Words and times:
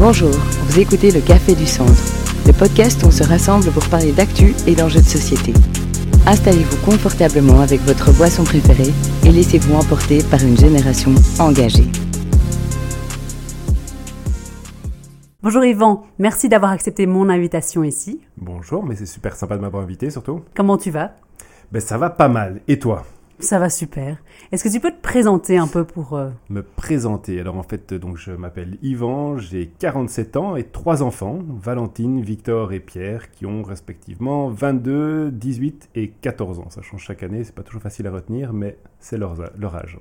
Bonjour, 0.00 0.30
vous 0.30 0.80
écoutez 0.80 1.10
le 1.10 1.20
Café 1.20 1.54
du 1.54 1.66
Centre, 1.66 1.92
le 2.46 2.54
podcast 2.54 3.02
où 3.02 3.08
on 3.08 3.10
se 3.10 3.22
rassemble 3.22 3.70
pour 3.70 3.86
parler 3.90 4.12
d'actu 4.12 4.54
et 4.66 4.74
d'enjeux 4.74 5.02
de 5.02 5.04
société. 5.04 5.52
Installez-vous 6.26 6.82
confortablement 6.86 7.60
avec 7.60 7.82
votre 7.82 8.10
boisson 8.16 8.42
préférée 8.42 8.94
et 9.26 9.30
laissez-vous 9.30 9.74
emporter 9.74 10.22
par 10.30 10.42
une 10.42 10.56
génération 10.56 11.14
engagée. 11.38 11.84
Bonjour 15.42 15.66
Yvan, 15.66 16.06
merci 16.18 16.48
d'avoir 16.48 16.70
accepté 16.70 17.04
mon 17.04 17.28
invitation 17.28 17.84
ici. 17.84 18.22
Bonjour, 18.38 18.82
mais 18.82 18.96
c'est 18.96 19.04
super 19.04 19.36
sympa 19.36 19.58
de 19.58 19.60
m'avoir 19.60 19.82
invité 19.82 20.08
surtout. 20.08 20.40
Comment 20.56 20.78
tu 20.78 20.90
vas? 20.90 21.12
Ben 21.72 21.80
ça 21.82 21.98
va 21.98 22.08
pas 22.08 22.28
mal. 22.28 22.62
Et 22.68 22.78
toi? 22.78 23.04
Ça 23.40 23.58
va 23.58 23.70
super. 23.70 24.18
Est-ce 24.52 24.64
que 24.64 24.68
tu 24.68 24.80
peux 24.80 24.90
te 24.90 25.00
présenter 25.00 25.56
un 25.56 25.66
peu 25.66 25.84
pour... 25.84 26.14
euh, 26.14 26.28
Me 26.50 26.62
présenter. 26.62 27.40
Alors 27.40 27.56
en 27.56 27.62
fait, 27.62 27.94
donc 27.94 28.16
je 28.16 28.32
m'appelle 28.32 28.76
Yvan, 28.82 29.38
j'ai 29.38 29.70
47 29.78 30.36
ans 30.36 30.56
et 30.56 30.64
trois 30.64 31.02
enfants, 31.02 31.38
Valentine, 31.48 32.20
Victor 32.20 32.72
et 32.72 32.80
Pierre, 32.80 33.30
qui 33.30 33.46
ont 33.46 33.62
respectivement 33.62 34.48
22, 34.50 35.30
18 35.30 35.88
et 35.94 36.08
14 36.20 36.58
ans. 36.60 36.66
Ça 36.70 36.82
change 36.82 37.02
chaque 37.02 37.22
année, 37.22 37.42
c'est 37.44 37.54
pas 37.54 37.62
toujours 37.62 37.82
facile 37.82 38.06
à 38.06 38.10
retenir, 38.10 38.52
mais 38.52 38.76
c'est 38.98 39.16
leur, 39.16 39.34
leur 39.58 39.74
âge. 39.74 39.98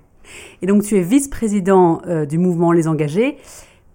Et 0.61 0.67
donc 0.67 0.83
tu 0.83 0.97
es 0.97 1.01
vice-président 1.01 2.01
euh, 2.07 2.25
du 2.25 2.37
mouvement 2.37 2.71
Les 2.73 2.87
Engagés. 2.87 3.37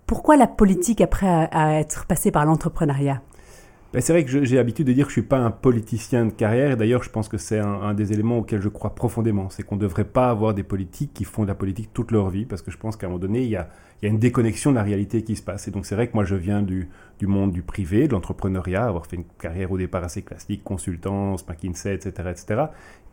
Pourquoi 0.07 0.37
la 0.37 0.47
politique 0.47 1.01
après 1.01 1.27
à, 1.29 1.45
à 1.45 1.73
être 1.81 2.07
passé 2.07 2.31
par 2.31 2.45
l'entrepreneuriat? 2.47 3.21
Ben, 3.95 4.01
c'est 4.01 4.13
vrai 4.13 4.25
que 4.25 4.45
j'ai 4.45 4.57
l'habitude 4.57 4.89
de 4.89 4.93
dire 4.93 5.05
que 5.05 5.11
je 5.11 5.21
suis 5.21 5.23
pas 5.23 5.39
un 5.39 5.53
politicien 5.53 6.27
de 6.27 6.33
carrière. 6.33 6.77
D'ailleurs, 6.77 7.05
je 7.05 7.11
pense 7.11 7.29
que 7.29 7.39
c'est 7.39 7.61
un, 7.61 7.95
des 7.95 8.13
éléments 8.13 8.39
auxquels 8.39 8.61
je 8.61 8.69
crois 8.69 8.97
profondément. 8.97 9.51
C'est 9.51 9.63
qu'on 9.63 9.77
ne 9.77 9.81
devrait 9.83 10.05
pas 10.05 10.31
avoir 10.31 10.53
des 10.53 10.65
politiques 10.65 11.15
qui 11.15 11.23
font 11.23 11.45
de 11.45 11.47
la 11.47 11.55
politique 11.55 11.91
toute 11.93 12.11
leur 12.11 12.29
vie, 12.29 12.45
parce 12.45 12.61
que 12.61 12.73
je 12.73 12.77
pense 12.77 12.97
qu'à 12.97 13.07
un 13.07 13.11
moment 13.11 13.21
donné, 13.21 13.45
il 13.45 13.51
y 13.51 13.57
a, 13.57 13.69
une 14.03 14.19
déconnexion 14.19 14.73
de 14.73 14.75
la 14.75 14.83
réalité 14.83 15.23
qui 15.23 15.37
se 15.37 15.43
passe. 15.43 15.69
Et 15.69 15.71
donc, 15.71 15.87
c'est 15.87 15.95
vrai 15.95 16.09
que 16.09 16.15
moi, 16.15 16.25
je 16.25 16.35
viens 16.35 16.61
du, 16.61 16.89
monde 17.23 17.53
du 17.53 17.63
privé, 17.63 18.09
de 18.09 18.13
l'entrepreneuriat, 18.15 18.85
avoir 18.85 19.07
fait 19.07 19.15
une 19.15 19.27
carrière 19.39 19.71
au 19.71 19.79
départ 19.79 20.03
assez 20.03 20.23
classique, 20.23 20.65
consultance, 20.65 21.47
McKinsey, 21.47 21.95
etc., 21.95 22.31
etc. 22.33 22.63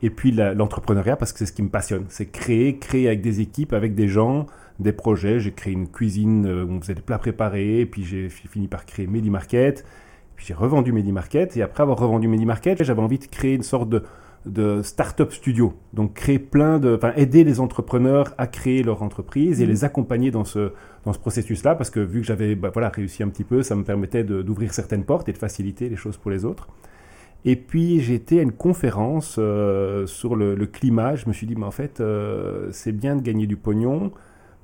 Et 0.01 0.09
puis 0.09 0.31
l'entrepreneuriat, 0.31 1.15
parce 1.15 1.31
que 1.31 1.37
c'est 1.37 1.45
ce 1.45 1.53
qui 1.53 1.61
me 1.61 1.69
passionne. 1.69 2.05
C'est 2.09 2.31
créer, 2.31 2.79
créer 2.79 3.05
avec 3.05 3.21
des 3.21 3.39
équipes, 3.39 3.73
avec 3.73 3.93
des 3.93 4.07
gens, 4.07 4.47
des 4.79 4.93
projets. 4.93 5.39
J'ai 5.39 5.51
créé 5.51 5.73
une 5.73 5.87
cuisine 5.87 6.47
euh, 6.47 6.65
où 6.65 6.71
on 6.71 6.81
faisait 6.81 6.95
des 6.95 7.01
plats 7.03 7.19
préparés, 7.19 7.85
puis 7.85 8.03
j'ai 8.03 8.29
fi- 8.29 8.47
fini 8.47 8.67
par 8.67 8.87
créer 8.87 9.05
Medi 9.05 9.29
Market. 9.29 9.85
Puis 10.41 10.47
j'ai 10.47 10.53
revendu 10.55 10.91
MediMarket 10.91 11.55
et 11.55 11.61
après 11.61 11.83
avoir 11.83 11.99
revendu 11.99 12.27
MediMarket, 12.27 12.83
j'avais 12.83 13.01
envie 13.03 13.19
de 13.19 13.25
créer 13.27 13.53
une 13.53 13.61
sorte 13.61 13.89
de, 13.89 14.01
de 14.47 14.81
start-up 14.81 15.31
studio. 15.31 15.75
Donc 15.93 16.15
créer 16.15 16.39
plein 16.39 16.79
de, 16.79 16.95
enfin 16.95 17.13
aider 17.15 17.43
les 17.43 17.59
entrepreneurs 17.59 18.33
à 18.39 18.47
créer 18.47 18.81
leur 18.81 19.03
entreprise 19.03 19.61
et 19.61 19.65
Mhm. 19.65 19.69
les 19.69 19.83
accompagner 19.83 20.31
dans 20.31 20.43
ce 20.43 20.71
dans 21.05 21.13
ce 21.13 21.19
processus-là 21.19 21.75
parce 21.75 21.91
que 21.91 21.99
vu 21.99 22.21
que 22.21 22.25
j'avais 22.25 22.55
bah, 22.55 22.71
voilà 22.73 22.89
réussi 22.89 23.21
un 23.21 23.29
petit 23.29 23.43
peu, 23.43 23.61
ça 23.61 23.75
me 23.75 23.83
permettait 23.83 24.23
d'ouvrir 24.23 24.73
certaines 24.73 25.03
portes 25.03 25.29
et 25.29 25.31
de 25.31 25.37
faciliter 25.37 25.89
les 25.89 25.95
choses 25.95 26.17
pour 26.17 26.31
les 26.31 26.43
autres. 26.43 26.67
Et 27.45 27.55
puis 27.55 28.11
été 28.11 28.39
à 28.39 28.41
une 28.41 28.51
conférence 28.51 29.35
euh, 29.37 30.07
sur 30.07 30.35
le, 30.35 30.55
le 30.55 30.65
climat. 30.65 31.15
Je 31.15 31.27
me 31.27 31.33
suis 31.33 31.45
dit, 31.45 31.55
mais 31.55 31.65
en 31.65 31.71
fait, 31.71 31.99
euh, 31.99 32.69
c'est 32.71 32.91
bien 32.93 33.15
de 33.15 33.21
gagner 33.21 33.45
du 33.45 33.57
pognon, 33.57 34.11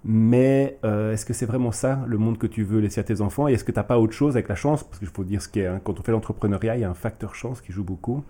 mais 0.10 0.80
euh, 0.86 1.12
est-ce 1.12 1.26
que 1.26 1.34
c'est 1.34 1.46
vraiment 1.46 1.74
ça 1.74 2.00
le 2.08 2.18
monde 2.18 2.38
que 2.38 2.48
tu 2.48 2.64
veux 2.64 2.80
laisser 2.80 3.02
à 3.02 3.04
tes 3.04 3.20
enfants? 3.20 3.50
Et 3.50 3.54
est-ce 3.54 3.66
que 3.66 3.74
tu 3.74 3.78
n'as 3.78 3.84
pas 3.84 4.00
autre 4.00 4.14
chose 4.14 4.36
avec 4.38 4.48
la 4.48 4.56
chance? 4.56 4.84
Parce 4.84 5.00
qu'il 5.00 5.08
faut 5.10 5.26
dire 5.26 5.42
ce 5.42 5.50
qu'est, 5.50 5.66
hein, 5.68 5.82
quand 5.84 6.00
on 6.00 6.04
fait 6.04 6.14
l'entrepreneuriat, 6.14 6.78
il 6.78 6.82
y 6.82 6.86
a 6.86 6.90
un 6.90 6.94
facteur 6.94 7.36
chance 7.36 7.60
qui 7.60 7.74
joue 7.74 7.84
beaucoup. 7.84 8.24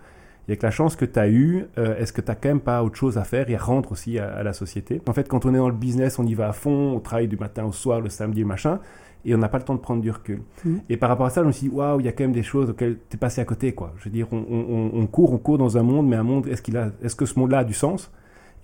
Et 0.48 0.52
avec 0.52 0.62
la 0.62 0.70
chance 0.72 0.96
que 0.96 1.04
tu 1.04 1.18
as 1.20 1.28
eue, 1.28 1.66
euh, 1.78 1.96
est-ce 1.98 2.12
que 2.12 2.20
tu 2.20 2.28
n'as 2.28 2.34
quand 2.34 2.48
même 2.48 2.60
pas 2.60 2.82
autre 2.82 2.96
chose 2.96 3.16
à 3.16 3.22
faire 3.22 3.48
et 3.48 3.54
à 3.54 3.58
rendre 3.58 3.92
aussi 3.92 4.18
à, 4.18 4.28
à 4.34 4.42
la 4.42 4.52
société? 4.52 5.00
En 5.08 5.12
fait, 5.12 5.28
quand 5.28 5.46
on 5.46 5.54
est 5.54 5.58
dans 5.58 5.68
le 5.68 5.74
business, 5.76 6.18
on 6.18 6.26
y 6.26 6.34
va 6.34 6.48
à 6.48 6.52
fond, 6.52 6.94
on 6.96 7.00
travaille 7.00 7.28
du 7.28 7.36
matin 7.36 7.64
au 7.64 7.72
soir, 7.72 8.00
le 8.00 8.08
samedi, 8.08 8.44
machin, 8.44 8.80
et 9.24 9.34
on 9.34 9.38
n'a 9.38 9.48
pas 9.48 9.58
le 9.58 9.64
temps 9.64 9.74
de 9.74 9.80
prendre 9.80 10.00
du 10.02 10.10
recul. 10.10 10.40
Mhm. 10.64 10.80
Et 10.88 10.96
par 10.96 11.10
rapport 11.10 11.26
à 11.26 11.30
ça, 11.30 11.42
je 11.42 11.46
me 11.46 11.52
suis 11.52 11.68
dit, 11.68 11.74
waouh, 11.74 12.00
il 12.00 12.06
y 12.06 12.08
a 12.08 12.12
quand 12.12 12.24
même 12.24 12.32
des 12.32 12.42
choses 12.42 12.70
auxquelles 12.70 12.96
tu 13.10 13.16
es 13.16 13.18
passé 13.18 13.40
à 13.40 13.44
côté. 13.44 13.72
Quoi. 13.72 13.92
Je 13.98 14.04
veux 14.06 14.10
dire, 14.10 14.26
on, 14.32 14.38
on- 14.38 14.90
on 14.94 15.06
court, 15.06 15.32
on 15.32 15.38
court 15.38 15.58
dans 15.58 15.76
un 15.76 15.82
monde, 15.82 16.08
mais 16.08 16.16
un 16.16 16.22
monde, 16.24 16.48
est-ce, 16.48 16.62
qu'il 16.62 16.76
a, 16.76 16.90
est-ce 17.04 17.14
que 17.14 17.26
ce 17.26 17.38
monde-là 17.38 17.58
a 17.58 17.64
du 17.64 17.74
sens? 17.74 18.10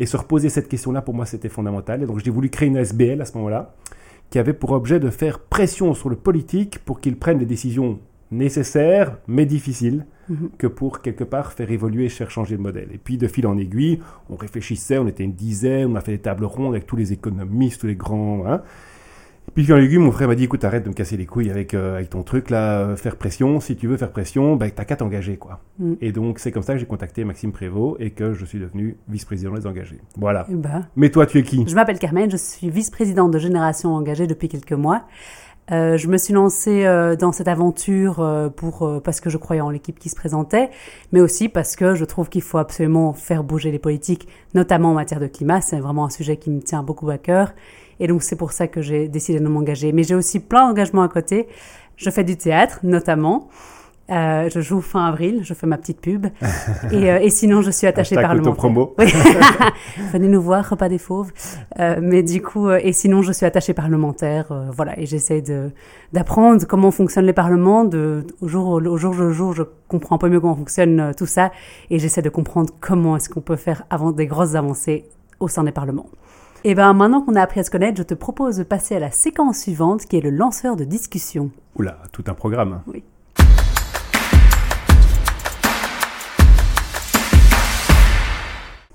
Et 0.01 0.07
se 0.07 0.17
reposer 0.17 0.49
cette 0.49 0.69
question-là, 0.69 1.03
pour 1.03 1.15
moi, 1.15 1.27
c'était 1.27 1.49
fondamental. 1.49 2.03
Et 2.03 2.07
donc, 2.07 2.19
j'ai 2.25 2.31
voulu 2.31 2.51
créer 2.51 2.69
une 2.69 2.77
SBL 2.77 3.21
à 3.21 3.25
ce 3.25 3.37
moment-là, 3.39 3.75
qui 4.31 4.39
avait 4.39 4.53
pour 4.53 4.73
objet 4.73 4.99
de 5.01 5.11
faire 5.11 5.39
pression 5.39 5.95
sur 5.95 6.09
le 6.09 6.17
politique 6.17 6.81
pour 6.85 7.01
qu'il 7.01 7.17
prenne 7.17 7.39
des 7.39 7.47
décisions 7.47 7.99
nécessaires, 8.31 9.19
mais 9.29 9.47
difficiles, 9.47 10.07
Mhm. 10.29 10.51
que 10.59 10.67
pour 10.67 11.03
quelque 11.03 11.23
part 11.23 11.53
faire 11.53 11.71
évoluer, 11.71 12.09
faire 12.09 12.31
changer 12.31 12.57
le 12.57 12.63
modèle. 12.63 12.89
Et 12.93 12.99
puis 12.99 13.19
de 13.19 13.29
fil 13.29 13.47
en 13.47 13.59
aiguille, 13.59 14.01
on 14.31 14.37
réfléchissait, 14.37 14.97
on 14.99 15.07
était 15.07 15.23
une 15.23 15.35
dizaine, 15.35 15.93
on 15.93 15.97
a 15.97 16.01
fait 16.01 16.13
des 16.13 16.19
tables 16.19 16.47
rondes 16.47 16.73
avec 16.75 16.87
tous 16.87 16.97
les 16.97 17.13
économistes, 17.13 17.81
tous 17.83 17.87
les 17.87 17.95
grands. 17.95 18.45
hein. 18.47 18.63
En 19.57 19.77
aiguille, 19.77 19.99
mon 19.99 20.11
frère 20.11 20.27
m'a 20.27 20.35
dit 20.35 20.45
écoute, 20.45 20.65
arrête 20.65 20.83
de 20.83 20.89
me 20.89 20.95
casser 20.95 21.17
les 21.17 21.27
couilles 21.27 21.49
avec, 21.49 21.75
euh, 21.75 21.95
avec 21.95 22.11
ton 22.11 22.25
truc 22.25 22.51
là, 22.51 22.81
euh, 22.81 22.97
faire 22.97 23.15
pression. 23.17 23.61
Si 23.61 23.77
tu 23.77 23.87
veux 23.87 23.97
faire 23.97 24.11
pression, 24.11 24.57
ben, 24.57 24.69
t'as 24.75 24.85
qu'à 24.85 24.97
t'engager 24.97 25.37
quoi. 25.37 25.61
Mhm. 25.79 25.97
Et 26.01 26.11
donc 26.11 26.41
c'est 26.41 26.51
comme 26.51 26.65
ça 26.65 26.73
que 26.73 26.81
j'ai 26.81 26.87
contacté 26.87 27.25
Maxime 27.25 27.53
Prévost 27.53 27.97
et 28.01 28.11
que 28.11 28.35
je 28.35 28.45
suis 28.45 28.59
devenu 28.59 28.97
vice-président 29.09 29.55
des 29.55 29.67
engagés. 29.67 30.01
Voilà. 30.17 30.45
Eh 30.51 30.55
ben, 30.55 30.89
Mais 30.97 31.11
toi, 31.11 31.25
tu 31.27 31.39
es 31.39 31.45
qui? 31.45 31.65
Je 31.69 31.75
m'appelle 31.77 32.01
Carmen, 32.01 32.29
je 32.31 32.37
suis 32.37 32.69
vice-présidente 32.69 33.31
de 33.31 33.39
Génération 33.39 33.95
Engagée 33.95 34.27
depuis 34.27 34.49
quelques 34.49 34.73
mois. 34.73 35.05
Euh, 35.71 35.97
je 35.97 36.09
me 36.09 36.19
suis 36.19 36.35
lancée 36.35 36.85
euh, 36.85 37.17
dans 37.17 37.33
cette 37.33 37.49
aventure 37.49 38.21
euh, 38.21 38.51
pour 38.51 39.01
parce 39.03 39.21
que 39.21 39.31
je 39.31 39.39
croyais 39.39 39.63
en 39.63 39.71
l'équipe 39.71 39.99
qui 39.99 40.11
se 40.11 40.17
présentait, 40.17 40.69
mais 41.13 41.21
aussi 41.21 41.49
parce 41.49 41.75
que 41.77 41.95
je 41.95 42.05
trouve 42.05 42.29
qu'il 42.29 42.43
faut 42.43 42.59
absolument 42.59 43.15
faire 43.15 43.45
bouger 43.45 43.71
les 43.71 43.79
politiques, 43.79 44.29
notamment 44.55 44.91
en 44.91 44.95
matière 44.95 45.21
de 45.21 45.27
climat. 45.27 45.61
C'est 45.61 45.79
vraiment 45.79 46.05
un 46.05 46.11
sujet 46.11 46.37
qui 46.37 46.51
me 46.51 46.61
tient 46.61 46.83
beaucoup 46.83 47.09
à 47.09 47.19
cœur, 47.19 47.55
et 48.01 48.07
donc 48.07 48.23
c'est 48.23 48.37
pour 48.37 48.53
ça 48.53 48.67
que 48.69 48.83
j'ai 48.83 49.09
décidé 49.09 49.41
de 49.41 49.49
m'engager. 49.49 49.93
Mais 49.93 50.03
j'ai 50.03 50.15
aussi 50.15 50.41
plein 50.41 50.69
d'engagements 50.69 51.03
à 51.03 51.09
côté. 51.09 51.47
Je 51.97 52.11
fais 52.11 52.25
du 52.25 52.37
théâtre, 52.37 52.81
notamment. 52.83 53.49
Euh, 54.11 54.51
je 54.53 54.61
joue 54.61 54.83
fin 54.83 55.07
avril, 55.07 55.41
je 55.45 55.55
fais 55.55 55.67
ma 55.67 55.79
petite 55.79 56.01
pub. 56.01 56.27
et, 56.93 57.11
euh, 57.11 57.19
et 57.21 57.31
sinon, 57.31 57.63
je 57.63 57.71
suis 57.71 57.87
attachée 57.87 58.17
parlementaire. 58.17 58.53
autopromo. 58.53 58.95
Oui. 58.99 59.07
Venez 60.13 60.29
nous 60.29 60.43
voir, 60.43 60.69
repas 60.69 60.89
des 60.89 60.99
fauves. 60.99 61.33
Euh, 61.79 61.97
mais 62.03 62.23
du 62.23 62.43
coup, 62.43 62.71
et 62.71 62.93
sinon, 62.93 63.23
je 63.23 63.33
suis 63.33 63.47
attachée 63.47 63.73
parlementaire. 63.73 64.53
voilà, 64.73 64.99
et 64.99 65.07
j'essaie 65.07 65.41
de 65.41 65.71
d'apprendre 66.13 66.65
comment 66.67 66.91
fonctionnent 66.91 67.27
les 67.27 67.33
parlements. 67.33 67.85
De, 67.85 68.27
au 68.41 68.49
jour 68.49 68.69
au 68.69 68.97
jour 68.99 69.15
le 69.15 69.33
jour, 69.33 69.55
je 69.55 69.63
comprends 69.89 70.17
un 70.17 70.19
peu 70.19 70.29
mieux 70.29 70.41
comment 70.41 70.57
fonctionne 70.57 71.13
tout 71.17 71.27
ça, 71.27 71.51
et 71.91 71.99
j'essaie 71.99 72.23
de 72.23 72.29
comprendre 72.29 72.75
comment 72.81 73.17
est-ce 73.17 73.29
qu'on 73.29 73.41
peut 73.41 73.57
faire 73.57 73.85
avant 73.89 74.13
des 74.13 74.27
grosses 74.27 74.55
avancées 74.55 75.07
au 75.41 75.49
sein 75.49 75.65
des 75.65 75.73
parlements. 75.73 76.07
Et 76.67 76.75
ben 76.75 76.95
maintenant 76.95 77.21
qu'on 77.21 77.35
a 77.35 77.43
appris 77.43 77.61
à 77.61 77.63
se 77.63 77.71
connaître, 77.71 77.99
je 77.99 78.03
te 78.03 78.15
propose 78.15 78.57
de 78.57 78.63
passer 78.63 78.97
à 78.97 78.99
la 78.99 79.11
séquence 79.11 79.59
suivante, 79.59 80.07
qui 80.07 80.17
est 80.17 80.23
le 80.23 80.31
lanceur 80.31 80.77
de 80.77 80.85
discussion. 80.85 81.51
Oula, 81.77 81.99
tout 82.11 82.25
un 82.27 82.33
programme. 82.33 82.81
Oui. 82.87 83.05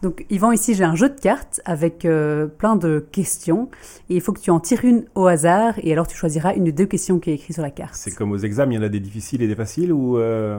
Donc, 0.02 0.26
Yvan, 0.32 0.52
ici, 0.52 0.74
j'ai 0.74 0.84
un 0.86 0.96
jeu 0.96 1.10
de 1.10 1.20
cartes 1.20 1.62
avec 1.66 2.06
euh, 2.06 2.48
plein 2.48 2.76
de 2.76 3.06
questions. 3.12 3.70
Et 4.10 4.16
il 4.16 4.22
faut 4.22 4.32
que 4.34 4.40
tu 4.40 4.50
en 4.50 4.60
tires 4.60 4.84
une 4.86 5.06
au 5.14 5.28
hasard. 5.28 5.74
Et 5.84 5.92
alors, 5.92 6.08
tu 6.08 6.18
choisiras 6.18 6.56
une 6.56 6.64
des 6.64 6.72
deux 6.72 6.86
questions 6.88 7.20
qui 7.20 7.30
est 7.30 7.34
écrite 7.36 7.54
sur 7.54 7.62
la 7.64 7.70
carte. 7.70 7.94
C'est 7.94 8.16
comme 8.16 8.32
aux 8.32 8.38
examens, 8.38 8.72
il 8.72 8.76
y 8.76 8.80
en 8.80 8.84
a 8.84 8.90
des 8.90 9.02
difficiles 9.02 9.44
et 9.44 9.48
des 9.48 9.56
faciles 9.56 9.92
ou 9.94 10.18
euh, 10.18 10.58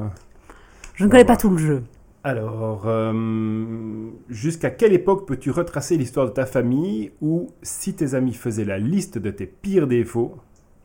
Je 0.95 1.05
ne 1.05 1.09
on 1.09 1.11
connais 1.11 1.25
pas 1.25 1.33
voir. 1.33 1.39
tout 1.41 1.51
le 1.51 1.59
jeu. 1.59 1.83
Alors, 2.23 2.83
euh, 2.87 4.11
jusqu'à 4.29 4.71
quelle 4.71 4.93
époque 4.93 5.27
peux-tu 5.27 5.51
retracer 5.51 5.97
l'histoire 5.97 6.27
de 6.27 6.33
ta 6.33 6.45
famille 6.45 7.13
ou 7.23 7.49
si 7.63 7.95
tes 7.95 8.15
amis 8.15 8.35
faisaient 8.35 8.67
la 8.67 8.79
liste 8.79 9.17
de 9.17 9.31
tes 9.31 9.47
pires 9.47 9.87
défauts, 9.87 10.37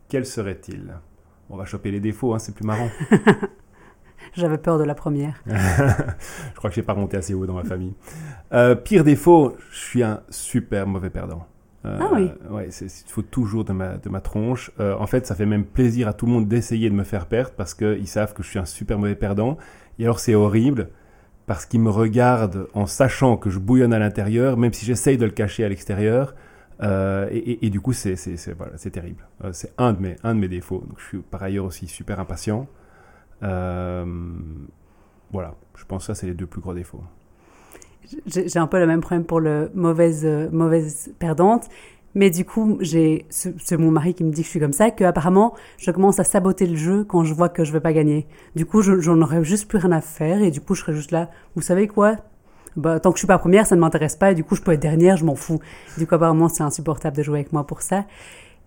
quels 0.08 0.24
seraient-ils? 0.24 0.94
On 1.50 1.56
va 1.58 1.66
choper 1.66 1.90
les 1.90 2.00
défauts, 2.00 2.32
hein, 2.34 2.38
c'est 2.38 2.54
plus 2.54 2.64
marrant. 2.66 2.88
J'avais 4.34 4.58
peur 4.58 4.78
de 4.78 4.84
la 4.84 4.94
première. 4.94 5.42
je 5.46 6.56
crois 6.56 6.70
que 6.70 6.76
j'ai 6.76 6.82
pas 6.82 6.94
remonté 6.94 7.16
assez 7.18 7.34
haut 7.34 7.46
dans 7.46 7.54
ma 7.54 7.64
famille. 7.64 7.94
Euh, 8.52 8.74
pire 8.74 9.04
défaut, 9.04 9.56
je 9.70 9.78
suis 9.78 10.02
un 10.02 10.22
super 10.30 10.86
mauvais 10.86 11.10
perdant. 11.10 11.46
Euh, 11.84 11.98
Ah 12.00 12.08
oui. 12.14 12.30
Ouais, 12.50 12.68
c'est- 12.70 12.86
il 13.06 13.10
faut 13.10 13.22
toujours 13.22 13.64
de 13.64 13.72
ma, 13.72 13.98
de 13.98 14.08
ma 14.08 14.20
tronche. 14.20 14.70
Euh, 14.80 14.94
en 14.98 15.06
fait, 15.06 15.26
ça 15.26 15.34
fait 15.34 15.46
même 15.46 15.64
plaisir 15.64 16.08
à 16.08 16.12
tout 16.14 16.26
le 16.26 16.32
monde 16.32 16.48
d'essayer 16.48 16.88
de 16.90 16.94
me 16.94 17.04
faire 17.04 17.26
perdre 17.26 17.52
parce 17.56 17.74
qu'ils 17.74 18.08
savent 18.08 18.32
que 18.34 18.42
je 18.42 18.48
suis 18.48 18.58
un 18.58 18.64
super 18.64 18.98
mauvais 18.98 19.14
perdant. 19.14 19.58
Et 19.98 20.04
alors, 20.04 20.18
c'est 20.18 20.34
horrible 20.34 20.88
parce 21.46 21.66
qu'ils 21.66 21.80
me 21.80 21.90
regardent 21.90 22.68
en 22.74 22.86
sachant 22.86 23.36
que 23.36 23.50
je 23.50 23.58
bouillonne 23.58 23.92
à 23.92 23.98
l'intérieur, 23.98 24.56
même 24.56 24.72
si 24.72 24.84
j'essaye 24.84 25.16
de 25.16 25.24
le 25.24 25.30
cacher 25.30 25.64
à 25.64 25.68
l'extérieur. 25.68 26.34
Euh, 26.82 27.28
et, 27.30 27.70
du 27.70 27.80
coup, 27.80 27.92
c'est 27.92 28.16
voilà, 28.54 28.76
terrible. 28.76 29.26
Euh, 29.44 29.50
c'est 29.52 29.72
un, 29.78 29.92
de 29.92 30.00
mes- 30.02 30.16
un 30.24 30.34
de 30.34 30.40
mes 30.40 30.48
défauts. 30.48 30.84
Je 30.98 31.04
suis 31.04 31.18
par 31.18 31.42
ailleurs 31.42 31.64
aussi 31.64 31.86
super 31.86 32.20
impatient. 32.20 32.66
Euh, 33.42 34.04
voilà, 35.32 35.54
je 35.76 35.84
pense 35.84 36.02
que 36.02 36.06
ça, 36.12 36.14
c'est 36.14 36.26
les 36.26 36.34
deux 36.34 36.46
plus 36.46 36.60
gros 36.60 36.74
défauts. 36.74 37.02
J'ai 38.26 38.58
un 38.58 38.66
peu 38.66 38.78
le 38.78 38.86
même 38.86 39.00
problème 39.00 39.24
pour 39.24 39.40
le 39.40 39.70
mauvaise, 39.74 40.24
mauvaise 40.52 41.12
perdante. 41.18 41.68
Mais 42.16 42.30
du 42.30 42.46
coup, 42.46 42.78
j'ai 42.80 43.26
c'est 43.28 43.76
mon 43.76 43.90
mari 43.90 44.14
qui 44.14 44.24
me 44.24 44.30
dit 44.30 44.40
que 44.40 44.46
je 44.46 44.50
suis 44.50 44.58
comme 44.58 44.72
ça, 44.72 44.90
que 44.90 45.04
apparemment, 45.04 45.54
je 45.76 45.90
commence 45.90 46.18
à 46.18 46.24
saboter 46.24 46.66
le 46.66 46.74
jeu 46.74 47.04
quand 47.04 47.24
je 47.24 47.34
vois 47.34 47.50
que 47.50 47.62
je 47.62 47.72
vais 47.74 47.80
pas 47.80 47.92
gagner. 47.92 48.26
Du 48.54 48.64
coup, 48.64 48.80
je- 48.80 49.00
j'en 49.00 49.20
aurais 49.20 49.44
juste 49.44 49.68
plus 49.68 49.76
rien 49.76 49.92
à 49.92 50.00
faire 50.00 50.40
et 50.42 50.50
du 50.50 50.62
coup, 50.62 50.74
je 50.74 50.80
serais 50.80 50.94
juste 50.94 51.10
là. 51.10 51.28
Vous 51.56 51.60
savez 51.60 51.86
quoi? 51.88 52.16
Bah, 52.74 53.00
tant 53.00 53.10
que 53.12 53.16
je 53.16 53.20
suis 53.20 53.26
pas 53.26 53.36
première, 53.36 53.66
ça 53.66 53.76
ne 53.76 53.82
m'intéresse 53.82 54.16
pas 54.16 54.32
et 54.32 54.34
du 54.34 54.44
coup, 54.44 54.54
je 54.54 54.62
peux 54.62 54.72
être 54.72 54.80
dernière, 54.80 55.18
je 55.18 55.26
m'en 55.26 55.34
fous. 55.34 55.60
Du 55.98 56.06
coup, 56.06 56.14
apparemment, 56.14 56.48
c'est 56.48 56.62
insupportable 56.62 57.18
de 57.18 57.22
jouer 57.22 57.40
avec 57.40 57.52
moi 57.52 57.66
pour 57.66 57.82
ça. 57.82 58.06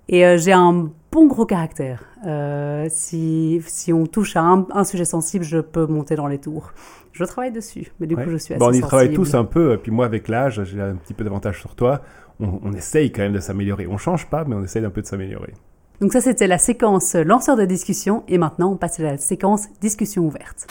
Et 0.10 0.26
euh, 0.28 0.38
j'ai 0.38 0.52
un 0.52 0.92
bon 1.12 1.26
gros 1.26 1.48
caractère. 1.48 2.04
Euh, 2.28 2.86
si, 2.92 3.64
si 3.66 3.92
on 3.94 4.06
touche 4.06 4.36
à 4.36 4.44
un, 4.44 4.84
sujet 4.84 5.06
sensible, 5.06 5.44
je 5.44 5.58
peux 5.58 5.88
monter 5.88 6.16
dans 6.16 6.28
les 6.28 6.38
tours. 6.38 6.72
Je 7.14 7.24
travaille 7.24 7.52
dessus, 7.52 7.92
mais 8.00 8.06
du 8.06 8.16
coup, 8.16 8.30
je 8.30 8.38
suis 8.38 8.54
assez 8.54 8.60
bon, 8.60 8.68
On 8.70 8.74
y 8.74 8.80
travaille 8.80 9.12
tous 9.12 9.34
un 9.34 9.46
peu, 9.46 9.80
puis 9.82 9.92
moi, 9.92 10.06
avec 10.06 10.28
l'âge, 10.28 10.64
j'ai 10.66 10.80
un 10.80 10.96
petit 10.96 11.16
peu 11.16 11.24
d'avantage 11.24 11.60
sur 11.60 11.76
toi. 11.76 12.02
On, 12.40 12.72
essaye 12.74 13.12
quand 13.12 13.22
même 13.22 13.34
de 13.34 13.40
s'améliorer. 13.40 13.86
On 13.88 13.98
change 13.98 14.28
pas, 14.28 14.46
mais 14.46 14.56
on 14.56 14.64
essaye 14.64 14.86
un 14.86 14.90
peu 14.90 15.02
de 15.02 15.08
s'améliorer. 15.08 15.54
Donc 16.00 16.14
ça, 16.14 16.22
c'était 16.22 16.48
la 16.48 16.58
séquence 16.58 17.16
lanceur 17.16 17.58
de 17.58 17.66
discussion, 17.66 18.24
et 18.30 18.38
maintenant, 18.38 18.72
on 18.72 18.78
passe 18.78 19.00
à 19.00 19.04
la 19.04 19.18
séquence 19.18 19.68
discussion 19.82 20.26
ouverte. 20.26 20.68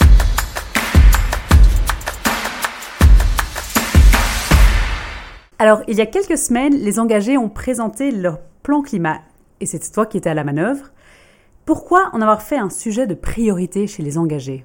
Alors, 5.58 5.82
il 5.88 5.96
y 5.96 6.00
a 6.00 6.06
quelques 6.06 6.38
semaines, 6.38 6.74
les 6.74 7.00
engagés 7.00 7.36
ont 7.36 7.48
présenté 7.48 8.12
leur 8.12 8.38
plan 8.62 8.80
climat 8.80 9.20
et 9.60 9.66
c'est 9.66 9.92
toi 9.92 10.06
qui 10.06 10.16
étais 10.16 10.30
à 10.30 10.34
la 10.34 10.44
manœuvre. 10.44 10.92
Pourquoi 11.64 12.10
en 12.12 12.20
avoir 12.20 12.42
fait 12.42 12.56
un 12.56 12.70
sujet 12.70 13.06
de 13.06 13.14
priorité 13.14 13.86
chez 13.86 14.02
les 14.02 14.18
engagés? 14.18 14.64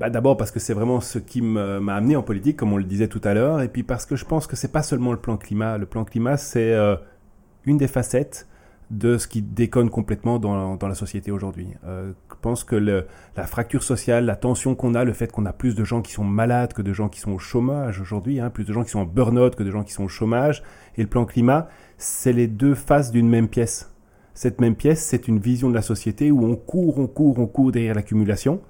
Bah 0.00 0.10
D'abord 0.10 0.36
parce 0.36 0.50
que 0.50 0.60
c'est 0.60 0.74
vraiment 0.74 1.00
ce 1.00 1.18
qui 1.18 1.42
m'a 1.42 1.94
amené 1.94 2.16
en 2.16 2.22
politique, 2.22 2.56
comme 2.56 2.72
on 2.72 2.76
le 2.76 2.84
disait 2.84 3.08
tout 3.08 3.20
à 3.24 3.34
l'heure, 3.34 3.60
et 3.60 3.68
puis 3.68 3.82
parce 3.82 4.06
que 4.06 4.16
je 4.16 4.24
pense 4.24 4.46
que 4.46 4.56
c'est 4.56 4.72
pas 4.72 4.82
seulement 4.82 5.12
le 5.12 5.18
plan 5.18 5.36
climat. 5.36 5.78
Le 5.78 5.86
plan 5.86 6.04
climat, 6.04 6.36
c'est 6.36 6.72
euh, 6.72 6.96
une 7.64 7.76
des 7.76 7.88
facettes 7.88 8.46
de 8.92 9.16
ce 9.16 9.26
qui 9.26 9.40
déconne 9.40 9.88
complètement 9.88 10.38
dans, 10.38 10.76
la 10.80 10.94
société 10.94 11.30
aujourd'hui. 11.30 11.68
Euh, 11.86 12.12
je 12.30 12.36
pense 12.42 12.62
que 12.62 12.76
la 12.76 13.46
fracture 13.46 13.82
sociale, 13.82 14.26
la 14.26 14.36
tension 14.36 14.74
qu'on 14.74 14.94
a, 14.94 15.04
le 15.04 15.14
fait 15.14 15.32
qu'on 15.32 15.46
a 15.46 15.52
plus 15.52 15.74
de 15.74 15.84
gens 15.84 16.02
qui 16.02 16.12
sont 16.12 16.24
malades 16.24 16.74
que 16.74 16.82
de 16.82 16.92
gens 16.92 17.08
qui 17.08 17.20
sont 17.20 17.32
au 17.32 17.38
chômage 17.38 18.00
aujourd'hui, 18.00 18.38
hein, 18.38 18.50
plus 18.50 18.64
de 18.64 18.72
gens 18.72 18.84
qui 18.84 18.90
sont 18.90 18.98
en 18.98 19.06
burn-out 19.06 19.54
que 19.54 19.62
de 19.62 19.70
gens 19.70 19.82
qui 19.82 19.92
sont 19.92 20.04
au 20.04 20.08
chômage, 20.08 20.62
et 20.96 21.02
le 21.02 21.08
plan 21.08 21.24
climat, 21.24 21.68
c'est 21.96 22.32
les 22.32 22.48
deux 22.48 22.74
faces 22.74 23.12
d'une 23.12 23.28
même 23.28 23.48
pièce. 23.48 23.94
Cette 24.34 24.60
même 24.60 24.74
pièce, 24.74 25.02
c'est 25.02 25.28
une 25.28 25.38
vision 25.38 25.70
de 25.70 25.74
la 25.74 25.82
société 25.82 26.30
où 26.30 26.44
on 26.44 26.56
court, 26.56 26.98
on 26.98 27.06
court, 27.06 27.38
on 27.38 27.46
court 27.46 27.72
derrière 27.72 27.94
l'accumulation, 27.94 28.60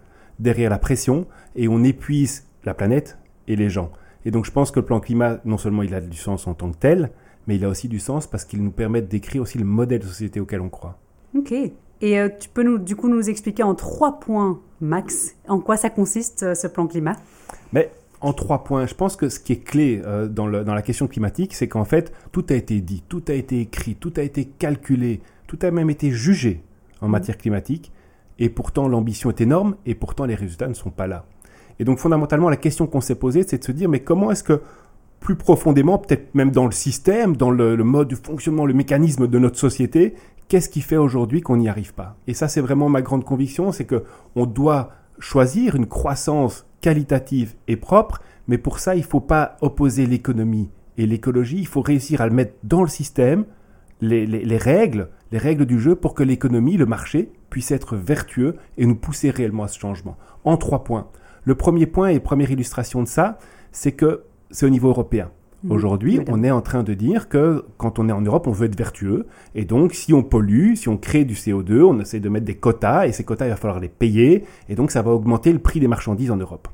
derrière 0.42 0.70
la 0.70 0.78
pression, 0.78 1.26
et 1.56 1.68
on 1.68 1.82
épuise 1.82 2.44
la 2.64 2.74
planète 2.74 3.18
et 3.48 3.56
les 3.56 3.70
gens. 3.70 3.90
Et 4.24 4.30
donc 4.30 4.44
je 4.44 4.50
pense 4.50 4.70
que 4.70 4.80
le 4.80 4.86
plan 4.86 5.00
climat, 5.00 5.38
non 5.44 5.58
seulement 5.58 5.82
il 5.82 5.94
a 5.94 6.00
du 6.00 6.16
sens 6.16 6.46
en 6.46 6.54
tant 6.54 6.70
que 6.70 6.76
tel, 6.76 7.10
mais 7.46 7.56
il 7.56 7.64
a 7.64 7.68
aussi 7.68 7.88
du 7.88 7.98
sens 7.98 8.26
parce 8.26 8.44
qu'il 8.44 8.62
nous 8.62 8.70
permet 8.70 9.02
d'écrire 9.02 9.42
aussi 9.42 9.58
le 9.58 9.64
modèle 9.64 10.00
de 10.00 10.06
société 10.06 10.40
auquel 10.40 10.60
on 10.60 10.68
croit. 10.68 10.98
Ok. 11.36 11.52
Et 11.52 12.18
euh, 12.18 12.28
tu 12.28 12.48
peux 12.48 12.62
nous, 12.62 12.78
du 12.78 12.96
coup 12.96 13.08
nous 13.08 13.30
expliquer 13.30 13.62
en 13.62 13.74
trois 13.74 14.18
points, 14.18 14.60
Max, 14.80 15.36
en 15.48 15.60
quoi 15.60 15.76
ça 15.76 15.88
consiste 15.88 16.42
euh, 16.42 16.54
ce 16.54 16.66
plan 16.66 16.86
climat? 16.86 17.16
Mais 17.72 17.90
en 18.20 18.32
trois 18.32 18.64
points, 18.64 18.86
je 18.86 18.94
pense 18.94 19.16
que 19.16 19.28
ce 19.28 19.38
qui 19.38 19.52
est 19.52 19.64
clé 19.64 20.02
euh, 20.04 20.26
dans, 20.26 20.46
le, 20.46 20.64
dans, 20.64 20.74
la 20.74 20.82
question 20.82 21.06
climatique, 21.06 21.54
c'est 21.54 21.68
qu'en 21.68 21.84
fait, 21.84 22.12
tout 22.32 22.44
a 22.50 22.54
été 22.54 22.80
dit, 22.80 23.02
tout 23.08 23.22
a 23.28 23.34
été 23.34 23.60
écrit, 23.60 23.94
tout 23.94 24.12
a 24.16 24.22
été 24.22 24.46
calculé, 24.46 25.20
tout 25.46 25.58
a 25.62 25.70
même 25.70 25.90
été 25.90 26.10
jugé 26.10 26.62
en 27.00 27.08
mmh. 27.08 27.10
matière 27.10 27.38
climatique, 27.38 27.92
et 28.42 28.48
pourtant 28.48 28.88
l'ambition 28.88 29.30
est 29.30 29.40
énorme, 29.40 29.76
et 29.86 29.94
pourtant 29.94 30.24
les 30.24 30.34
résultats 30.34 30.66
ne 30.66 30.74
sont 30.74 30.90
pas 30.90 31.06
là. 31.06 31.26
Et 31.78 31.84
donc 31.84 31.98
fondamentalement, 31.98 32.50
la 32.50 32.56
question 32.56 32.88
qu'on 32.88 33.00
s'est 33.00 33.14
posée, 33.14 33.44
c'est 33.46 33.58
de 33.58 33.64
se 33.64 33.70
dire, 33.70 33.88
mais 33.88 34.00
comment 34.00 34.32
est-ce 34.32 34.42
que 34.42 34.60
plus 35.20 35.36
profondément, 35.36 35.96
peut-être 35.96 36.34
même 36.34 36.50
dans 36.50 36.66
le 36.66 36.72
système, 36.72 37.36
dans 37.36 37.52
le, 37.52 37.76
mode 37.84 38.08
de 38.08 38.16
fonctionnement, 38.16 38.66
le 38.66 38.74
mécanisme 38.74 39.28
de 39.28 39.38
notre 39.38 39.60
société, 39.60 40.14
qu'est-ce 40.48 40.68
qui 40.68 40.80
fait 40.80 40.96
aujourd'hui 40.96 41.40
qu'on 41.40 41.58
n'y 41.58 41.68
arrive 41.68 41.94
pas? 41.94 42.16
Et 42.26 42.34
ça, 42.34 42.48
c'est 42.48 42.60
vraiment 42.60 42.88
ma 42.88 43.00
grande 43.00 43.24
conviction, 43.24 43.70
c'est 43.70 43.84
que 43.84 44.02
on 44.34 44.44
doit 44.44 44.90
choisir 45.20 45.76
une 45.76 45.86
croissance 45.86 46.66
qualitative 46.80 47.54
et 47.68 47.76
propre, 47.76 48.22
mais 48.48 48.58
pour 48.58 48.80
ça, 48.80 48.96
il 48.96 49.02
ne 49.02 49.06
faut 49.06 49.20
pas 49.20 49.56
opposer 49.60 50.04
l'économie 50.04 50.68
et 50.98 51.06
l'écologie, 51.06 51.58
il 51.60 51.68
faut 51.68 51.80
réussir 51.80 52.20
à 52.20 52.26
le 52.26 52.34
mettre 52.34 52.54
dans 52.64 52.82
le 52.82 52.88
système, 52.88 53.44
les, 54.00 54.26
les 54.26 54.58
règles, 54.58 55.10
les 55.30 55.38
règles 55.38 55.64
du 55.64 55.78
jeu 55.78 55.94
pour 55.94 56.14
que 56.14 56.24
l'économie, 56.24 56.76
le 56.76 56.86
marché, 56.86 57.30
puisse 57.52 57.70
être 57.70 57.96
vertueux 57.96 58.56
et 58.78 58.86
nous 58.86 58.94
pousser 58.94 59.28
réellement 59.28 59.64
à 59.64 59.68
ce 59.68 59.78
changement. 59.78 60.16
En 60.44 60.56
trois 60.56 60.84
points. 60.84 61.08
Le 61.44 61.54
premier 61.54 61.84
point 61.84 62.08
et 62.08 62.18
première 62.18 62.50
illustration 62.50 63.02
de 63.02 63.08
ça, 63.08 63.38
c'est 63.72 63.92
que 63.92 64.22
c'est 64.50 64.64
au 64.64 64.70
niveau 64.70 64.88
européen. 64.88 65.30
Mmh. 65.62 65.70
Aujourd'hui, 65.70 66.20
on 66.28 66.42
est 66.44 66.50
en 66.50 66.62
train 66.62 66.82
de 66.82 66.94
dire 66.94 67.28
que 67.28 67.66
quand 67.76 67.98
on 67.98 68.08
est 68.08 68.12
en 68.12 68.22
Europe, 68.22 68.46
on 68.46 68.52
veut 68.52 68.68
être 68.68 68.78
vertueux. 68.78 69.26
Et 69.54 69.66
donc, 69.66 69.92
si 69.92 70.14
on 70.14 70.22
pollue, 70.22 70.76
si 70.76 70.88
on 70.88 70.96
crée 70.96 71.26
du 71.26 71.34
CO2, 71.34 71.82
on 71.82 72.00
essaie 72.00 72.20
de 72.20 72.28
mettre 72.30 72.46
des 72.46 72.56
quotas. 72.56 73.06
Et 73.06 73.12
ces 73.12 73.22
quotas, 73.22 73.44
il 73.44 73.50
va 73.50 73.56
falloir 73.56 73.80
les 73.80 73.90
payer. 73.90 74.44
Et 74.70 74.74
donc, 74.74 74.90
ça 74.90 75.02
va 75.02 75.10
augmenter 75.10 75.52
le 75.52 75.58
prix 75.58 75.78
des 75.78 75.88
marchandises 75.88 76.30
en 76.30 76.38
Europe. 76.38 76.68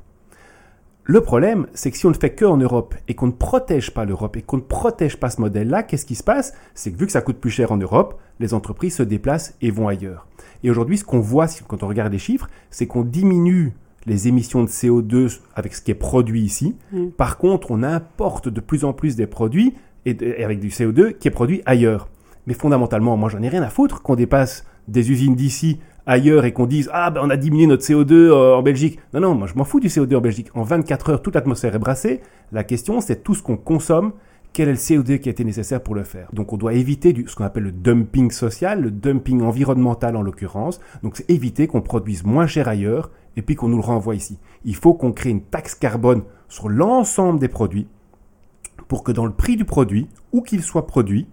Le 1.09 1.21
problème, 1.21 1.65
c'est 1.73 1.89
que 1.89 1.97
si 1.97 2.05
on 2.05 2.11
ne 2.11 2.15
fait 2.15 2.35
que 2.35 2.45
en 2.45 2.57
Europe 2.57 2.93
et 3.07 3.15
qu'on 3.15 3.25
ne 3.25 3.31
protège 3.31 3.89
pas 3.95 4.05
l'Europe 4.05 4.37
et 4.37 4.43
qu'on 4.43 4.57
ne 4.57 4.61
protège 4.61 5.17
pas 5.17 5.31
ce 5.31 5.41
modèle-là, 5.41 5.81
qu'est-ce 5.81 6.05
qui 6.05 6.13
se 6.13 6.21
passe? 6.21 6.53
C'est 6.75 6.91
que 6.91 6.99
vu 6.99 7.07
que 7.07 7.11
ça 7.11 7.21
coûte 7.21 7.37
plus 7.37 7.49
cher 7.49 7.71
en 7.71 7.77
Europe, 7.77 8.19
les 8.39 8.53
entreprises 8.53 8.97
se 8.97 9.01
déplacent 9.01 9.55
et 9.59 9.71
vont 9.71 9.87
ailleurs. 9.87 10.27
Et 10.63 10.69
aujourd'hui, 10.69 10.99
ce 10.99 11.03
qu'on 11.03 11.19
voit 11.19 11.47
quand 11.67 11.81
on 11.81 11.87
regarde 11.87 12.13
les 12.13 12.19
chiffres, 12.19 12.47
c'est 12.69 12.85
qu'on 12.85 13.03
diminue 13.03 13.73
les 14.05 14.27
émissions 14.27 14.63
de 14.63 14.69
CO2 14.69 15.39
avec 15.55 15.73
ce 15.73 15.81
qui 15.81 15.89
est 15.89 15.95
produit 15.95 16.41
ici. 16.41 16.75
Mm. 16.91 17.07
Par 17.07 17.39
contre, 17.39 17.71
on 17.71 17.81
importe 17.81 18.47
de 18.47 18.61
plus 18.61 18.85
en 18.85 18.93
plus 18.93 19.15
des 19.15 19.25
produits 19.25 19.73
et, 20.05 20.43
avec 20.43 20.59
du 20.59 20.69
CO2 20.69 21.13
qui 21.13 21.27
est 21.27 21.31
produit 21.31 21.63
ailleurs. 21.65 22.07
Mais 22.45 22.53
fondamentalement, 22.53 23.17
moi, 23.17 23.29
j'en 23.29 23.41
ai 23.41 23.49
rien 23.49 23.63
à 23.63 23.69
foutre 23.69 24.03
qu'on 24.03 24.15
dépasse 24.15 24.63
des 24.87 25.09
usines 25.09 25.35
d'ici 25.35 25.79
ailleurs 26.09 26.45
et 26.45 26.51
qu'on 26.51 26.65
dise 26.65 26.89
ah 26.93 27.11
ben 27.11 27.21
on 27.23 27.29
a 27.29 27.37
diminué 27.37 27.67
notre 27.67 27.83
CO2 27.83 28.13
euh, 28.13 28.55
en 28.55 28.61
Belgique. 28.61 28.99
Non 29.13 29.19
non, 29.21 29.35
moi 29.35 29.47
je 29.47 29.55
m'en 29.55 29.63
fous 29.63 29.79
du 29.79 29.87
CO2 29.87 30.15
en 30.15 30.21
Belgique. 30.21 30.49
En 30.53 30.63
24 30.63 31.09
heures, 31.09 31.21
toute 31.21 31.35
l'atmosphère 31.35 31.75
est 31.75 31.79
brassée. 31.79 32.21
La 32.51 32.63
question 32.63 33.01
c'est 33.01 33.23
tout 33.23 33.35
ce 33.35 33.43
qu'on 33.43 33.57
consomme 33.57 34.13
quel 34.51 34.67
est 34.67 34.71
le 34.71 34.77
CO2 34.77 35.19
qui 35.19 35.29
a 35.29 35.31
été 35.31 35.43
nécessaire 35.43 35.81
pour 35.81 35.93
le 35.93 36.03
faire? 36.03 36.29
Donc 36.33 36.53
on 36.53 36.57
doit 36.57 36.73
éviter 36.73 37.15
ce 37.27 37.35
qu'on 37.35 37.43
appelle 37.43 37.63
le 37.63 37.71
dumping 37.71 38.31
social, 38.31 38.81
le 38.81 38.91
dumping 38.91 39.41
environnemental 39.41 40.15
en 40.15 40.23
l'occurrence. 40.23 40.79
Donc 41.03 41.17
c'est 41.17 41.29
éviter 41.29 41.67
qu'on 41.67 41.81
produise 41.81 42.23
moins 42.23 42.47
cher 42.47 42.67
ailleurs 42.67 43.11
et 43.37 43.41
puis 43.41 43.55
qu'on 43.55 43.67
nous 43.67 43.77
le 43.77 43.83
renvoie 43.83 44.15
ici. 44.15 44.39
Il 44.65 44.75
faut 44.75 44.95
qu'on 44.95 45.11
crée 45.11 45.29
une 45.29 45.43
taxe 45.43 45.75
carbone 45.75 46.23
sur 46.47 46.67
l'ensemble 46.67 47.39
des 47.39 47.47
produits 47.47 47.87
pour 48.87 49.03
que 49.03 49.11
dans 49.11 49.25
le 49.25 49.31
prix 49.31 49.55
du 49.55 49.65
produit, 49.65 50.09
où 50.33 50.41
qu'il 50.41 50.63
soit 50.63 50.87
produit, 50.87 51.27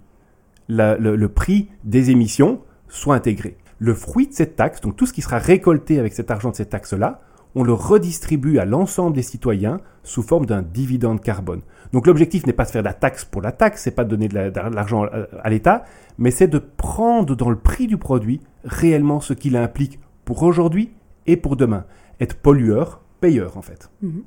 le, 0.68 1.26
prix 1.26 1.68
des 1.84 2.10
émissions 2.10 2.60
soit 2.88 3.14
intégré. 3.14 3.56
Le 3.78 3.94
fruit 3.94 4.28
de 4.28 4.32
cette 4.32 4.56
taxe, 4.56 4.80
donc 4.80 4.96
tout 4.96 5.06
ce 5.06 5.12
qui 5.12 5.22
sera 5.22 5.38
récolté 5.38 5.98
avec 5.98 6.14
cet 6.14 6.30
argent 6.30 6.50
de 6.50 6.56
cette 6.56 6.70
taxe-là, 6.70 7.20
on 7.54 7.64
le 7.64 7.72
redistribue 7.72 8.58
à 8.58 8.66
l'ensemble 8.66 9.16
des 9.16 9.22
citoyens 9.22 9.80
sous 10.02 10.22
forme 10.22 10.44
d'un 10.44 10.62
dividende 10.62 11.22
carbone. 11.22 11.62
Donc 11.92 12.06
l'objectif 12.06 12.46
n'est 12.46 12.52
pas 12.52 12.66
de 12.66 12.70
faire 12.70 12.82
de 12.82 12.86
la 12.86 12.92
taxe 12.92 13.24
pour 13.24 13.40
la 13.40 13.50
taxe, 13.50 13.82
c'est 13.82 13.92
pas 13.92 14.04
de 14.04 14.10
donner 14.10 14.28
de 14.28 14.74
l'argent 14.74 15.06
à 15.42 15.50
l'État, 15.50 15.84
mais 16.18 16.30
c'est 16.30 16.48
de 16.48 16.58
prendre 16.58 17.34
dans 17.34 17.48
le 17.48 17.56
prix 17.56 17.86
du 17.86 17.96
produit 17.96 18.40
réellement 18.64 19.20
ce 19.20 19.32
qu'il 19.32 19.56
implique 19.56 19.98
pour 20.26 20.42
aujourd'hui 20.42 20.92
et 21.26 21.38
pour 21.38 21.56
demain. 21.56 21.86
Être 22.20 22.36
pollueur, 22.36 23.00
payeur 23.20 23.56
en 23.56 23.62
fait. 23.62 23.90
Mhm. 24.02 24.22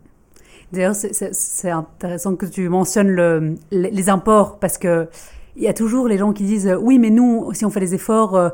D'ailleurs, 0.72 0.96
c'est 0.96 1.70
intéressant 1.70 2.36
que 2.36 2.46
tu 2.46 2.68
mentionnes 2.70 3.58
les, 3.72 4.10
imports 4.10 4.60
parce 4.60 4.78
que 4.78 5.08
il 5.56 5.64
y 5.64 5.68
a 5.68 5.74
toujours 5.74 6.08
les 6.08 6.18
gens 6.18 6.32
qui 6.32 6.46
disent 6.46 6.78
oui, 6.82 7.00
mais 7.00 7.10
nous, 7.10 7.52
si 7.54 7.66
on 7.66 7.72
fait 7.72 7.80
des 7.80 7.96
efforts, 7.96 8.36
euh, 8.36 8.50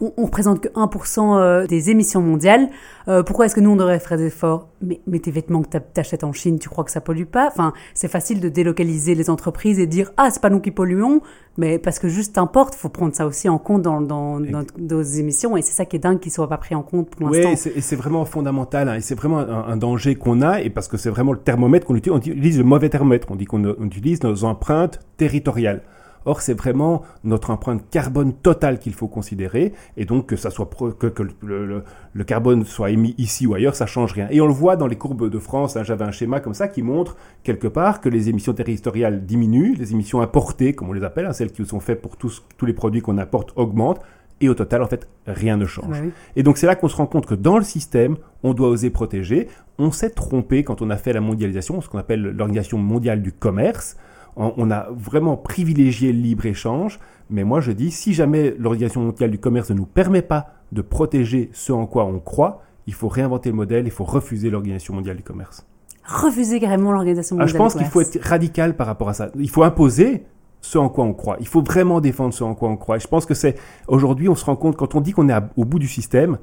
on, 0.00 0.12
on 0.16 0.24
représente 0.26 0.60
que 0.60 0.68
1% 0.68 1.38
euh, 1.38 1.66
des 1.66 1.90
émissions 1.90 2.20
mondiales. 2.20 2.68
Euh, 3.08 3.22
pourquoi 3.22 3.46
est-ce 3.46 3.54
que 3.54 3.60
nous, 3.60 3.70
on 3.70 3.76
devrait 3.76 3.98
faire 3.98 4.18
des 4.18 4.26
efforts? 4.26 4.68
Mais, 4.82 5.00
mais, 5.06 5.18
tes 5.18 5.30
vêtements 5.30 5.62
que 5.62 5.68
tu 5.70 6.00
achètes 6.00 6.24
en 6.24 6.32
Chine, 6.32 6.58
tu 6.58 6.68
crois 6.68 6.84
que 6.84 6.90
ça 6.90 7.00
pollue 7.00 7.24
pas? 7.24 7.48
Enfin, 7.48 7.72
c'est 7.94 8.08
facile 8.08 8.40
de 8.40 8.48
délocaliser 8.48 9.14
les 9.14 9.30
entreprises 9.30 9.78
et 9.78 9.86
dire 9.86 10.12
ah, 10.16 10.30
c'est 10.30 10.42
pas 10.42 10.50
nous 10.50 10.60
qui 10.60 10.70
polluons, 10.70 11.20
mais 11.56 11.78
parce 11.78 11.98
que 11.98 12.08
juste 12.08 12.36
importe, 12.36 12.74
faut 12.74 12.88
prendre 12.88 13.14
ça 13.14 13.26
aussi 13.26 13.48
en 13.48 13.58
compte 13.58 13.82
dans, 13.82 14.00
dans, 14.00 14.38
nos 14.78 15.02
émissions 15.02 15.56
et 15.56 15.62
c'est 15.62 15.72
ça 15.72 15.84
qui 15.84 15.96
est 15.96 16.00
dingue 16.00 16.20
qu'ils 16.20 16.32
soient 16.32 16.48
pas 16.48 16.58
pris 16.58 16.74
en 16.74 16.82
compte 16.82 17.10
pour 17.10 17.30
l'instant. 17.30 17.50
Oui, 17.50 17.72
et 17.74 17.80
c'est 17.80 17.96
vraiment 17.96 18.24
fondamental 18.24 18.88
hein, 18.88 18.96
et 18.96 19.00
c'est 19.00 19.14
vraiment 19.14 19.38
un, 19.38 19.76
danger 19.76 20.14
qu'on 20.14 20.42
a 20.42 20.60
et 20.60 20.70
parce 20.70 20.88
que 20.88 20.96
c'est 20.96 21.10
vraiment 21.10 21.32
le 21.32 21.38
thermomètre 21.38 21.86
qu'on 21.86 21.96
utilise. 21.96 22.16
On 22.16 22.18
utilise 22.18 22.58
le 22.58 22.64
mauvais 22.64 22.88
thermomètre. 22.88 23.28
On 23.30 23.36
dit 23.36 23.44
qu'on 23.44 23.64
utilise 23.82 24.22
nos 24.22 24.44
empreintes 24.44 25.00
territoriales. 25.16 25.82
Or, 26.26 26.40
c'est 26.40 26.54
vraiment 26.54 27.02
notre 27.22 27.50
empreinte 27.50 27.88
carbone 27.88 28.32
totale 28.34 28.80
qu'il 28.80 28.92
faut 28.94 29.06
considérer. 29.06 29.72
Et 29.96 30.04
donc, 30.04 30.26
que, 30.26 30.36
ça 30.36 30.50
soit 30.50 30.68
que, 30.98 31.12
le, 31.42 32.24
carbone 32.24 32.64
soit 32.64 32.90
émis 32.90 33.14
ici 33.16 33.46
ou 33.46 33.54
ailleurs, 33.54 33.76
ça 33.76 33.86
change 33.86 34.12
rien. 34.12 34.26
Et 34.30 34.40
on 34.40 34.46
le 34.46 34.52
voit 34.52 34.74
dans 34.74 34.88
les 34.88 34.96
courbes 34.96 35.30
de 35.30 35.38
France. 35.38 35.76
Hein, 35.76 35.84
j'avais 35.84 36.04
un 36.04 36.10
schéma 36.10 36.40
comme 36.40 36.54
ça 36.54 36.66
qui 36.66 36.82
montre 36.82 37.16
quelque 37.44 37.68
part 37.68 38.00
que 38.00 38.08
les 38.08 38.28
émissions 38.28 38.52
territoriales 38.52 39.24
diminuent, 39.24 39.76
les 39.78 39.92
émissions 39.92 40.20
importées, 40.20 40.74
comme 40.74 40.90
on 40.90 40.92
les 40.92 41.04
appelle, 41.04 41.26
hein, 41.26 41.32
celles 41.32 41.52
qui 41.52 41.64
sont 41.64 41.80
faites 41.80 42.02
pour 42.02 42.16
tous, 42.16 42.44
tous 42.58 42.66
les 42.66 42.72
produits 42.72 43.00
qu'on 43.00 43.18
importe, 43.18 43.52
augmentent. 43.54 44.00
Et 44.40 44.48
au 44.48 44.54
total, 44.54 44.82
en 44.82 44.86
fait, 44.86 45.08
rien 45.26 45.56
ne 45.56 45.64
change. 45.64 46.02
Bah 46.02 46.08
et 46.34 46.42
donc, 46.42 46.58
c'est 46.58 46.66
là 46.66 46.74
qu'on 46.74 46.88
se 46.88 46.96
rend 46.96 47.06
compte 47.06 47.26
que 47.26 47.34
dans 47.34 47.56
le 47.56 47.64
système, 47.64 48.16
on 48.42 48.52
doit 48.52 48.68
oser 48.68 48.90
protéger. 48.90 49.48
On 49.78 49.92
s'est 49.92 50.10
trompé 50.10 50.64
quand 50.64 50.82
on 50.82 50.90
a 50.90 50.96
fait 50.96 51.12
la 51.12 51.20
mondialisation, 51.20 51.80
ce 51.80 51.88
qu'on 51.88 51.98
appelle 51.98 52.20
l'Organisation 52.20 52.78
mondiale 52.78 53.22
du 53.22 53.32
commerce 53.32 53.96
on 54.36 54.70
a 54.70 54.88
vraiment 54.90 55.36
privilégié 55.36 56.12
le 56.12 56.18
libre-échange, 56.20 56.98
mais 57.30 57.44
moi 57.44 57.60
je 57.60 57.72
dis, 57.72 57.90
si 57.90 58.12
jamais 58.12 58.54
l'Organisation 58.58 59.02
mondiale 59.02 59.30
du 59.30 59.38
commerce 59.38 59.70
ne 59.70 59.76
nous 59.76 59.86
permet 59.86 60.22
pas 60.22 60.48
de 60.72 60.82
protéger 60.82 61.50
ce 61.52 61.72
en 61.72 61.86
quoi 61.86 62.04
on 62.04 62.18
croit, 62.18 62.62
il 62.86 62.94
faut 62.94 63.08
réinventer 63.08 63.50
le 63.50 63.56
modèle, 63.56 63.86
il 63.86 63.90
faut 63.90 64.04
refuser 64.04 64.50
l'Organisation 64.50 64.94
mondiale 64.94 65.16
du 65.16 65.22
commerce. 65.22 65.66
Refuser 66.04 66.60
carrément 66.60 66.92
l'Organisation 66.92 67.36
mondiale 67.36 67.50
ah, 67.50 67.52
Je 67.52 67.58
pense 67.58 67.74
qu'il 67.74 67.86
faut 67.86 68.00
être 68.00 68.20
radical 68.22 68.76
par 68.76 68.86
rapport 68.86 69.08
à 69.08 69.14
ça. 69.14 69.30
Il 69.36 69.50
faut 69.50 69.64
imposer 69.64 70.24
ce 70.60 70.78
en 70.78 70.88
quoi 70.88 71.04
on 71.04 71.12
croit. 71.12 71.36
Il 71.40 71.48
faut 71.48 71.62
vraiment 71.62 72.00
défendre 72.00 72.32
ce 72.32 72.44
en 72.44 72.54
quoi 72.54 72.68
on 72.68 72.76
croit. 72.76 72.96
Et 72.96 73.00
je 73.00 73.08
pense 73.08 73.26
que 73.26 73.34
c'est 73.34 73.56
aujourd'hui, 73.88 74.28
on 74.28 74.34
se 74.34 74.44
rend 74.44 74.56
compte 74.56 74.76
quand 74.76 74.94
on 74.94 75.00
dit 75.00 75.12
qu'on 75.12 75.28
est 75.28 75.34
au 75.56 75.64
bout 75.64 75.78
du 75.78 75.88
système, 75.88 76.38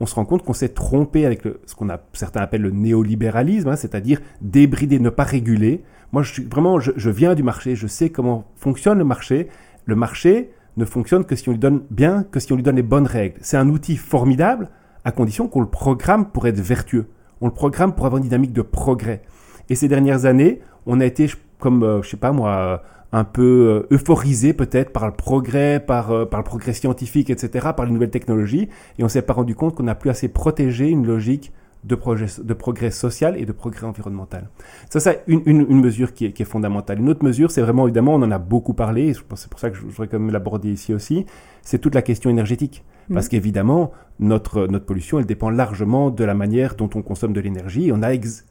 on 0.00 0.06
se 0.06 0.14
rend 0.14 0.24
compte 0.24 0.44
qu'on 0.44 0.52
s'est 0.52 0.68
trompé 0.70 1.26
avec 1.26 1.42
ce 1.66 1.74
qu'on 1.74 1.88
a 1.88 2.00
certains 2.12 2.40
appellent 2.40 2.62
le 2.62 2.70
néolibéralisme, 2.70 3.68
hein, 3.68 3.76
c'est-à-dire 3.76 4.20
débrider, 4.40 4.98
ne 4.98 5.10
pas 5.10 5.24
réguler. 5.24 5.82
Moi, 6.12 6.22
je 6.22 6.32
suis 6.32 6.44
vraiment, 6.44 6.78
je, 6.80 7.10
viens 7.10 7.34
du 7.34 7.42
marché, 7.42 7.74
je 7.74 7.86
sais 7.86 8.10
comment 8.10 8.44
fonctionne 8.56 8.98
le 8.98 9.04
marché. 9.04 9.48
Le 9.84 9.96
marché 9.96 10.50
ne 10.76 10.84
fonctionne 10.84 11.24
que 11.24 11.34
si 11.34 11.48
on 11.48 11.52
lui 11.52 11.58
donne 11.58 11.82
bien, 11.90 12.24
que 12.30 12.40
si 12.40 12.52
on 12.52 12.56
lui 12.56 12.62
donne 12.62 12.76
les 12.76 12.82
bonnes 12.82 13.06
règles. 13.06 13.36
C'est 13.40 13.56
un 13.56 13.68
outil 13.68 13.96
formidable 13.96 14.70
à 15.04 15.10
condition 15.10 15.48
qu'on 15.48 15.60
le 15.60 15.68
programme 15.68 16.30
pour 16.30 16.46
être 16.46 16.60
vertueux. 16.60 17.06
On 17.40 17.46
le 17.46 17.52
programme 17.52 17.94
pour 17.94 18.06
avoir 18.06 18.18
une 18.18 18.24
dynamique 18.24 18.52
de 18.52 18.62
progrès. 18.62 19.22
Et 19.68 19.74
ces 19.74 19.88
dernières 19.88 20.24
années, 20.24 20.60
on 20.86 21.00
a 21.00 21.04
été 21.04 21.28
comme, 21.58 21.82
euh, 21.82 22.02
je 22.02 22.10
sais 22.10 22.16
pas 22.16 22.32
moi, 22.32 22.82
un 23.12 23.24
peu 23.24 23.86
euh, 23.90 23.94
euphorisé 23.94 24.52
peut-être 24.52 24.92
par 24.92 25.06
le 25.06 25.12
progrès, 25.12 25.80
par, 25.80 26.10
euh, 26.10 26.26
par 26.26 26.40
le 26.40 26.44
progrès 26.44 26.72
scientifique, 26.72 27.30
etc., 27.30 27.68
par 27.76 27.86
les 27.86 27.92
nouvelles 27.92 28.10
technologies, 28.10 28.68
et 28.98 29.04
on 29.04 29.08
s'est 29.08 29.22
pas 29.22 29.32
rendu 29.32 29.54
compte 29.54 29.74
qu'on 29.74 29.84
n'a 29.84 29.94
plus 29.94 30.10
assez 30.10 30.28
protégé 30.28 30.88
une 30.88 31.06
logique 31.06 31.52
de, 31.84 31.94
progrès, 31.94 32.26
de 32.42 32.54
progrès 32.54 32.90
social 32.90 33.36
et 33.38 33.46
de 33.46 33.52
progrès 33.52 33.86
environnemental. 33.86 34.48
Ça, 34.90 35.00
c'est 35.00 35.22
une, 35.26 35.42
une, 35.46 35.80
mesure 35.80 36.12
qui 36.12 36.26
est, 36.26 36.32
qui 36.32 36.42
est, 36.42 36.46
fondamentale. 36.46 36.98
Une 36.98 37.08
autre 37.08 37.24
mesure, 37.24 37.50
c'est 37.50 37.62
vraiment, 37.62 37.86
évidemment, 37.86 38.14
on 38.14 38.22
en 38.22 38.30
a 38.30 38.38
beaucoup 38.38 38.74
parlé, 38.74 39.14
c'est 39.14 39.48
pour 39.48 39.58
ça 39.58 39.70
que 39.70 39.76
je 39.76 39.82
voudrais 39.82 40.08
quand 40.08 40.18
même 40.18 40.30
l'aborder 40.30 40.70
ici 40.70 40.92
aussi, 40.92 41.26
c'est 41.62 41.78
toute 41.78 41.94
la 41.94 42.02
question 42.02 42.30
énergétique. 42.30 42.84
Mmh. 43.08 43.14
Parce 43.14 43.28
qu'évidemment, 43.28 43.92
notre, 44.20 44.66
notre 44.66 44.84
pollution, 44.84 45.18
elle 45.18 45.26
dépend 45.26 45.50
largement 45.50 46.10
de 46.10 46.24
la 46.24 46.34
manière 46.34 46.74
dont 46.74 46.90
on 46.94 47.02
consomme 47.02 47.32
de 47.32 47.40
l'énergie. 47.40 47.90
On 47.92 48.02
a 48.02 48.10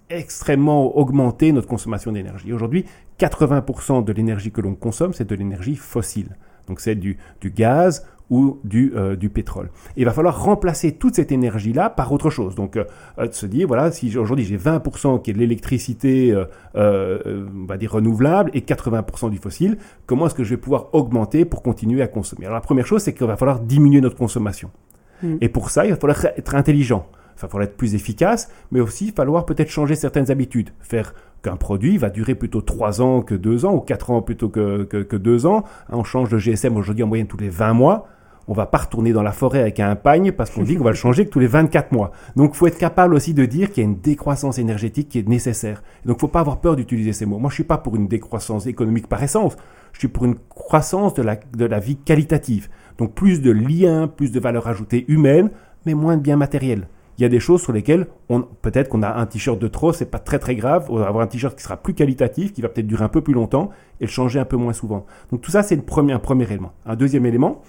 extrêmement 0.10 0.98
augmenté 0.98 1.52
notre 1.52 1.68
consommation 1.68 2.12
d'énergie. 2.12 2.54
Aujourd'hui, 2.54 2.86
80% 3.20 4.04
de 4.04 4.14
l'énergie 4.14 4.52
que 4.52 4.62
l'on 4.62 4.76
consomme, 4.76 5.14
c'est 5.14 5.28
de 5.28 5.36
l'énergie 5.36 5.76
fossile. 5.76 6.38
Donc 6.68 6.80
c'est 6.80 6.96
du, 6.96 7.18
du 7.42 7.52
gaz 7.52 8.06
ou 8.30 8.60
du, 8.64 8.94
euh, 8.96 9.16
du 9.16 9.30
pétrole. 9.30 9.70
Et 9.96 10.02
il 10.02 10.06
va 10.06 10.12
falloir 10.12 10.44
remplacer 10.44 10.94
toute 10.94 11.16
cette 11.16 11.32
énergie-là 11.32 11.90
par 11.90 12.12
autre 12.12 12.30
chose. 12.30 12.56
Donc, 12.56 12.76
euh, 12.76 12.84
euh 13.20 13.28
se 13.32 13.46
dire, 13.46 13.68
voilà, 13.68 13.92
si 13.92 14.18
aujourd'hui 14.18 14.46
j'ai 14.46 14.58
20% 14.58 15.22
qui 15.22 15.32
est 15.32 15.34
de 15.34 15.40
l'électricité, 15.40 16.34
euh, 16.76 17.46
on 17.56 17.66
va 17.66 17.78
dire 17.78 17.94
renouvelable, 17.94 18.52
et 18.54 18.62
80% 18.62 19.30
du 19.30 19.38
fossile, 19.38 19.78
comment 20.06 20.28
est-ce 20.28 20.36
que 20.36 20.44
je 20.44 20.52
vais 20.52 20.58
pouvoir 20.58 20.94
augmenter 20.94 21.46
pour 21.46 21.62
continuer 21.62 22.02
à 22.02 22.08
consommer? 22.08 22.46
Alors 22.46 22.56
la 22.56 22.62
première 22.62 22.86
chose, 22.86 23.02
c'est 23.02 23.14
qu'il 23.14 23.28
va 23.28 23.38
falloir 23.38 23.60
diminuer 23.60 24.02
notre 24.02 24.18
consommation. 24.18 24.72
Mm. 25.24 25.36
Et 25.42 25.50
pour 25.50 25.70
ça, 25.70 25.86
il 25.86 25.92
va 25.92 25.98
falloir 25.98 26.26
être 26.26 26.56
intelligent. 26.56 27.08
Il 27.38 27.42
va 27.42 27.48
falloir 27.50 27.70
être 27.70 27.78
plus 27.78 27.94
efficace, 27.94 28.50
mais 28.72 28.80
aussi 28.80 29.06
il 29.06 29.10
va 29.12 29.18
falloir 29.18 29.46
peut-être 29.46 29.70
changer 29.70 29.96
certaines 29.96 30.32
habitudes. 30.32 30.72
Faire 30.80 31.14
qu'un 31.44 31.56
produit 31.56 31.98
va 31.98 32.10
durer 32.10 32.34
plutôt 32.34 32.62
3 32.62 33.02
ans 33.02 33.22
que 33.22 33.36
2 33.36 33.66
ans, 33.66 33.76
ou 33.76 33.80
4 33.80 34.10
ans 34.10 34.22
plutôt 34.24 34.50
que, 34.50 34.84
que, 34.84 34.98
que 34.98 35.16
2 35.16 35.46
ans. 35.46 35.64
On 35.90 36.04
change 36.04 36.30
de 36.30 36.40
GSM 36.40 36.76
aujourd'hui 36.76 37.04
en 37.04 37.08
moyenne 37.08 37.28
tous 37.28 37.38
les 37.38 37.50
20 37.50 37.74
mois 37.74 38.08
on 38.48 38.54
va 38.54 38.66
pas 38.66 38.78
retourner 38.78 39.12
dans 39.12 39.24
la 39.24 39.32
forêt 39.32 39.60
avec 39.60 39.80
un 39.80 39.96
pagne 39.96 40.32
parce 40.32 40.50
qu'on 40.50 40.64
dit 40.64 40.76
qu'on 40.76 40.84
va 40.84 40.92
le 40.92 40.96
changer 40.96 41.26
que 41.26 41.30
tous 41.30 41.40
les 41.40 41.48
24 41.48 41.92
mois. 41.92 42.12
Donc, 42.36 42.56
faut 42.56 42.68
être 42.68 42.78
capable 42.78 43.14
aussi 43.14 43.34
de 43.34 43.46
dire 43.46 43.72
qu'il 43.72 43.84
y 43.84 43.86
a 43.86 43.90
une 43.90 44.00
décroissance 44.00 44.58
énergétique 44.58 45.10
qui 45.10 45.20
est 45.20 45.28
nécessaire. 45.28 45.84
Donc, 46.06 46.20
faut 46.20 46.28
pas 46.28 46.40
avoir 46.40 46.60
peur 46.60 46.76
d'utiliser 46.76 47.14
ces 47.14 47.26
mots. 47.26 47.40
Moi, 47.40 47.50
je 47.50 47.56
suis 47.56 47.64
pas 47.64 47.78
pour 47.78 47.96
une 47.96 48.08
décroissance 48.08 48.66
économique 48.68 49.08
par 49.08 49.22
essence. 49.22 49.58
Je 49.94 50.00
suis 50.00 50.08
pour 50.08 50.26
une 50.26 50.36
croissance 50.50 51.14
de 51.14 51.24
la, 51.24 51.36
de 51.36 51.66
la 51.66 51.80
vie 51.80 51.98
qualitative. 51.98 52.70
Donc, 52.98 53.14
plus 53.14 53.42
de 53.42 53.52
liens, 53.52 54.08
plus 54.08 54.32
de 54.32 54.40
valeur 54.40 54.68
ajoutée 54.68 55.06
humaine, 55.08 55.50
mais 55.86 55.94
moins 55.94 56.18
de 56.18 56.22
biens 56.22 56.38
matériels. 56.38 56.88
Il 57.18 57.24
y 57.24 57.26
a 57.26 57.30
des 57.30 57.40
choses 57.40 57.64
sur 57.64 57.74
lesquelles 57.74 58.08
on, 58.30 58.42
peut-être 58.42 58.90
qu'on 58.90 59.02
a 59.02 59.12
un 59.12 59.26
t-shirt 59.26 59.58
de 59.58 59.68
trop, 59.68 59.92
c'est 59.92 60.06
pas 60.06 60.20
très 60.20 60.38
très 60.38 60.56
grave. 60.56 60.86
On 60.90 60.98
va 60.98 61.08
avoir 61.08 61.24
un 61.24 61.28
t-shirt 61.28 61.56
qui 61.58 61.64
sera 61.64 61.76
plus 61.76 61.96
qualitatif, 61.96 62.54
qui 62.54 62.62
va 62.62 62.70
peut-être 62.70 62.86
durer 62.86 63.04
un 63.04 63.10
peu 63.10 63.22
plus 63.22 63.34
longtemps 63.34 63.72
et 64.00 64.06
le 64.06 64.12
changer 64.12 64.40
un 64.40 64.46
peu 64.46 64.56
moins 64.56 64.74
souvent. 64.74 65.06
Donc 65.32 65.42
tout 65.42 65.50
ça, 65.50 65.64
c'est 65.64 65.76
premier, 65.78 66.14
un 66.14 66.20
premier 66.20 66.44
élément. 66.44 66.74
Un 66.86 66.96
deuxième 66.96 67.26
élément, 67.26 67.64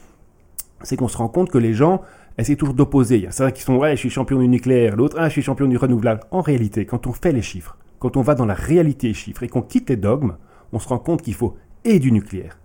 c'est 0.82 0.96
qu'on 0.96 1.08
se 1.08 1.16
rend 1.16 1.28
compte 1.28 1.50
que 1.50 1.58
les 1.58 1.74
gens 1.74 2.02
essaient 2.36 2.56
toujours 2.56 2.74
d'opposer. 2.74 3.16
Il 3.16 3.24
y 3.24 3.26
a 3.26 3.30
certains 3.30 3.52
qui 3.52 3.62
sont 3.62 3.76
ouais, 3.76 3.92
je 3.92 4.00
suis 4.00 4.10
champion 4.10 4.38
du 4.38 4.48
nucléaire, 4.48 4.96
l'autre 4.96 5.16
ah, 5.18 5.28
je 5.28 5.32
suis 5.32 5.42
champion 5.42 5.66
du 5.66 5.76
renouvelable. 5.76 6.22
En 6.30 6.40
réalité, 6.40 6.86
quand 6.86 7.06
on 7.06 7.12
fait 7.12 7.32
les 7.32 7.42
chiffres, 7.42 7.76
quand 7.98 8.16
on 8.16 8.22
va 8.22 8.34
dans 8.34 8.46
la 8.46 8.54
réalité 8.54 9.08
des 9.08 9.14
chiffres 9.14 9.42
et 9.42 9.48
qu'on 9.48 9.62
quitte 9.62 9.90
les 9.90 9.96
dogmes, 9.96 10.36
on 10.72 10.78
se 10.78 10.88
rend 10.88 10.98
compte 10.98 11.22
qu'il 11.22 11.34
faut 11.34 11.56
et 11.84 11.98
du 11.98 12.12
nucléaire, 12.12 12.58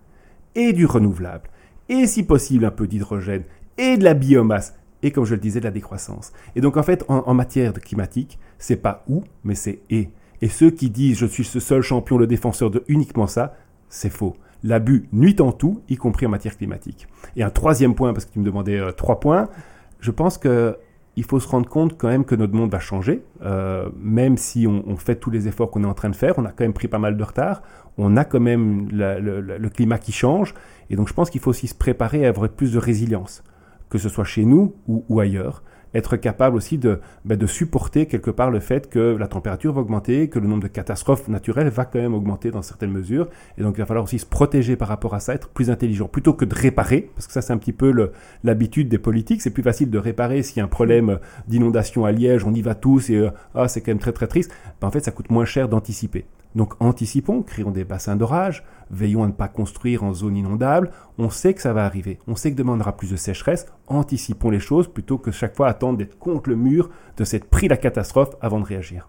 et 0.54 0.72
du 0.72 0.86
renouvelable, 0.86 1.48
et 1.88 2.06
si 2.06 2.22
possible 2.22 2.64
un 2.64 2.70
peu 2.70 2.86
d'hydrogène, 2.86 3.44
et 3.78 3.96
de 3.96 4.04
la 4.04 4.14
biomasse, 4.14 4.74
et 5.02 5.10
comme 5.10 5.24
je 5.24 5.34
le 5.34 5.40
disais, 5.40 5.60
de 5.60 5.64
la 5.64 5.70
décroissance. 5.70 6.32
Et 6.56 6.60
donc 6.60 6.76
en 6.76 6.82
fait, 6.82 7.04
en, 7.08 7.24
en 7.26 7.34
matière 7.34 7.72
de 7.72 7.80
climatique, 7.80 8.38
c'est 8.58 8.76
pas 8.76 9.04
ou, 9.08 9.24
mais 9.42 9.54
c'est 9.54 9.80
et. 9.90 10.08
Et 10.42 10.48
ceux 10.48 10.70
qui 10.70 10.90
disent 10.90 11.18
je 11.18 11.26
suis 11.26 11.44
ce 11.44 11.60
seul 11.60 11.80
champion, 11.80 12.18
le 12.18 12.26
défenseur 12.26 12.70
de 12.70 12.84
uniquement 12.88 13.26
ça, 13.26 13.56
c'est 13.88 14.10
faux 14.10 14.34
l'abus 14.64 15.08
nuit 15.12 15.36
en 15.40 15.52
tout, 15.52 15.82
y 15.88 15.96
compris 15.96 16.26
en 16.26 16.30
matière 16.30 16.56
climatique. 16.56 17.06
Et 17.36 17.44
un 17.44 17.50
troisième 17.50 17.94
point, 17.94 18.12
parce 18.12 18.24
que 18.24 18.32
tu 18.32 18.40
me 18.40 18.44
demandais 18.44 18.80
euh, 18.80 18.90
trois 18.90 19.20
points, 19.20 19.48
je 20.00 20.10
pense 20.10 20.38
que 20.38 20.76
il 21.16 21.22
faut 21.22 21.38
se 21.38 21.46
rendre 21.46 21.68
compte 21.68 21.96
quand 21.96 22.08
même 22.08 22.24
que 22.24 22.34
notre 22.34 22.54
monde 22.54 22.72
va 22.72 22.80
changer, 22.80 23.22
euh, 23.42 23.88
même 23.96 24.36
si 24.36 24.66
on, 24.66 24.96
fait 24.96 25.14
tous 25.14 25.30
les 25.30 25.46
efforts 25.46 25.70
qu'on 25.70 25.84
est 25.84 25.86
en 25.86 25.94
train 25.94 26.10
de 26.10 26.16
faire, 26.16 26.34
on 26.38 26.44
a 26.44 26.48
quand 26.48 26.64
même 26.64 26.72
pris 26.72 26.88
pas 26.88 26.98
mal 26.98 27.16
de 27.16 27.22
retard, 27.22 27.62
on 27.98 28.16
a 28.16 28.24
quand 28.24 28.40
même 28.40 28.88
le, 28.90 29.68
climat 29.68 29.98
qui 29.98 30.10
change, 30.10 30.54
et 30.90 30.96
donc 30.96 31.06
je 31.06 31.14
pense 31.14 31.30
qu'il 31.30 31.40
faut 31.40 31.50
aussi 31.50 31.68
se 31.68 31.74
préparer 31.74 32.26
à 32.26 32.30
avoir 32.30 32.48
plus 32.48 32.72
de 32.72 32.78
résilience, 32.80 33.44
que 33.90 33.98
ce 33.98 34.08
soit 34.08 34.24
chez 34.24 34.44
nous 34.44 34.74
ou 34.88 35.20
ailleurs 35.20 35.62
être 35.94 36.16
capable 36.16 36.56
aussi 36.56 36.78
de, 36.78 37.00
ben, 37.24 37.36
de 37.36 37.46
supporter 37.46 38.06
quelque 38.06 38.30
part 38.30 38.50
le 38.50 38.60
fait 38.60 38.88
que 38.88 39.16
la 39.16 39.28
température 39.28 39.72
va 39.72 39.80
augmenter, 39.80 40.28
que 40.28 40.38
le 40.38 40.46
nombre 40.46 40.64
de 40.64 40.68
catastrophes 40.68 41.28
naturelles 41.28 41.68
va 41.68 41.84
quand 41.84 42.00
même 42.00 42.14
augmenter 42.14 42.50
dans 42.50 42.62
certaines 42.62 42.90
mesures. 42.90 43.28
Et 43.58 43.62
donc 43.62 43.74
il 43.76 43.80
va 43.80 43.86
falloir 43.86 44.04
aussi 44.04 44.18
se 44.18 44.26
protéger 44.26 44.76
par 44.76 44.88
rapport 44.88 45.14
à 45.14 45.20
ça, 45.20 45.34
être 45.34 45.48
plus 45.48 45.70
intelligent, 45.70 46.08
plutôt 46.08 46.34
que 46.34 46.44
de 46.44 46.54
réparer, 46.54 47.10
parce 47.14 47.26
que 47.26 47.32
ça 47.32 47.42
c'est 47.42 47.52
un 47.52 47.58
petit 47.58 47.72
peu 47.72 48.10
l'habitude 48.42 48.88
des 48.88 48.98
politiques. 48.98 49.42
C'est 49.42 49.50
plus 49.50 49.62
facile 49.62 49.90
de 49.90 49.98
réparer 49.98 50.42
s'il 50.42 50.58
y 50.58 50.60
a 50.60 50.64
un 50.64 50.68
problème 50.68 51.18
d'inondation 51.48 52.04
à 52.04 52.12
Liège, 52.12 52.44
on 52.44 52.54
y 52.54 52.62
va 52.62 52.74
tous 52.74 53.10
et 53.10 53.16
euh, 53.16 53.30
ah, 53.54 53.68
c'est 53.68 53.80
quand 53.80 53.90
même 53.90 53.98
très 53.98 54.12
très 54.12 54.26
triste. 54.26 54.52
Ben, 54.80 54.88
en 54.88 54.90
fait 54.90 55.00
ça 55.00 55.12
coûte 55.12 55.30
moins 55.30 55.44
cher 55.44 55.68
d'anticiper. 55.68 56.24
Donc 56.54 56.74
anticipons, 56.80 57.42
créons 57.42 57.70
des 57.70 57.84
bassins 57.84 58.16
d'orage, 58.16 58.64
veillons 58.90 59.24
à 59.24 59.26
ne 59.26 59.32
pas 59.32 59.48
construire 59.48 60.04
en 60.04 60.12
zone 60.12 60.36
inondable. 60.36 60.90
On 61.18 61.30
sait 61.30 61.54
que 61.54 61.60
ça 61.60 61.72
va 61.72 61.84
arriver, 61.84 62.18
on 62.26 62.36
sait 62.36 62.52
que 62.52 62.62
aura 62.62 62.96
plus 62.96 63.10
de 63.10 63.16
sécheresse. 63.16 63.66
Anticipons 63.88 64.50
les 64.50 64.60
choses 64.60 64.88
plutôt 64.88 65.18
que 65.18 65.30
chaque 65.30 65.56
fois 65.56 65.68
attendre 65.68 65.98
d'être 65.98 66.18
contre 66.18 66.50
le 66.50 66.56
mur, 66.56 66.90
de 67.16 67.24
s'être 67.24 67.46
pris 67.46 67.68
la 67.68 67.76
catastrophe 67.76 68.36
avant 68.40 68.60
de 68.60 68.64
réagir. 68.64 69.08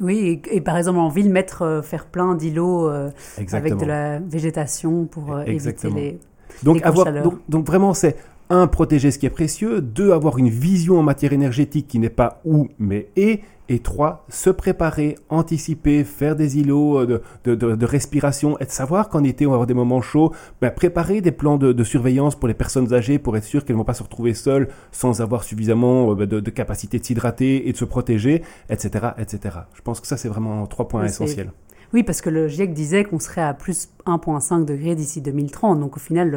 Oui, 0.00 0.42
et, 0.50 0.60
par 0.60 0.76
exemple 0.76 0.98
en 0.98 1.08
ville, 1.08 1.30
mettre, 1.30 1.62
euh, 1.62 1.82
faire 1.82 2.06
plein 2.06 2.34
d'îlots 2.34 2.88
euh, 2.88 3.10
avec 3.52 3.76
de 3.76 3.84
la 3.84 4.18
végétation 4.18 5.04
pour 5.04 5.34
euh, 5.34 5.44
éviter 5.44 5.88
les, 5.90 6.18
donc, 6.62 6.82
avoir, 6.84 7.12
donc, 7.22 7.38
donc 7.48 7.66
vraiment, 7.66 7.94
c'est 7.94 8.16
un, 8.50 8.66
protéger 8.66 9.10
ce 9.10 9.18
qui 9.18 9.26
est 9.26 9.30
précieux, 9.30 9.80
deux, 9.80 10.12
avoir 10.12 10.38
une 10.38 10.48
vision 10.48 10.98
en 10.98 11.02
matière 11.02 11.32
énergétique 11.32 11.88
qui 11.88 11.98
n'est 11.98 12.10
pas 12.10 12.40
où, 12.44 12.68
mais 12.78 13.08
et, 13.16 13.40
et 13.68 13.78
trois, 13.78 14.24
se 14.28 14.50
préparer, 14.50 15.16
anticiper, 15.28 16.04
faire 16.04 16.36
des 16.36 16.58
îlots 16.58 17.00
euh, 17.00 17.22
de, 17.44 17.54
de, 17.54 17.74
de, 17.74 17.86
respiration, 17.86 18.58
et 18.58 18.66
de 18.66 18.70
savoir 18.70 19.08
qu'en 19.08 19.24
été 19.24 19.46
on 19.46 19.50
va 19.50 19.54
avoir 19.54 19.66
des 19.66 19.74
moments 19.74 20.02
chauds, 20.02 20.32
ben, 20.60 20.70
préparer 20.70 21.20
des 21.20 21.32
plans 21.32 21.56
de, 21.56 21.72
de, 21.72 21.84
surveillance 21.84 22.36
pour 22.36 22.48
les 22.48 22.54
personnes 22.54 22.92
âgées 22.92 23.18
pour 23.18 23.36
être 23.36 23.44
sûr 23.44 23.64
qu'elles 23.64 23.76
ne 23.76 23.80
vont 23.80 23.84
pas 23.84 23.94
se 23.94 24.02
retrouver 24.02 24.34
seules 24.34 24.68
sans 24.92 25.22
avoir 25.22 25.44
suffisamment 25.44 26.10
euh, 26.10 26.14
ben, 26.14 26.26
de, 26.26 26.50
capacité 26.50 26.98
de 26.98 27.04
s'hydrater 27.04 27.68
et 27.68 27.72
de 27.72 27.76
se 27.76 27.84
protéger, 27.84 28.42
etc., 28.68 29.08
etc. 29.18 29.58
Je 29.74 29.82
pense 29.82 30.00
que 30.00 30.06
ça 30.06 30.16
c'est 30.16 30.28
vraiment 30.28 30.66
trois 30.66 30.86
points 30.86 31.04
essentiels. 31.04 31.50
Oui, 31.92 32.02
parce 32.02 32.20
que 32.20 32.30
le 32.30 32.48
GIEC 32.48 32.72
disait 32.72 33.04
qu'on 33.04 33.18
serait 33.18 33.42
à 33.42 33.54
plus 33.54 33.88
1,5 34.06 34.64
degré 34.64 34.94
d'ici 34.94 35.20
2030. 35.20 35.80
Donc 35.80 35.96
au 35.96 36.00
final, 36.00 36.30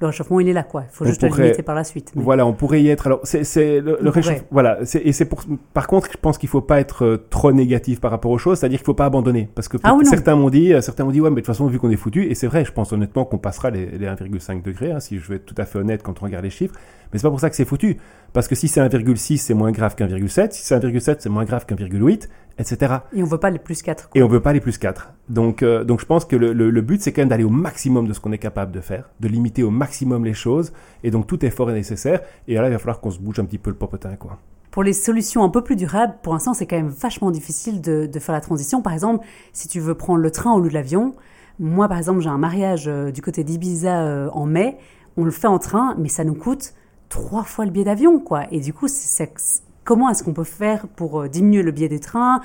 le, 0.00 0.06
réchauffement, 0.06 0.40
il 0.40 0.48
est 0.48 0.52
là, 0.52 0.62
quoi. 0.62 0.84
Il 0.90 0.94
faut 0.94 1.04
juste 1.04 1.22
le 1.22 1.28
limiter 1.28 1.62
par 1.62 1.74
la 1.74 1.84
suite. 1.84 2.12
Voilà, 2.14 2.46
on 2.46 2.52
pourrait 2.52 2.82
y 2.82 2.88
être. 2.88 3.06
Alors, 3.06 3.20
c'est 3.24 3.80
le, 3.80 3.98
réchauffement. 4.08 4.46
Voilà, 4.50 4.78
et 5.02 5.12
c'est 5.12 5.24
pour. 5.24 5.42
Par 5.74 5.86
contre, 5.86 6.08
je 6.12 6.18
pense 6.18 6.38
qu'il 6.38 6.48
faut 6.48 6.60
pas 6.60 6.80
être 6.80 7.04
euh, 7.04 7.26
trop 7.30 7.52
négatif 7.52 8.00
par 8.00 8.10
rapport 8.10 8.30
aux 8.30 8.38
choses. 8.38 8.58
C'est-à-dire 8.58 8.78
qu'il 8.78 8.86
faut 8.86 8.94
pas 8.94 9.06
abandonner, 9.06 9.48
parce 9.54 9.68
que 9.68 9.76
ah 9.82 9.96
certains 10.04 10.36
m'ont 10.36 10.50
dit, 10.50 10.72
euh, 10.72 10.80
certains 10.80 11.04
m'ont 11.04 11.10
dit, 11.10 11.20
ouais, 11.20 11.30
mais 11.30 11.36
de 11.36 11.40
toute 11.40 11.46
façon, 11.46 11.66
vu 11.66 11.78
qu'on 11.78 11.90
est 11.90 11.96
foutu, 11.96 12.30
et 12.30 12.34
c'est 12.34 12.46
vrai, 12.46 12.64
je 12.64 12.72
pense 12.72 12.92
honnêtement 12.92 13.24
qu'on 13.24 13.38
passera 13.38 13.70
les, 13.70 13.86
1,5 13.98 14.62
degrés, 14.62 14.92
hein, 14.92 15.00
si 15.00 15.18
je 15.18 15.28
veux 15.28 15.36
être 15.36 15.46
tout 15.46 15.54
à 15.58 15.64
fait 15.64 15.78
honnête 15.78 16.02
quand 16.02 16.20
on 16.22 16.24
regarde 16.24 16.44
les 16.44 16.50
chiffres. 16.50 16.74
Mais 17.12 17.18
c'est 17.18 17.22
pas 17.22 17.30
pour 17.30 17.40
ça 17.40 17.50
que 17.50 17.56
c'est 17.56 17.64
foutu. 17.64 17.96
Parce 18.32 18.48
que 18.48 18.54
si 18.54 18.68
c'est 18.68 18.80
1,6, 18.80 19.38
c'est 19.38 19.54
moins 19.54 19.72
grave 19.72 19.94
qu'1,7. 19.96 20.52
Si 20.52 20.62
c'est 20.62 20.78
1,7, 20.78 21.16
c'est 21.20 21.28
moins 21.28 21.44
grave 21.44 21.66
qu'1,8 21.66 22.28
etc. 22.58 22.96
Et 23.12 23.22
on 23.22 23.26
veut 23.26 23.38
pas 23.38 23.50
les 23.50 23.58
plus 23.58 23.82
4. 23.82 24.10
Et 24.14 24.22
on 24.22 24.28
veut 24.28 24.40
pas 24.40 24.52
les 24.52 24.60
plus 24.60 24.78
4. 24.78 25.12
Donc, 25.28 25.62
euh, 25.62 25.84
donc 25.84 26.00
je 26.00 26.06
pense 26.06 26.24
que 26.24 26.36
le, 26.36 26.52
le, 26.52 26.80
but, 26.82 27.00
c'est 27.00 27.12
quand 27.12 27.22
même 27.22 27.28
d'aller 27.28 27.44
au 27.44 27.50
maximum 27.50 28.06
de 28.06 28.12
ce 28.12 28.20
qu'on 28.20 28.32
est 28.32 28.38
capable 28.38 28.72
de 28.72 28.80
faire, 28.80 29.10
de 29.20 29.28
limiter 29.28 29.62
au 29.62 29.70
maximum 29.70 30.24
les 30.24 30.34
choses. 30.34 30.72
Et 31.04 31.10
donc, 31.10 31.26
tout 31.26 31.44
effort 31.44 31.70
est 31.70 31.74
nécessaire. 31.74 32.20
Et 32.46 32.54
là, 32.54 32.66
il 32.66 32.72
va 32.72 32.78
falloir 32.78 33.00
qu'on 33.00 33.10
se 33.10 33.20
bouge 33.20 33.38
un 33.38 33.44
petit 33.44 33.58
peu 33.58 33.70
le 33.70 33.76
popotin, 33.76 34.16
quoi. 34.16 34.38
Pour 34.70 34.82
les 34.82 34.92
solutions 34.92 35.42
un 35.42 35.48
peu 35.48 35.62
plus 35.62 35.76
durables, 35.76 36.14
pour 36.22 36.34
l'instant, 36.34 36.52
c'est 36.52 36.66
quand 36.66 36.76
même 36.76 36.88
vachement 36.88 37.30
difficile 37.30 37.80
de, 37.80 38.06
de, 38.06 38.18
faire 38.18 38.34
la 38.34 38.40
transition. 38.40 38.82
Par 38.82 38.92
exemple, 38.92 39.24
si 39.52 39.66
tu 39.66 39.80
veux 39.80 39.94
prendre 39.94 40.20
le 40.20 40.30
train 40.30 40.52
au 40.52 40.60
lieu 40.60 40.68
de 40.68 40.74
l'avion, 40.74 41.14
moi, 41.58 41.88
par 41.88 41.96
exemple, 41.96 42.20
j'ai 42.20 42.28
un 42.28 42.38
mariage 42.38 42.84
euh, 42.86 43.10
du 43.10 43.22
côté 43.22 43.44
d'Ibiza 43.44 44.02
euh, 44.02 44.28
en 44.32 44.46
mai. 44.46 44.76
On 45.16 45.24
le 45.24 45.30
fait 45.30 45.48
en 45.48 45.58
train, 45.58 45.96
mais 45.98 46.08
ça 46.08 46.22
nous 46.22 46.34
coûte 46.34 46.74
trois 47.08 47.44
fois 47.44 47.64
le 47.64 47.70
billet 47.70 47.84
d'avion, 47.84 48.20
quoi. 48.20 48.44
Et 48.52 48.60
du 48.60 48.72
coup, 48.72 48.88
c'est 48.88 49.32
comment 49.84 50.10
est-ce 50.10 50.22
qu'on 50.22 50.34
peut 50.34 50.44
faire 50.44 50.86
pour 50.88 51.22
euh, 51.22 51.28
diminuer 51.28 51.62
le 51.62 51.72
billet 51.72 51.88
des 51.88 52.00
trains 52.00 52.42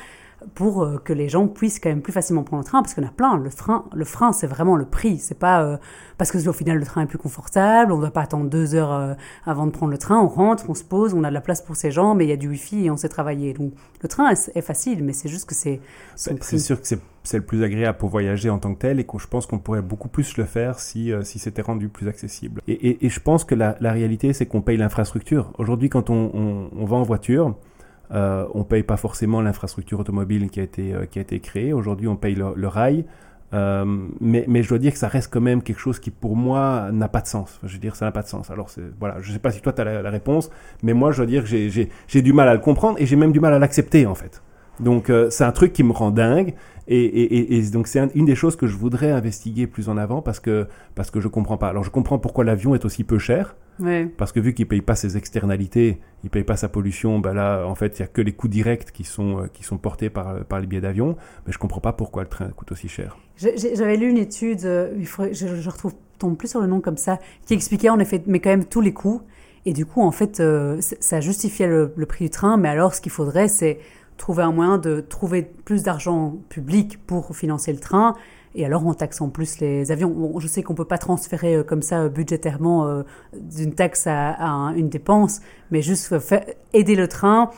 pour 0.56 0.84
euh, 0.84 0.98
que 0.98 1.14
les 1.14 1.30
gens 1.30 1.48
puissent 1.48 1.80
quand 1.80 1.90
même 1.90 2.02
plus 2.02 2.14
facilement 2.14 2.44
prendre 2.44 2.62
le 2.64 2.68
train, 2.68 2.82
parce 2.82 2.94
qu'on 2.94 3.04
a 3.04 3.12
plein. 3.12 3.38
Le 3.38 3.50
frein, 3.50 3.86
le 3.94 4.06
frein 4.06 4.34
c'est 4.34 4.48
vraiment 4.48 4.76
le 4.76 4.86
prix. 4.86 5.18
C'est 5.18 5.38
pas 5.38 5.64
euh, 5.64 5.78
parce 6.18 6.32
que 6.32 6.48
au 6.48 6.54
final 6.54 6.78
le 6.78 6.86
train 6.86 7.02
est 7.02 7.08
plus 7.08 7.18
confortable, 7.18 7.92
on 7.92 7.98
ne 7.98 8.02
doit 8.02 8.12
pas 8.12 8.22
attendre 8.22 8.50
deux 8.50 8.76
heures 8.76 8.92
euh, 8.92 9.14
avant 9.46 9.66
de 9.66 9.72
prendre 9.72 9.92
le 9.92 9.98
train. 9.98 10.20
On 10.20 10.28
rentre, 10.28 10.70
on 10.70 10.74
se 10.74 10.84
pose, 10.84 11.14
on 11.14 11.24
a 11.24 11.30
de 11.30 11.34
la 11.34 11.42
place 11.42 11.62
pour 11.62 11.76
ses 11.76 11.92
jambes, 11.92 12.18
mais 12.18 12.26
il 12.26 12.30
y 12.30 12.34
a 12.34 12.38
du 12.38 12.48
wifi 12.48 12.86
et 12.86 12.92
on 12.92 12.98
sait 12.98 13.10
travailler. 13.10 13.54
Donc 13.54 13.74
le 14.02 14.08
train 14.08 14.30
est, 14.30 14.62
facile, 14.62 15.04
mais 15.04 15.14
c'est 15.14 15.30
juste 15.30 15.48
que 15.48 15.56
c'est. 15.56 15.80
Ben, 16.28 16.38
c'est 16.42 16.60
sûr 16.60 16.82
que 16.82 16.88
c'est 16.88 17.38
le 17.38 17.44
plus 17.44 17.64
agréable 17.64 17.98
pour 17.98 18.10
voyager 18.10 18.50
en 18.50 18.60
tant 18.60 18.74
que 18.74 18.80
tel 18.80 19.00
et 19.00 19.06
que 19.06 19.18
je 19.18 19.28
pense 19.28 19.46
qu'on 19.46 19.60
pourrait 19.60 19.82
beaucoup 19.82 20.10
plus 20.10 20.38
le 20.38 20.46
faire 20.46 20.80
si, 20.80 21.12
si 21.24 21.40
c'était 21.40 21.62
rendu 21.62 21.88
plus 21.88 22.08
accessible. 22.08 22.62
Et, 22.68 23.06
et, 23.06 23.10
je 23.10 23.20
pense 23.20 23.46
que 23.46 23.56
la, 23.56 23.78
la 23.80 23.94
réalité, 23.94 24.34
c'est 24.34 24.46
qu'on 24.46 24.62
paye 24.62 24.78
l'infrastructure. 24.78 25.54
Aujourd'hui, 25.58 25.90
quand 25.90 26.10
on, 26.10 26.32
on, 26.34 26.70
on 26.76 26.86
va 26.86 26.98
en 26.98 27.04
voiture, 27.04 27.56
euh, 28.14 28.46
on 28.54 28.60
ne 28.60 28.64
paye 28.64 28.84
pas 28.84 28.98
forcément 28.98 29.42
l'infrastructure 29.42 30.00
automobile 30.00 30.50
qui 30.50 30.60
a 30.60 30.64
été, 30.64 30.94
euh, 30.94 31.06
qui 31.06 31.20
a 31.20 31.22
été 31.22 31.40
créée. 31.40 31.74
Aujourd'hui, 31.74 32.08
on 32.08 32.16
paye 32.16 32.36
le, 32.36 32.68
rail. 32.68 33.06
Euh, 33.54 33.86
mais, 34.20 34.46
mais, 34.48 34.62
je 34.62 34.70
dois 34.70 34.78
dire 34.78 34.92
que 34.92 34.98
ça 34.98 35.08
reste 35.08 35.32
quand 35.34 35.42
même 35.42 35.62
quelque 35.64 35.80
chose 35.80 36.00
qui, 36.00 36.12
pour 36.12 36.36
moi, 36.36 36.90
n'a 36.92 37.08
pas 37.08 37.22
de 37.22 37.28
sens. 37.28 37.60
je 37.64 37.74
veux 37.74 37.80
dire, 37.80 37.96
ça 37.96 38.06
n'a 38.06 38.12
pas 38.12 38.22
de 38.22 38.28
sens. 38.28 38.52
Alors, 38.52 38.70
voilà, 39.00 39.18
je 39.22 39.30
ne 39.30 39.34
sais 39.34 39.40
pas 39.40 39.52
si 39.52 39.62
toi, 39.62 39.74
tu 39.74 39.82
as 39.82 40.02
la, 40.02 40.10
réponse, 40.10 40.52
mais 40.84 40.94
moi, 40.94 41.12
je 41.12 41.18
dois 41.18 41.26
dire 41.26 41.44
que 41.44 41.50
j'ai 41.50 42.22
du 42.22 42.34
mal 42.34 42.48
à 42.48 42.54
le 42.54 42.60
comprendre 42.60 43.00
et 43.00 43.06
j'ai 43.06 43.16
même 43.16 43.32
du 43.32 43.40
mal 43.40 43.54
à 43.54 43.60
l'accepter, 43.60 44.06
en 44.06 44.16
fait. 44.16 44.42
Donc, 44.80 45.12
c'est 45.30 45.44
un 45.44 45.52
truc 45.52 45.74
qui 45.74 45.84
me 45.84 45.92
rend 45.92 46.12
dingue. 46.12 46.54
Et, 46.88 47.62
donc, 47.72 47.88
c'est 47.88 48.00
une 48.16 48.26
des 48.26 48.36
choses 48.36 48.56
que 48.56 48.68
je 48.68 48.76
voudrais 48.76 49.12
investiguer 49.12 49.68
plus 49.68 49.90
en 49.90 49.98
avant 49.98 50.22
parce 50.22 50.40
que, 50.40 50.68
parce 50.96 51.12
que 51.12 51.20
je 51.20 51.28
ne 51.28 51.32
comprends 51.32 51.58
pas. 51.58 51.70
Alors, 51.70 51.84
je 51.84 51.90
comprends 51.90 52.20
pourquoi 52.20 52.44
l'avion 52.44 52.76
est 52.76 52.86
aussi 52.86 53.04
peu 53.04 53.20
cher. 53.20 53.56
Parce 54.18 54.32
que 54.32 54.40
vu 54.40 54.54
qu'il 54.54 54.66
ne 54.66 54.70
paye 54.70 54.82
pas 54.82 54.96
ses 54.96 55.18
externalités, 55.18 56.00
il 56.24 56.28
ne 56.28 56.30
paye 56.30 56.44
pas 56.44 56.58
sa 56.58 56.70
pollution, 56.70 57.20
ben 57.20 57.34
là, 57.34 57.66
en 57.66 57.76
fait, 57.76 57.98
il 57.98 58.02
n'y 58.02 58.06
a 58.06 58.08
que 58.08 58.22
les 58.22 58.32
coûts 58.32 58.48
directs 58.48 58.92
qui 58.92 59.04
sont, 59.04 59.40
euh, 59.40 59.48
qui 59.52 59.64
sont 59.64 59.78
portés 59.78 60.10
par, 60.10 60.46
par 60.46 60.60
les 60.60 60.68
billets 60.68 60.82
d'avion. 60.82 61.16
Mais 61.46 61.54
je 61.54 61.58
ne 61.58 61.62
comprends 61.62 61.82
pas 61.82 61.94
pourquoi 61.94 62.24
le 62.24 62.30
train 62.30 62.48
coûte 62.50 62.72
aussi 62.72 62.88
cher. 62.88 63.18
J'avais 63.38 63.98
lu 63.98 64.10
une 64.10 64.20
étude, 64.20 64.64
euh, 64.66 64.94
il 64.98 65.08
faudrait, 65.08 65.34
je, 65.34 65.48
je 65.48 65.70
retrouve 65.70 65.94
tombe 66.20 66.38
plus 66.38 66.48
sur 66.48 66.62
le 66.62 66.68
nom 66.68 66.82
comme 66.82 66.98
ça, 66.98 67.20
qui 67.46 67.54
expliquait 67.54 67.90
en 67.90 68.00
effet, 68.00 68.24
mais 68.28 68.40
quand 68.40 68.50
même 68.50 68.66
tous 68.66 68.82
les 68.82 68.94
coûts. 68.94 69.22
Et 69.66 69.74
du 69.74 69.86
coup, 69.86 70.02
en 70.02 70.12
fait, 70.12 70.40
euh, 70.40 70.80
ça 70.82 71.22
justifiait 71.22 71.68
le, 71.68 72.06
prix 72.06 72.26
du 72.26 72.30
train. 72.30 72.58
Mais 72.58 72.70
alors, 72.70 72.94
ce 72.94 73.02
qu'il 73.02 73.12
faudrait, 73.12 73.48
c'est 73.48 73.80
trouver 74.18 74.44
un 74.44 74.52
moyen 74.52 74.78
de 74.78 75.00
trouver 75.00 75.42
plus 75.42 75.84
d'argent 75.84 76.36
public 76.50 77.06
pour 77.06 77.36
financer 77.36 77.72
le 77.74 77.80
train 77.80 78.16
et 78.56 78.66
alors 78.66 78.86
en 78.86 78.94
taxant 78.94 79.30
plus 79.30 79.60
les 79.60 79.92
avions. 79.92 80.40
je 80.40 80.48
sais 80.48 80.64
qu'on 80.64 80.74
ne 80.74 80.78
peut 80.78 80.86
pas 80.86 80.98
transférer 80.98 81.56
euh, 81.56 81.64
comme 81.64 81.82
ça 81.82 82.02
euh, 82.02 82.10
budgétairement 82.10 82.88
euh, 82.88 83.04
d'une 83.34 83.74
taxe 83.74 84.08
à, 84.08 84.36
une 84.76 84.90
dépense, 84.90 85.42
mais 85.72 85.82
juste 85.82 86.14
aider 86.74 86.96
le 86.96 87.08
train. 87.08 87.50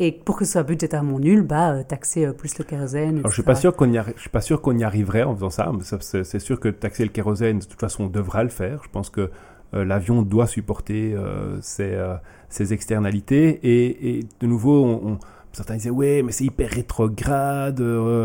Et 0.00 0.10
pour 0.10 0.36
que 0.36 0.44
ce 0.44 0.52
soit 0.52 0.64
budgétairement 0.64 1.20
nul, 1.20 1.42
bah, 1.42 1.84
taxer 1.84 2.32
plus 2.32 2.58
le 2.58 2.64
kérosène. 2.64 3.18
je 3.18 3.26
ne 3.26 3.32
suis 3.32 3.44
pas 3.44 3.54
sûr 3.54 3.76
qu'on 3.76 3.92
y, 3.92 4.00
je 4.16 4.20
suis 4.20 4.30
pas 4.30 4.40
sûr 4.40 4.60
qu'on 4.60 4.76
y 4.76 4.82
arriverait 4.82 5.22
en 5.22 5.36
faisant 5.36 5.50
ça. 5.50 5.70
C'est 6.00 6.40
sûr 6.40 6.58
que 6.58 6.68
taxer 6.68 7.04
le 7.04 7.10
kérosène, 7.10 7.60
de 7.60 7.64
toute 7.64 7.78
façon, 7.78 8.04
on 8.04 8.08
devra 8.08 8.42
le 8.42 8.48
faire. 8.48 8.80
Je 8.82 8.88
pense 8.88 9.08
que 9.08 9.30
l'avion 9.72 10.22
doit 10.22 10.48
supporter 10.48 11.14
ses, 11.60 12.72
externalités. 12.72 13.60
Et, 13.62 14.24
de 14.40 14.46
nouveau, 14.48 14.84
on, 14.84 15.18
certains 15.54 15.76
disaient, 15.76 15.90
ouais, 15.90 16.22
mais 16.22 16.32
c'est 16.32 16.44
hyper 16.44 16.70
rétrograde, 16.70 17.82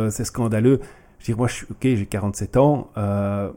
c'est 0.10 0.26
scandaleux. 0.26 0.80
Je 1.20 1.26
dis, 1.26 1.34
moi, 1.34 1.48
je 1.48 1.54
suis, 1.54 1.68
ok, 1.70 1.82
j'ai 1.82 2.06
47 2.06 2.58
ans, 2.58 2.90
euh, 2.98 3.52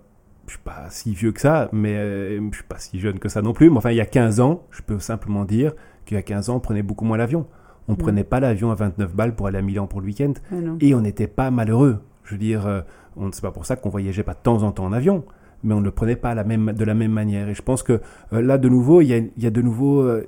je 0.46 0.52
suis 0.52 0.62
pas 0.62 0.86
si 0.90 1.14
vieux 1.14 1.32
que 1.32 1.40
ça, 1.40 1.68
mais 1.72 1.94
euh, 1.96 2.40
je 2.50 2.56
suis 2.56 2.64
pas 2.64 2.78
si 2.78 2.98
jeune 2.98 3.18
que 3.18 3.28
ça 3.28 3.40
non 3.40 3.52
plus. 3.52 3.70
Mais 3.70 3.76
enfin, 3.76 3.90
il 3.90 3.96
y 3.96 4.00
a 4.00 4.06
15 4.06 4.40
ans, 4.40 4.64
je 4.70 4.82
peux 4.82 4.98
simplement 4.98 5.44
dire 5.44 5.72
qu'il 6.04 6.16
y 6.16 6.18
a 6.18 6.22
15 6.22 6.50
ans, 6.50 6.56
on 6.56 6.60
prenait 6.60 6.82
beaucoup 6.82 7.04
moins 7.04 7.16
l'avion. 7.16 7.46
On 7.88 7.92
ne 7.92 7.96
mm. 7.96 8.00
prenait 8.00 8.24
pas 8.24 8.40
l'avion 8.40 8.70
à 8.70 8.74
29 8.74 9.14
balles 9.14 9.34
pour 9.34 9.46
aller 9.46 9.58
à 9.58 9.62
Milan 9.62 9.86
pour 9.86 10.00
le 10.00 10.06
week-end. 10.06 10.34
Et 10.80 10.94
on 10.94 11.00
n'était 11.00 11.28
pas 11.28 11.50
malheureux. 11.50 12.00
Je 12.24 12.32
veux 12.32 12.38
dire, 12.38 12.66
euh, 12.66 12.80
on 13.16 13.30
c'est 13.32 13.42
pas 13.42 13.52
pour 13.52 13.66
ça 13.66 13.76
qu'on 13.76 13.90
voyageait 13.90 14.22
pas 14.24 14.34
de 14.34 14.40
temps 14.42 14.62
en 14.62 14.72
temps 14.72 14.84
en 14.84 14.92
avion 14.92 15.24
mais 15.64 15.74
on 15.74 15.78
ne 15.80 15.84
le 15.84 15.92
prenait 15.92 16.16
pas 16.16 16.34
la 16.34 16.42
même, 16.42 16.72
de 16.72 16.84
la 16.84 16.94
même 16.94 17.12
manière. 17.12 17.48
Et 17.48 17.54
je 17.54 17.62
pense 17.62 17.84
que 17.84 18.00
euh, 18.32 18.42
là, 18.42 18.58
de 18.58 18.68
nouveau, 18.68 19.00
il 19.00 19.06
y 19.06 19.14
a, 19.14 19.20
y 19.36 19.46
a, 19.46 19.50
de 19.50 19.62
nouveau 19.62 20.02
euh, 20.02 20.26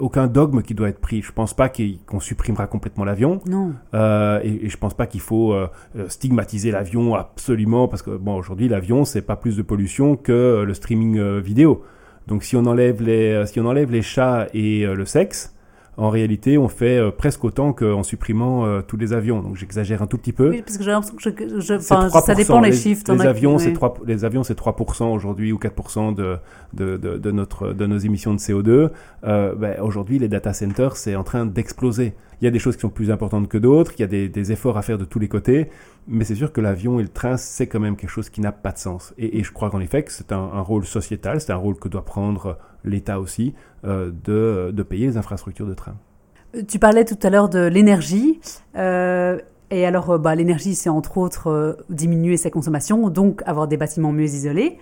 aucun 0.00 0.26
dogme 0.26 0.62
qui 0.62 0.74
doit 0.74 0.88
être 0.88 1.00
pris. 1.00 1.22
Je 1.22 1.32
pense 1.32 1.54
pas 1.54 1.68
qu'on 1.70 2.20
supprimera 2.20 2.66
complètement 2.66 3.04
l'avion. 3.04 3.40
Non. 3.46 3.72
Euh, 3.94 4.40
et, 4.42 4.66
et, 4.66 4.68
je 4.68 4.76
pense 4.76 4.94
pas 4.94 5.06
qu'il 5.06 5.20
faut 5.20 5.52
euh, 5.52 5.68
euh, 5.96 6.08
stigmatiser 6.08 6.70
l'avion 6.70 7.14
absolument 7.14 7.88
parce 7.88 8.02
que 8.02 8.10
bon 8.10 8.36
aujourd'hui 8.36 8.68
l'avion 8.68 9.04
c'est 9.04 9.22
pas 9.22 9.36
plus 9.36 9.56
de 9.56 9.62
pollution 9.62 10.16
que 10.16 10.64
le 10.66 10.74
streaming 10.74 11.38
vidéo. 11.38 11.84
Donc 12.26 12.44
si 12.44 12.56
on 12.56 12.66
enlève 12.66 13.02
les 13.02 13.44
si 13.46 13.60
on 13.60 13.66
enlève 13.66 13.90
les 13.90 14.02
chats 14.02 14.46
et 14.54 14.86
le 14.86 15.04
sexe, 15.04 15.54
en 15.98 16.08
réalité, 16.08 16.56
on 16.56 16.68
fait 16.68 16.96
euh, 16.96 17.10
presque 17.10 17.44
autant 17.44 17.74
qu'en 17.74 18.02
supprimant 18.02 18.64
euh, 18.64 18.80
tous 18.80 18.96
les 18.96 19.12
avions. 19.12 19.42
Donc 19.42 19.56
j'exagère 19.56 20.00
un 20.00 20.06
tout 20.06 20.16
petit 20.16 20.32
peu. 20.32 20.48
Oui, 20.48 20.62
parce 20.62 20.78
que 20.78 20.84
j'ai 20.84 20.90
l'impression 20.90 21.16
que 21.16 21.60
je, 21.60 21.78
ça 21.78 22.34
dépend 22.34 22.60
les, 22.60 22.72
chiffres. 22.72 23.12
Les, 23.12 23.26
avions, 23.26 23.58
c'est 23.58 23.74
3, 23.74 23.94
les 24.06 24.24
avions, 24.24 24.42
c'est 24.42 24.58
3% 24.58 25.12
aujourd'hui 25.12 25.52
ou 25.52 25.58
4% 25.58 26.14
de, 26.14 26.38
de, 26.72 26.96
de, 26.96 27.18
de, 27.18 27.30
notre, 27.30 27.74
de 27.74 27.86
nos 27.86 27.98
émissions 27.98 28.32
de 28.32 28.38
CO2. 28.38 28.90
Euh, 29.24 29.54
ben, 29.54 29.78
aujourd'hui, 29.82 30.18
les 30.18 30.28
data 30.28 30.54
centers, 30.54 30.96
c'est 30.96 31.14
en 31.14 31.24
train 31.24 31.44
d'exploser. 31.44 32.14
Il 32.42 32.46
y 32.46 32.48
a 32.48 32.50
des 32.50 32.58
choses 32.58 32.74
qui 32.74 32.80
sont 32.80 32.90
plus 32.90 33.12
importantes 33.12 33.48
que 33.48 33.56
d'autres, 33.56 33.92
il 33.96 34.00
y 34.00 34.02
a 34.02 34.08
des, 34.08 34.50
efforts 34.52 34.76
à 34.76 34.82
faire 34.82 34.98
de 34.98 35.04
tous 35.04 35.20
les 35.20 35.28
côtés, 35.28 35.70
mais 36.08 36.24
c'est 36.24 36.34
sûr 36.34 36.52
que 36.52 36.60
l'avion 36.60 36.98
et 36.98 37.02
le 37.02 37.08
train, 37.08 37.36
c'est 37.36 37.68
quand 37.68 37.78
même 37.78 37.94
quelque 37.94 38.10
chose 38.10 38.30
qui 38.30 38.40
n'a 38.40 38.50
pas 38.50 38.72
de 38.72 38.78
sens. 38.78 39.14
Et, 39.16 39.44
je 39.44 39.52
crois 39.52 39.70
qu'en 39.70 39.78
effet, 39.78 40.04
c'est 40.08 40.32
un, 40.32 40.60
rôle 40.60 40.84
sociétal, 40.84 41.40
c'est 41.40 41.52
un 41.52 41.56
rôle 41.56 41.76
que 41.78 41.86
doit 41.86 42.04
prendre 42.04 42.58
l'État 42.82 43.20
aussi, 43.20 43.54
euh, 43.84 44.10
de, 44.24 44.82
payer 44.82 45.06
les 45.06 45.16
infrastructures 45.16 45.68
de 45.68 45.74
train. 45.74 45.94
Tu 46.66 46.80
parlais 46.80 47.04
tout 47.04 47.18
à 47.22 47.30
l'heure 47.30 47.48
de 47.48 47.64
l'énergie. 47.64 48.40
Euh, 48.74 49.38
et 49.70 49.86
alors, 49.86 50.18
bah, 50.18 50.34
l'énergie, 50.34 50.74
c'est 50.74 50.90
entre 50.90 51.18
autres 51.18 51.78
diminuer 51.90 52.36
sa 52.36 52.50
consommation, 52.50 53.08
donc 53.08 53.40
avoir 53.46 53.68
des 53.68 53.76
bâtiments 53.76 54.10
mieux 54.10 54.24
isolés. 54.24 54.78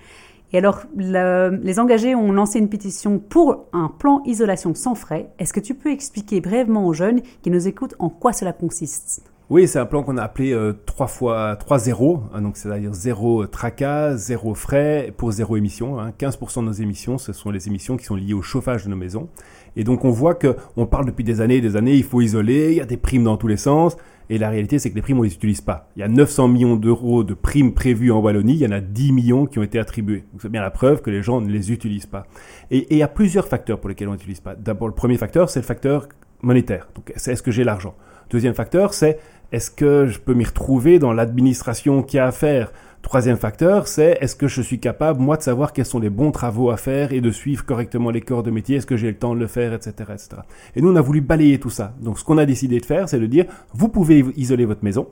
Et 0.53 0.59
alors, 0.59 0.83
les 0.97 1.79
engagés 1.79 2.15
ont 2.15 2.33
lancé 2.33 2.59
une 2.59 2.69
pétition 2.69 3.19
pour 3.19 3.67
un 3.73 3.89
plan 3.89 4.23
isolation 4.25 4.75
sans 4.75 4.95
frais. 4.95 5.31
Est-ce 5.39 5.53
que 5.53 5.61
tu 5.61 5.75
peux 5.75 5.93
expliquer 5.93 6.41
brièvement 6.41 6.87
aux 6.87 6.93
jeunes 6.93 7.21
qui 7.43 7.51
nous 7.51 7.69
écoutent 7.69 7.95
en 7.99 8.09
quoi 8.09 8.33
cela 8.33 8.53
consiste? 8.53 9.23
Oui, 9.51 9.67
c'est 9.67 9.81
un 9.81 9.87
plan 9.87 10.05
qu'on 10.05 10.17
a 10.17 10.23
appelé 10.23 10.57
3 10.87 11.07
euh, 11.07 11.09
fois 11.09 11.57
3 11.57 11.79
0, 11.81 12.23
hein, 12.33 12.53
c'est-à-dire 12.55 12.95
zéro 12.95 13.49
tracas, 13.49 14.15
zéro 14.15 14.55
frais 14.55 15.13
pour 15.17 15.33
zéro 15.33 15.57
émission. 15.57 15.99
Hein. 15.99 16.13
15% 16.21 16.61
de 16.61 16.67
nos 16.67 16.73
émissions, 16.73 17.19
ce 17.19 17.33
sont 17.33 17.51
les 17.51 17.67
émissions 17.67 17.97
qui 17.97 18.05
sont 18.05 18.15
liées 18.15 18.33
au 18.33 18.43
chauffage 18.43 18.85
de 18.85 18.91
nos 18.91 18.97
maisons. 18.97 19.29
Et 19.77 19.85
donc 19.85 20.05
on 20.05 20.11
voit 20.11 20.35
que 20.35 20.57
on 20.77 20.87
parle 20.87 21.07
depuis 21.07 21.25
des 21.25 21.41
années 21.41 21.57
et 21.57 21.61
des 21.61 21.77
années, 21.77 21.95
il 21.95 22.05
faut 22.05 22.21
isoler, 22.21 22.71
il 22.71 22.77
y 22.77 22.81
a 22.81 22.87
des 22.87 22.97
primes 22.97 23.25
dans 23.25 23.37
tous 23.37 23.49
les 23.49 23.57
sens. 23.57 23.97
Et 24.31 24.39
la 24.39 24.49
réalité, 24.49 24.79
c'est 24.79 24.91
que 24.91 24.95
les 24.95 25.03
primes, 25.03 25.19
on 25.19 25.23
les 25.25 25.35
utilise 25.35 25.61
pas. 25.61 25.91
Il 25.97 26.01
y 26.01 26.03
a 26.05 26.09
900 26.09 26.47
millions 26.47 26.77
d'euros 26.77 27.25
de 27.25 27.35
primes 27.35 27.75
prévues 27.75 28.13
en 28.13 28.21
Wallonie, 28.21 28.55
il 28.55 28.61
y 28.61 28.67
en 28.67 28.71
a 28.71 28.81
10 28.81 29.11
millions 29.11 29.47
qui 29.47 29.59
ont 29.59 29.63
été 29.65 29.81
attribués. 29.81 30.25
Donc 30.33 30.41
c'est 30.41 30.49
bien 30.49 30.63
la 30.63 30.71
preuve 30.71 31.03
que 31.03 31.11
les 31.11 31.21
gens 31.21 31.41
ne 31.41 31.51
les 31.51 31.73
utilisent 31.73 32.07
pas. 32.07 32.27
Et, 32.71 32.87
il 32.91 32.97
y 32.97 33.03
a 33.03 33.09
plusieurs 33.09 33.49
facteurs 33.49 33.81
pour 33.81 33.89
lesquels 33.89 34.09
on 34.09 34.13
n'utilise 34.13 34.39
pas. 34.39 34.55
D'abord, 34.55 34.87
le 34.87 34.95
premier 34.95 35.17
facteur, 35.17 35.51
c'est 35.51 35.59
le 35.59 35.67
facteur 35.67 36.09
monétaire. 36.43 36.89
Donc 36.95 37.13
c'est 37.17 37.33
est-ce 37.33 37.43
que 37.43 37.51
j'ai 37.51 37.65
l'argent? 37.65 37.97
Deuxième 38.31 38.55
facteur, 38.55 38.95
c'est 38.95 39.19
est-ce 39.53 39.71
que 39.71 40.07
je 40.07 40.21
peux 40.21 40.35
m'y 40.35 40.45
retrouver 40.45 40.99
dans 40.99 41.13
l'administration 41.13 42.03
qui 42.03 42.19
a 42.19 42.27
à 42.27 42.33
faire? 42.33 42.73
Troisième 43.03 43.39
facteur, 43.39 43.89
c'est 43.89 44.19
est-ce 44.21 44.37
que 44.37 44.47
je 44.47 44.61
suis 44.61 44.79
capable, 44.79 45.21
moi, 45.21 45.37
de 45.39 45.43
savoir 45.43 45.73
quels 45.73 45.87
sont 45.87 45.99
les 45.99 46.11
bons 46.11 46.31
travaux 46.33 46.71
à 46.71 46.77
faire 46.77 47.13
et 47.13 47.21
de 47.21 47.31
suivre 47.31 47.65
correctement 47.65 48.11
les 48.11 48.21
corps 48.21 48.43
de 48.43 48.51
métier, 48.51 48.77
est-ce 48.77 48.87
que 48.87 48.97
j'ai 48.97 49.09
le 49.09 49.17
temps 49.17 49.35
de 49.35 49.41
le 49.41 49.47
faire, 49.47 49.73
etc., 49.73 49.95
etc. 50.13 50.29
Et 50.77 50.83
nous, 50.83 50.93
on 50.93 50.97
a 50.97 51.01
voulu 51.01 51.21
balayer 51.23 51.59
tout 51.59 51.71
ça. 51.71 51.95
Donc, 52.01 52.19
ce 52.19 52.25
qu'on 52.25 52.39
a 52.39 52.45
décidé 52.45 52.79
de 52.79 52.85
faire, 52.85 53.09
c'est 53.09 53.19
de 53.19 53.27
dire, 53.27 53.47
vous 53.73 53.89
pouvez 53.89 54.25
isoler 54.37 54.67
votre 54.67 54.85
maison, 54.85 55.09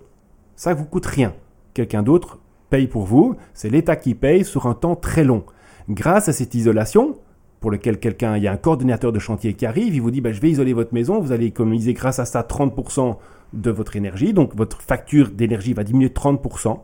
ça 0.55 0.75
vous 0.75 0.85
coûte 0.85 1.07
rien. 1.07 1.33
Quelqu'un 1.73 2.03
d'autre 2.03 2.39
paye 2.69 2.87
pour 2.87 3.05
vous, 3.05 3.37
c'est 3.55 3.71
l'État 3.71 3.97
qui 3.97 4.15
paye 4.15 4.45
sur 4.45 4.67
un 4.67 4.75
temps 4.75 4.95
très 4.95 5.25
long. 5.25 5.45
Grâce 5.89 6.29
à 6.29 6.33
cette 6.35 6.55
isolation, 6.55 7.17
pour 7.61 7.71
lequel 7.71 7.99
quelqu'un, 7.99 8.37
il 8.37 8.43
y 8.43 8.49
a 8.49 8.53
un 8.53 8.57
coordinateur 8.57 9.13
de 9.13 9.19
chantier 9.19 9.55
qui 9.55 9.67
arrive, 9.67 9.95
il 9.95 10.03
vous 10.03 10.11
dit, 10.11 10.21
bah, 10.21 10.33
je 10.33 10.41
vais 10.41 10.51
isoler 10.51 10.75
votre 10.75 10.95
maison, 10.95 11.21
vous 11.21 11.33
allez 11.33 11.47
économiser 11.47 11.95
grâce 11.95 12.19
à 12.19 12.25
ça 12.25 12.43
30% 12.43 13.17
de 13.53 13.71
votre 13.71 13.97
énergie, 13.97 14.33
donc 14.33 14.55
votre 14.55 14.83
facture 14.83 15.31
d'énergie 15.31 15.73
va 15.73 15.85
diminuer 15.85 16.09
de 16.09 16.15
30%. 16.15 16.81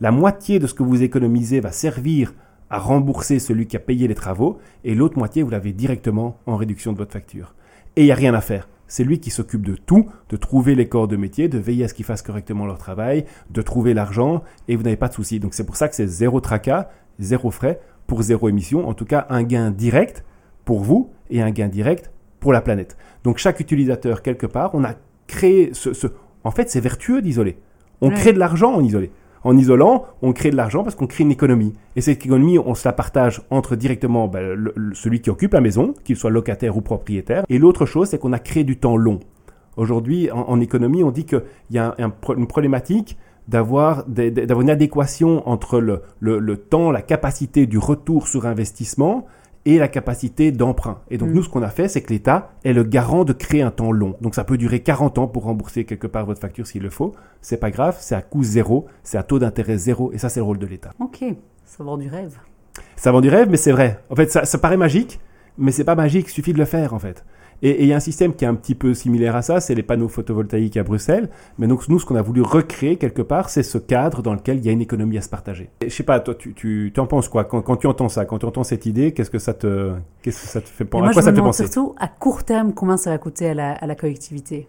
La 0.00 0.10
moitié 0.10 0.58
de 0.58 0.66
ce 0.66 0.74
que 0.74 0.82
vous 0.82 1.02
économisez 1.02 1.60
va 1.60 1.72
servir 1.72 2.34
à 2.70 2.78
rembourser 2.78 3.38
celui 3.38 3.66
qui 3.66 3.76
a 3.76 3.80
payé 3.80 4.08
les 4.08 4.14
travaux, 4.14 4.58
et 4.84 4.94
l'autre 4.94 5.18
moitié, 5.18 5.42
vous 5.42 5.50
l'avez 5.50 5.72
directement 5.72 6.38
en 6.46 6.56
réduction 6.56 6.92
de 6.92 6.98
votre 6.98 7.12
facture. 7.12 7.54
Et 7.96 8.02
il 8.02 8.04
n'y 8.04 8.12
a 8.12 8.16
rien 8.16 8.34
à 8.34 8.40
faire. 8.40 8.68
C'est 8.86 9.04
lui 9.04 9.20
qui 9.20 9.30
s'occupe 9.30 9.66
de 9.66 9.74
tout, 9.74 10.06
de 10.28 10.36
trouver 10.36 10.74
les 10.74 10.88
corps 10.88 11.08
de 11.08 11.16
métier, 11.16 11.48
de 11.48 11.58
veiller 11.58 11.84
à 11.84 11.88
ce 11.88 11.94
qu'ils 11.94 12.04
fassent 12.04 12.22
correctement 12.22 12.66
leur 12.66 12.78
travail, 12.78 13.24
de 13.50 13.62
trouver 13.62 13.94
l'argent, 13.94 14.42
et 14.66 14.76
vous 14.76 14.82
n'avez 14.82 14.96
pas 14.96 15.08
de 15.08 15.14
souci. 15.14 15.40
Donc 15.40 15.54
c'est 15.54 15.64
pour 15.64 15.76
ça 15.76 15.88
que 15.88 15.94
c'est 15.94 16.06
zéro 16.06 16.40
tracas, 16.40 16.88
zéro 17.18 17.50
frais, 17.50 17.80
pour 18.06 18.22
zéro 18.22 18.48
émission, 18.48 18.88
en 18.88 18.94
tout 18.94 19.04
cas 19.04 19.26
un 19.28 19.42
gain 19.42 19.70
direct 19.70 20.24
pour 20.64 20.80
vous 20.80 21.10
et 21.30 21.42
un 21.42 21.50
gain 21.50 21.68
direct 21.68 22.10
pour 22.40 22.52
la 22.52 22.60
planète. 22.60 22.96
Donc 23.24 23.38
chaque 23.38 23.60
utilisateur, 23.60 24.22
quelque 24.22 24.46
part, 24.46 24.74
on 24.74 24.84
a 24.84 24.94
ce... 25.72 25.92
ce... 25.92 26.06
En 26.44 26.50
fait, 26.50 26.70
c'est 26.70 26.80
vertueux 26.80 27.20
d'isoler. 27.22 27.58
On 28.00 28.10
crée 28.10 28.32
de 28.32 28.38
l'argent 28.38 28.72
en 28.74 28.82
isoler. 28.82 29.10
En 29.44 29.56
isolant, 29.56 30.04
on 30.22 30.32
crée 30.32 30.50
de 30.50 30.56
l'argent 30.56 30.82
parce 30.82 30.94
qu'on 30.94 31.06
crée 31.06 31.24
une 31.24 31.30
économie. 31.30 31.72
Et 31.96 32.00
cette 32.00 32.24
économie, 32.24 32.58
on 32.58 32.74
se 32.74 32.86
la 32.86 32.92
partage 32.92 33.42
entre 33.50 33.76
directement 33.76 34.28
ben, 34.28 34.70
celui 34.94 35.20
qui 35.20 35.30
occupe 35.30 35.52
la 35.52 35.60
maison, 35.60 35.94
qu'il 36.04 36.16
soit 36.16 36.30
locataire 36.30 36.76
ou 36.76 36.80
propriétaire. 36.80 37.44
Et 37.48 37.58
l'autre 37.58 37.86
chose, 37.86 38.08
c'est 38.08 38.18
qu'on 38.18 38.32
a 38.32 38.38
créé 38.38 38.64
du 38.64 38.78
temps 38.78 38.96
long. 38.96 39.20
Aujourd'hui, 39.76 40.28
en, 40.32 40.60
économie, 40.60 41.04
on 41.04 41.12
dit 41.12 41.24
qu'il 41.24 41.42
y 41.70 41.78
a 41.78 41.94
une 42.36 42.46
problématique 42.48 43.16
d'avoir 43.46 44.04
une 44.08 44.70
adéquation 44.70 45.48
entre 45.48 45.78
le, 45.78 46.02
le, 46.20 46.56
temps, 46.56 46.90
la 46.90 47.00
capacité 47.00 47.66
du 47.66 47.78
retour 47.78 48.26
sur 48.26 48.44
investissement 48.44 49.26
et 49.64 49.78
la 49.78 49.88
capacité 49.88 50.52
d'emprunt. 50.52 51.00
Et 51.10 51.18
donc, 51.18 51.30
mm. 51.30 51.32
nous, 51.32 51.42
ce 51.42 51.48
qu'on 51.48 51.62
a 51.62 51.70
fait, 51.70 51.88
c'est 51.88 52.02
que 52.02 52.12
l'État 52.12 52.52
est 52.64 52.72
le 52.72 52.84
garant 52.84 53.24
de 53.24 53.32
créer 53.32 53.62
un 53.62 53.70
temps 53.70 53.92
long. 53.92 54.16
Donc, 54.20 54.34
ça 54.34 54.44
peut 54.44 54.56
durer 54.56 54.80
40 54.80 55.18
ans 55.18 55.28
pour 55.28 55.44
rembourser 55.44 55.84
quelque 55.84 56.06
part 56.06 56.26
votre 56.26 56.40
facture 56.40 56.66
s'il 56.66 56.82
le 56.82 56.90
faut. 56.90 57.14
C'est 57.40 57.58
pas 57.58 57.70
grave, 57.70 57.96
c'est 58.00 58.14
à 58.14 58.22
coût 58.22 58.42
zéro, 58.42 58.86
c'est 59.02 59.18
à 59.18 59.22
taux 59.22 59.38
d'intérêt 59.38 59.76
zéro, 59.76 60.12
et 60.12 60.18
ça, 60.18 60.28
c'est 60.28 60.40
le 60.40 60.44
rôle 60.44 60.58
de 60.58 60.66
l'État. 60.66 60.90
Ok, 61.00 61.24
ça 61.64 61.84
vend 61.84 61.96
du 61.96 62.08
rêve. 62.08 62.38
Ça 62.96 63.12
vend 63.12 63.20
du 63.20 63.28
rêve, 63.28 63.48
mais 63.50 63.56
c'est 63.56 63.72
vrai. 63.72 64.00
En 64.10 64.16
fait, 64.16 64.30
ça, 64.30 64.44
ça 64.44 64.58
paraît 64.58 64.76
magique, 64.76 65.20
mais 65.58 65.72
c'est 65.72 65.84
pas 65.84 65.94
magique, 65.94 66.26
il 66.28 66.32
suffit 66.32 66.52
de 66.52 66.58
le 66.58 66.64
faire, 66.64 66.94
en 66.94 66.98
fait. 66.98 67.24
Et 67.62 67.82
il 67.82 67.88
y 67.88 67.92
a 67.92 67.96
un 67.96 68.00
système 68.00 68.34
qui 68.34 68.44
est 68.44 68.48
un 68.48 68.54
petit 68.54 68.74
peu 68.74 68.94
similaire 68.94 69.34
à 69.34 69.42
ça, 69.42 69.60
c'est 69.60 69.74
les 69.74 69.82
panneaux 69.82 70.08
photovoltaïques 70.08 70.76
à 70.76 70.84
Bruxelles. 70.84 71.28
Mais 71.58 71.66
donc 71.66 71.88
nous, 71.88 71.98
ce 71.98 72.06
qu'on 72.06 72.14
a 72.14 72.22
voulu 72.22 72.42
recréer 72.42 72.96
quelque 72.96 73.22
part, 73.22 73.50
c'est 73.50 73.62
ce 73.62 73.78
cadre 73.78 74.22
dans 74.22 74.34
lequel 74.34 74.58
il 74.58 74.64
y 74.64 74.68
a 74.68 74.72
une 74.72 74.80
économie 74.80 75.18
à 75.18 75.22
se 75.22 75.28
partager. 75.28 75.68
Je 75.82 75.88
sais 75.88 76.04
pas, 76.04 76.20
toi, 76.20 76.34
tu, 76.34 76.54
tu, 76.54 76.92
en 76.98 77.06
penses 77.06 77.28
quoi? 77.28 77.44
Quand, 77.44 77.76
tu 77.76 77.86
entends 77.86 78.08
ça, 78.08 78.24
quand 78.24 78.38
tu 78.38 78.46
entends 78.46 78.64
cette 78.64 78.86
idée, 78.86 79.12
qu'est-ce 79.12 79.30
que 79.30 79.38
ça 79.38 79.54
te, 79.54 79.92
qu'est-ce 80.22 80.42
que 80.42 80.48
ça 80.48 80.60
te 80.60 80.68
fait 80.68 80.84
penser 80.84 81.08
À 81.08 81.12
quoi 81.12 81.22
ça 81.22 81.30
te 81.32 81.36
fait 81.36 81.42
penser? 81.42 81.64
Surtout 81.64 81.94
à 81.98 82.08
court 82.08 82.44
terme, 82.44 82.72
combien 82.72 82.96
ça 82.96 83.10
va 83.10 83.18
coûter 83.18 83.48
à 83.48 83.54
la, 83.54 83.72
à 83.72 83.86
la 83.86 83.94
collectivité? 83.96 84.68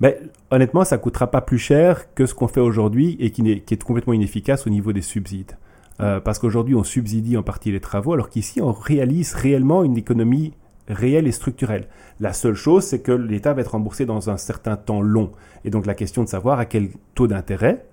Ben, 0.00 0.14
honnêtement, 0.50 0.84
ça 0.84 0.98
coûtera 0.98 1.30
pas 1.30 1.40
plus 1.40 1.58
cher 1.58 2.12
que 2.14 2.26
ce 2.26 2.34
qu'on 2.34 2.48
fait 2.48 2.60
aujourd'hui 2.60 3.16
et 3.20 3.30
qui, 3.30 3.48
est, 3.50 3.60
qui 3.60 3.74
est 3.74 3.82
complètement 3.82 4.12
inefficace 4.12 4.66
au 4.66 4.70
niveau 4.70 4.92
des 4.92 5.02
subsides. 5.02 5.52
Euh, 6.00 6.18
parce 6.20 6.38
qu'aujourd'hui, 6.38 6.74
on 6.74 6.82
subsidie 6.82 7.36
en 7.36 7.42
partie 7.42 7.70
les 7.70 7.80
travaux, 7.80 8.14
alors 8.14 8.28
qu'ici, 8.28 8.60
on 8.60 8.72
réalise 8.72 9.34
réellement 9.34 9.84
une 9.84 9.96
économie 9.96 10.52
réel 10.88 11.26
et 11.26 11.32
structurel. 11.32 11.88
La 12.20 12.32
seule 12.32 12.54
chose, 12.54 12.84
c'est 12.84 13.00
que 13.00 13.12
l'État 13.12 13.54
va 13.54 13.62
être 13.62 13.72
remboursé 13.72 14.06
dans 14.06 14.30
un 14.30 14.36
certain 14.36 14.76
temps 14.76 15.00
long. 15.00 15.32
Et 15.64 15.70
donc 15.70 15.86
la 15.86 15.94
question 15.94 16.22
de 16.22 16.28
savoir 16.28 16.58
à 16.58 16.66
quel 16.66 16.90
taux 17.14 17.26
d'intérêt 17.26 17.84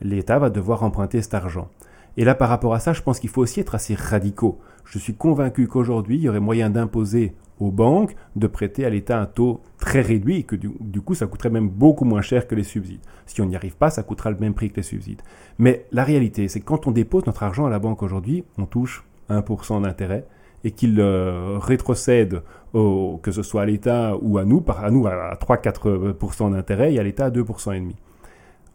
l'État 0.00 0.38
va 0.38 0.50
devoir 0.50 0.82
emprunter 0.82 1.22
cet 1.22 1.34
argent. 1.34 1.68
Et 2.16 2.24
là, 2.24 2.34
par 2.34 2.48
rapport 2.48 2.74
à 2.74 2.80
ça, 2.80 2.92
je 2.92 3.02
pense 3.02 3.20
qu'il 3.20 3.30
faut 3.30 3.42
aussi 3.42 3.60
être 3.60 3.74
assez 3.74 3.94
radicaux. 3.94 4.58
Je 4.84 4.98
suis 4.98 5.14
convaincu 5.14 5.68
qu'aujourd'hui, 5.68 6.16
il 6.16 6.22
y 6.22 6.28
aurait 6.28 6.40
moyen 6.40 6.70
d'imposer 6.70 7.34
aux 7.60 7.70
banques 7.70 8.16
de 8.36 8.46
prêter 8.46 8.84
à 8.84 8.90
l'État 8.90 9.20
un 9.20 9.26
taux 9.26 9.60
très 9.78 10.00
réduit 10.00 10.38
et 10.38 10.42
que 10.42 10.56
du, 10.56 10.70
du, 10.80 11.00
coup, 11.02 11.14
ça 11.14 11.26
coûterait 11.26 11.50
même 11.50 11.68
beaucoup 11.68 12.04
moins 12.04 12.22
cher 12.22 12.48
que 12.48 12.54
les 12.54 12.64
subsides. 12.64 13.00
Si 13.26 13.40
on 13.40 13.46
n'y 13.46 13.54
arrive 13.54 13.76
pas, 13.76 13.90
ça 13.90 14.02
coûtera 14.02 14.30
le 14.30 14.38
même 14.38 14.54
prix 14.54 14.70
que 14.70 14.76
les 14.76 14.82
subsides. 14.82 15.22
Mais 15.58 15.86
la 15.92 16.02
réalité, 16.02 16.48
c'est 16.48 16.60
que 16.60 16.64
quand 16.64 16.86
on 16.86 16.90
dépose 16.90 17.26
notre 17.26 17.42
argent 17.42 17.66
à 17.66 17.70
la 17.70 17.78
banque 17.78 18.02
aujourd'hui, 18.02 18.44
on 18.58 18.66
touche 18.66 19.04
1% 19.28 19.82
d'intérêt 19.82 20.26
et 20.64 20.72
qu'il 20.72 21.00
euh, 21.00 21.58
rétrocède, 21.58 22.42
que 22.72 23.32
ce 23.32 23.42
soit 23.42 23.62
à 23.62 23.66
l'État 23.66 24.16
ou 24.20 24.38
à 24.38 24.44
nous, 24.44 24.60
par, 24.60 24.84
à 24.84 24.90
nous 24.90 25.06
à 25.06 25.34
3-4% 25.34 26.52
d'intérêt 26.52 26.94
et 26.94 27.00
à 27.00 27.02
l'État 27.02 27.26
à 27.26 27.30
2,5%. 27.30 27.92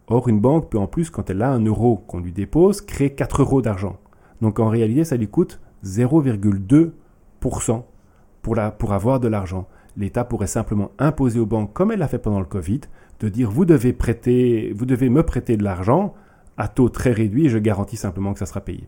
Or, 0.08 0.28
une 0.28 0.40
banque 0.40 0.70
peut 0.70 0.78
en 0.78 0.86
plus, 0.86 1.10
quand 1.10 1.30
elle 1.30 1.42
a 1.42 1.50
un 1.50 1.64
euro 1.64 1.96
qu'on 2.06 2.20
lui 2.20 2.32
dépose, 2.32 2.80
créer 2.80 3.10
4 3.10 3.42
euros 3.42 3.62
d'argent. 3.62 3.96
Donc 4.40 4.60
en 4.60 4.68
réalité, 4.68 5.04
ça 5.04 5.16
lui 5.16 5.28
coûte 5.28 5.60
0,2% 5.84 7.82
pour, 8.42 8.56
pour 8.78 8.92
avoir 8.92 9.20
de 9.20 9.28
l'argent. 9.28 9.66
L'État 9.96 10.24
pourrait 10.24 10.46
simplement 10.46 10.90
imposer 10.98 11.40
aux 11.40 11.46
banques, 11.46 11.72
comme 11.72 11.90
elle 11.90 11.98
l'a 11.98 12.08
fait 12.08 12.18
pendant 12.18 12.40
le 12.40 12.46
Covid, 12.46 12.82
de 13.20 13.28
dire 13.28 13.50
vous 13.50 13.64
devez 13.64 13.92
prêter, 13.92 14.72
vous 14.76 14.84
devez 14.84 15.08
me 15.08 15.22
prêter 15.22 15.56
de 15.56 15.64
l'argent 15.64 16.14
à 16.58 16.68
taux 16.68 16.88
très 16.88 17.12
réduit 17.12 17.46
et 17.46 17.48
je 17.48 17.58
garantis 17.58 17.96
simplement 17.96 18.32
que 18.32 18.38
ça 18.38 18.46
sera 18.46 18.60
payé. 18.60 18.86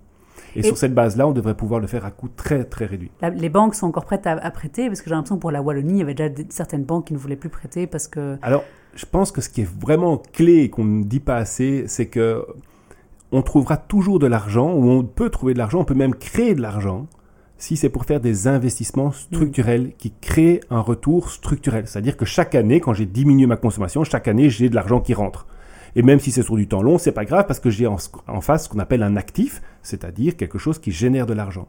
Et, 0.58 0.62
sur 0.62 0.76
cette 0.76 0.94
base-là, 0.94 1.28
on 1.28 1.32
devrait 1.32 1.54
pouvoir 1.54 1.80
le 1.80 1.86
faire 1.86 2.04
à 2.04 2.10
coût 2.10 2.28
très 2.28 2.64
très 2.64 2.86
réduit. 2.86 3.10
les 3.34 3.48
banques 3.48 3.74
sont 3.74 3.86
encore 3.86 4.04
prêtes 4.04 4.26
à, 4.26 4.50
prêter 4.50 4.88
parce 4.88 5.00
que 5.00 5.08
j'ai 5.08 5.14
l'impression 5.14 5.38
pour 5.38 5.50
la 5.50 5.62
Wallonie, 5.62 5.94
il 5.94 5.98
y 5.98 6.02
avait 6.02 6.14
déjà 6.14 6.32
certaines 6.50 6.84
banques 6.84 7.06
qui 7.06 7.12
ne 7.12 7.18
voulaient 7.18 7.36
plus 7.36 7.48
prêter 7.48 7.86
parce 7.86 8.08
que. 8.08 8.36
Alors, 8.42 8.64
je 8.94 9.06
pense 9.06 9.32
que 9.32 9.40
ce 9.40 9.48
qui 9.48 9.62
est 9.62 9.70
vraiment 9.80 10.20
clé 10.32 10.62
et 10.62 10.70
qu'on 10.70 10.84
ne 10.84 11.04
dit 11.04 11.20
pas 11.20 11.36
assez, 11.36 11.84
c'est 11.86 12.06
que 12.06 12.44
on 13.30 13.42
trouvera 13.42 13.76
toujours 13.76 14.18
de 14.18 14.26
l'argent 14.26 14.72
ou 14.72 14.90
on 14.90 15.04
peut 15.04 15.30
trouver 15.30 15.52
de 15.52 15.58
l'argent, 15.58 15.80
on 15.80 15.84
peut 15.84 15.94
même 15.94 16.14
créer 16.14 16.54
de 16.54 16.62
l'argent 16.62 17.06
si 17.58 17.76
c'est 17.76 17.88
pour 17.88 18.04
faire 18.04 18.20
des 18.20 18.46
investissements 18.46 19.10
structurels 19.12 19.88
mm. 19.88 19.92
qui 19.98 20.12
créent 20.20 20.60
un 20.70 20.80
retour 20.80 21.30
structurel. 21.30 21.86
C'est-à-dire 21.86 22.16
que 22.16 22.24
chaque 22.24 22.54
année, 22.54 22.80
quand 22.80 22.94
j'ai 22.94 23.06
diminué 23.06 23.46
ma 23.46 23.56
consommation, 23.56 24.04
chaque 24.04 24.28
année, 24.28 24.48
j'ai 24.48 24.68
de 24.68 24.74
l'argent 24.74 25.00
qui 25.00 25.12
rentre. 25.12 25.46
Et 25.98 26.02
même 26.02 26.20
si 26.20 26.30
c'est 26.30 26.44
sur 26.44 26.54
du 26.54 26.68
temps 26.68 26.80
long, 26.80 26.96
c'est 26.96 27.10
pas 27.10 27.24
grave 27.24 27.46
parce 27.48 27.58
que 27.58 27.70
j'ai 27.70 27.88
en, 27.88 27.98
face 28.40 28.64
ce 28.64 28.68
qu'on 28.68 28.78
appelle 28.78 29.02
un 29.02 29.16
actif, 29.16 29.60
c'est-à-dire 29.82 30.36
quelque 30.36 30.56
chose 30.56 30.78
qui 30.78 30.92
génère 30.92 31.26
de 31.26 31.32
l'argent. 31.32 31.66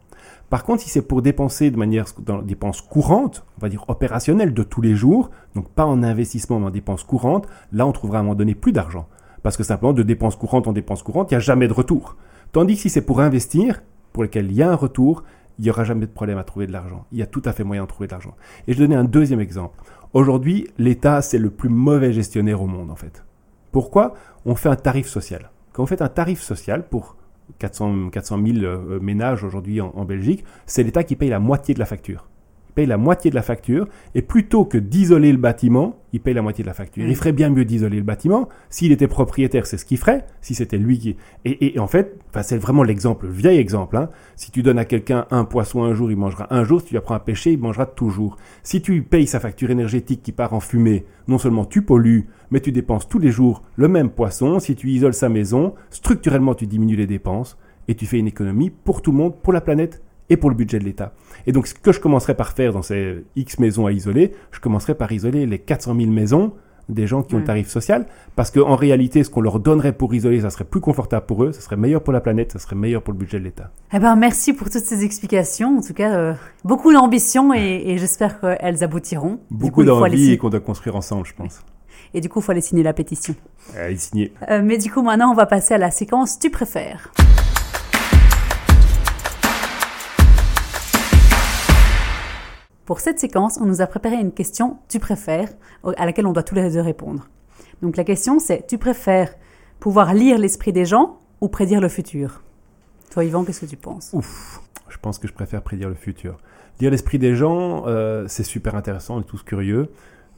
Par 0.51 0.63
contre, 0.63 0.83
si 0.83 0.89
c'est 0.89 1.01
pour 1.01 1.23
dépenser 1.23 1.71
de 1.71 1.77
manière 1.77 2.05
dans 2.19 2.43
dépenses 2.43 2.81
courantes, 2.81 3.43
on 3.57 3.61
va 3.61 3.69
dire 3.69 3.85
opérationnelles 3.87 4.53
de 4.53 4.61
tous 4.61 4.81
les 4.81 4.93
jours, 4.93 5.31
donc 5.55 5.67
pas 5.69 5.83
en 5.83 6.03
investissement 6.03 6.59
mais 6.59 6.67
en 6.67 6.69
dépenses 6.69 7.03
courantes, 7.03 7.47
là 7.71 7.87
on 7.87 7.91
trouvera 7.91 8.19
à 8.19 8.21
un 8.21 8.23
moment 8.23 8.35
donné 8.35 8.53
plus 8.53 8.71
d'argent. 8.71 9.07
Parce 9.41 9.57
que 9.57 9.63
simplement 9.63 9.93
de 9.93 10.03
dépenses 10.03 10.35
courantes 10.35 10.67
en 10.67 10.73
dépenses 10.73 11.01
courantes, 11.01 11.31
il 11.31 11.33
n'y 11.33 11.37
a 11.37 11.39
jamais 11.39 11.67
de 11.67 11.73
retour. 11.73 12.15
Tandis 12.51 12.75
que 12.75 12.81
si 12.81 12.91
c'est 12.91 13.01
pour 13.01 13.21
investir, 13.21 13.81
pour 14.13 14.21
lequel 14.21 14.51
il 14.51 14.55
y 14.55 14.61
a 14.61 14.69
un 14.69 14.75
retour, 14.75 15.23
il 15.57 15.63
n'y 15.63 15.71
aura 15.71 15.85
jamais 15.85 16.05
de 16.05 16.11
problème 16.11 16.37
à 16.37 16.43
trouver 16.43 16.67
de 16.67 16.71
l'argent. 16.71 17.07
Il 17.11 17.17
y 17.17 17.23
a 17.23 17.27
tout 17.27 17.41
à 17.45 17.51
fait 17.51 17.63
moyen 17.63 17.81
de 17.81 17.87
trouver 17.87 18.05
de 18.05 18.11
l'argent. 18.11 18.35
Et 18.67 18.73
je 18.73 18.77
vais 18.77 18.83
donner 18.83 18.95
un 18.95 19.05
deuxième 19.05 19.39
exemple. 19.39 19.79
Aujourd'hui, 20.13 20.67
l'État, 20.77 21.23
c'est 21.23 21.39
le 21.39 21.49
plus 21.49 21.69
mauvais 21.69 22.13
gestionnaire 22.13 22.61
au 22.61 22.67
monde, 22.67 22.91
en 22.91 22.95
fait. 22.95 23.23
Pourquoi 23.71 24.13
on 24.45 24.55
fait 24.55 24.69
un 24.69 24.75
tarif 24.75 25.07
social? 25.07 25.51
Quand 25.73 25.83
on 25.83 25.85
fait 25.85 26.01
un 26.01 26.09
tarif 26.09 26.41
social 26.41 26.87
pour 26.87 27.15
400, 27.59 28.09
400 28.09 28.39
000 28.45 28.99
ménages 28.99 29.43
aujourd'hui 29.43 29.81
en 29.81 30.05
Belgique, 30.05 30.43
c'est 30.65 30.83
l'État 30.83 31.03
qui 31.03 31.15
paye 31.15 31.29
la 31.29 31.39
moitié 31.39 31.73
de 31.73 31.79
la 31.79 31.85
facture 31.85 32.27
paye 32.79 32.87
la 32.87 32.97
moitié 32.97 33.29
de 33.29 33.35
la 33.35 33.41
facture, 33.41 33.89
et 34.15 34.21
plutôt 34.21 34.63
que 34.63 34.77
d'isoler 34.77 35.33
le 35.33 35.37
bâtiment, 35.37 35.97
il 36.13 36.21
paye 36.21 36.33
la 36.33 36.41
moitié 36.41 36.63
de 36.63 36.69
la 36.69 36.73
facture. 36.73 37.03
Il 37.03 37.11
mm. 37.11 37.15
ferait 37.15 37.33
bien 37.33 37.49
mieux 37.49 37.65
d'isoler 37.65 37.97
le 37.97 38.03
bâtiment. 38.03 38.47
S'il 38.69 38.93
était 38.93 39.09
propriétaire, 39.09 39.65
c'est 39.65 39.77
ce 39.77 39.83
qu'il 39.83 39.97
ferait, 39.97 40.25
si 40.39 40.55
c'était 40.55 40.77
lui 40.77 40.97
qui... 40.97 41.17
Et, 41.43 41.77
en 41.77 41.87
fait, 41.87 42.17
c'est 42.41 42.57
vraiment 42.57 42.83
l'exemple, 42.83 43.25
le 43.25 43.33
vieil 43.33 43.59
exemple. 43.59 43.97
Hein. 43.97 44.09
Si 44.37 44.49
tu 44.51 44.63
donnes 44.63 44.79
à 44.79 44.85
quelqu'un 44.85 45.25
un 45.29 45.43
poisson 45.43 45.83
un 45.83 45.93
jour, 45.93 46.09
il 46.09 46.15
mangera 46.15 46.47
un 46.55 46.63
jour. 46.63 46.79
Si 46.79 46.87
tu 46.87 46.93
lui 46.93 46.99
apprends 46.99 47.15
à 47.15 47.19
pêcher, 47.19 47.51
il 47.51 47.59
mangera 47.59 47.85
toujours. 47.85 48.37
Si 48.63 48.81
tu 48.81 49.01
payes 49.01 49.27
sa 49.27 49.41
facture 49.41 49.71
énergétique 49.71 50.23
qui 50.23 50.31
part 50.31 50.53
en 50.53 50.61
fumée, 50.61 51.03
non 51.27 51.37
seulement 51.37 51.65
tu 51.65 51.81
pollues, 51.81 52.29
mais 52.49 52.61
tu 52.61 52.71
dépenses 52.71 53.09
tous 53.09 53.19
les 53.19 53.31
jours 53.31 53.61
le 53.75 53.89
même 53.89 54.09
poisson. 54.09 54.59
Si 54.59 54.77
tu 54.77 54.87
isoles 54.87 55.13
sa 55.13 55.27
maison, 55.27 55.73
structurellement, 55.89 56.55
tu 56.55 56.65
diminues 56.65 56.95
les 56.95 57.07
dépenses 57.07 57.57
et 57.89 57.95
tu 57.95 58.05
fais 58.05 58.19
une 58.19 58.27
économie 58.27 58.69
pour 58.69 59.01
tout 59.01 59.11
le 59.11 59.17
monde, 59.17 59.35
pour 59.35 59.51
la 59.51 59.59
planète 59.59 60.01
et 60.29 60.37
pour 60.37 60.49
le 60.49 60.55
budget 60.55 60.79
de 60.79 60.83
l'État. 60.83 61.13
Et 61.47 61.51
donc, 61.51 61.67
ce 61.67 61.73
que 61.73 61.91
je 61.91 61.99
commencerai 61.99 62.35
par 62.35 62.53
faire 62.53 62.73
dans 62.73 62.81
ces 62.81 63.23
X 63.35 63.59
maisons 63.59 63.85
à 63.85 63.91
isoler, 63.91 64.33
je 64.51 64.59
commencerai 64.59 64.95
par 64.95 65.11
isoler 65.11 65.45
les 65.45 65.59
400 65.59 65.95
000 65.95 66.11
maisons 66.11 66.53
des 66.89 67.07
gens 67.07 67.21
qui 67.21 67.35
ont 67.35 67.37
le 67.37 67.43
tarif 67.43 67.67
social, 67.67 68.07
parce 68.35 68.51
qu'en 68.51 68.75
réalité, 68.75 69.23
ce 69.23 69.29
qu'on 69.29 69.41
leur 69.41 69.59
donnerait 69.59 69.93
pour 69.93 70.13
isoler, 70.13 70.41
ça 70.41 70.49
serait 70.49 70.63
plus 70.63 70.81
confortable 70.81 71.25
pour 71.25 71.43
eux, 71.43 71.51
ça 71.51 71.61
serait 71.61 71.77
meilleur 71.77 72.01
pour 72.01 72.11
la 72.11 72.19
planète, 72.19 72.51
ça 72.51 72.59
serait 72.59 72.75
meilleur 72.75 73.03
pour 73.03 73.13
le 73.13 73.19
budget 73.19 73.39
de 73.39 73.43
l'État. 73.43 73.71
Eh 73.93 73.99
ben, 73.99 74.15
merci 74.15 74.53
pour 74.53 74.69
toutes 74.69 74.83
ces 74.83 75.03
explications. 75.03 75.77
En 75.77 75.81
tout 75.81 75.93
cas, 75.93 76.13
euh, 76.15 76.33
beaucoup 76.63 76.91
d'ambition 76.91 77.53
et, 77.53 77.95
j'espère 77.97 78.39
qu'elles 78.41 78.83
aboutiront. 78.83 79.39
Beaucoup 79.51 79.83
d'envie 79.83 80.31
et 80.31 80.37
qu'on 80.37 80.49
doit 80.49 80.59
construire 80.59 80.95
ensemble, 80.95 81.25
je 81.25 81.33
pense. 81.33 81.63
Et 82.13 82.21
du 82.21 82.29
coup, 82.29 82.39
il 82.39 82.43
faut 82.43 82.51
aller 82.51 82.61
signer 82.61 82.81
la 82.81 82.93
pétition. 82.93 83.35
Allez, 83.77 83.97
signer. 83.97 84.33
Euh, 84.49 84.61
mais 84.63 84.79
du 84.79 84.91
coup, 84.91 85.03
maintenant, 85.03 85.31
on 85.31 85.35
va 85.35 85.45
passer 85.45 85.75
à 85.75 85.77
la 85.77 85.91
séquence 85.91 86.39
Tu 86.39 86.49
préfères. 86.49 87.11
Pour 92.89 93.01
cette 93.01 93.19
séquence, 93.19 93.59
on 93.61 93.67
nous 93.67 93.81
a 93.81 93.85
préparé 93.85 94.15
une 94.15 94.31
question 94.31 94.79
Tu 94.87 94.97
préfères? 94.97 95.49
à 95.95 96.07
laquelle 96.07 96.25
on 96.25 96.33
doit 96.33 96.41
tous 96.41 96.55
les 96.55 96.71
deux 96.71 96.81
répondre. 96.81 97.29
Donc 97.83 97.97
la 97.97 98.03
question 98.03 98.39
c'est 98.39 98.65
Tu 98.65 98.79
préfères 98.79 99.35
pouvoir 99.79 100.15
lire 100.15 100.39
l'esprit 100.39 100.73
des 100.73 100.85
gens 100.85 101.19
ou 101.39 101.49
prédire 101.49 101.81
le 101.81 101.87
futur? 101.87 102.41
Toi 103.11 103.25
Yvan, 103.25 103.43
qu'est-ce 103.45 103.61
que 103.61 103.67
tu 103.67 103.77
penses? 103.77 104.09
Ouf, 104.13 104.59
je 104.87 104.97
pense 104.97 105.19
que 105.19 105.27
je 105.27 105.33
préfère 105.33 105.61
prédire 105.61 105.87
le 105.87 105.93
futur. 105.93 106.39
Lire 106.79 106.89
l'esprit 106.89 107.19
des 107.19 107.35
gens, 107.35 107.83
euh, 107.85 108.25
c'est 108.27 108.41
super 108.41 108.73
intéressant, 108.73 109.17
on 109.17 109.21
est 109.21 109.23
tous 109.23 109.43
curieux. 109.43 109.91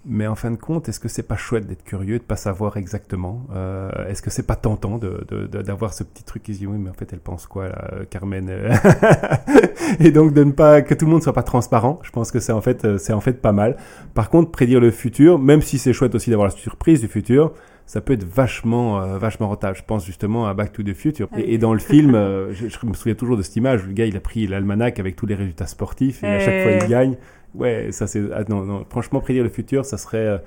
Mais 0.04 0.26
en 0.26 0.34
fin 0.34 0.50
de 0.50 0.56
compte, 0.56 0.90
est-ce 0.90 1.00
que 1.00 1.08
c'est 1.08 1.22
pas 1.22 1.36
chouette 1.36 1.68
d'être 1.68 1.84
curieux, 1.84 2.18
de 2.18 2.24
pas 2.24 2.36
savoir 2.36 2.78
exactement 2.78 3.46
euh, 3.54 3.92
Est-ce 4.08 4.24
que 4.24 4.32
c'est 4.32 4.48
pas 4.48 4.56
tentant 4.56 4.98
d'avoir 4.98 5.94
ce 5.94 6.04
petit 6.04 6.24
truc 6.24 6.42
qui 6.42 6.56
se 6.56 6.60
dit 6.60 6.68
oui, 6.68 6.80
mais 6.80 6.90
en 6.90 6.94
fait, 6.94 7.14
elle 7.14 7.20
pense 7.20 7.46
quoi, 7.46 7.70
là, 7.70 7.90
Carmen 8.10 8.50
Et 10.00 10.12
donc 10.12 10.34
de 10.34 10.44
ne 10.44 10.52
pas 10.52 10.82
que 10.82 10.96
tout 10.96 11.06
le 11.06 11.12
monde 11.12 11.22
soit 11.22 11.34
pas 11.34 11.44
transparent. 11.44 12.00
Je 12.02 12.10
pense 12.10 12.32
que 12.32 12.40
c'est 12.40 12.52
en 12.52 12.62
fait, 12.62 12.84
euh, 12.84 12.98
c'est 12.98 13.14
en 13.14 13.22
fait 13.22 13.42
pas 13.42 13.52
mal. 13.52 13.78
Par 14.16 14.32
contre, 14.32 14.50
prédire 14.50 14.80
le 14.80 14.90
futur, 14.90 15.38
même 15.38 15.62
si 15.62 15.78
c'est 15.78 15.94
chouette 15.94 16.16
aussi 16.16 16.32
d'avoir 16.32 16.48
la 16.48 16.56
surprise 16.56 17.02
du 17.02 17.08
futur, 17.08 17.54
ça 17.86 18.02
peut 18.02 18.14
être 18.14 18.24
vachement, 18.24 19.02
euh, 19.02 19.20
vachement 19.20 19.50
rentable. 19.50 19.78
Je 19.78 19.84
pense 19.84 20.04
justement 20.04 20.48
à 20.48 20.56
Back 20.56 20.72
to 20.74 20.82
the 20.82 20.94
Future. 20.94 21.28
Ah 21.32 21.40
et, 21.46 21.60
dans 21.60 21.74
le 21.74 21.80
film, 21.80 22.14
je, 22.52 22.70
je, 22.70 22.86
me 22.88 22.94
souviens 22.94 23.16
toujours 23.16 23.38
de 23.38 23.44
cette 23.44 23.56
image. 23.56 23.86
Le 23.86 23.94
gars, 23.94 24.08
il 24.08 24.18
a 24.18 24.22
pris 24.22 24.48
l'almanach 24.48 25.00
avec 25.00 25.16
tous 25.16 25.28
les 25.28 25.36
résultats 25.36 25.68
sportifs 25.68 26.24
et 26.24 26.28
à 26.28 26.40
chaque 26.40 26.64
fois, 26.64 26.72
il 26.72 26.90
gagne. 26.90 27.18
Ouais, 27.56 27.90
ça 27.92 28.08
c'est. 28.08 28.22
Ah, 28.34 28.44
non, 28.48 28.64
non, 28.64 28.86
franchement, 28.90 29.20
prédire 29.20 29.44
le 29.44 29.50
futur, 29.50 29.86
ça 29.86 29.98
serait, 29.98 30.18
euh, 30.18 30.38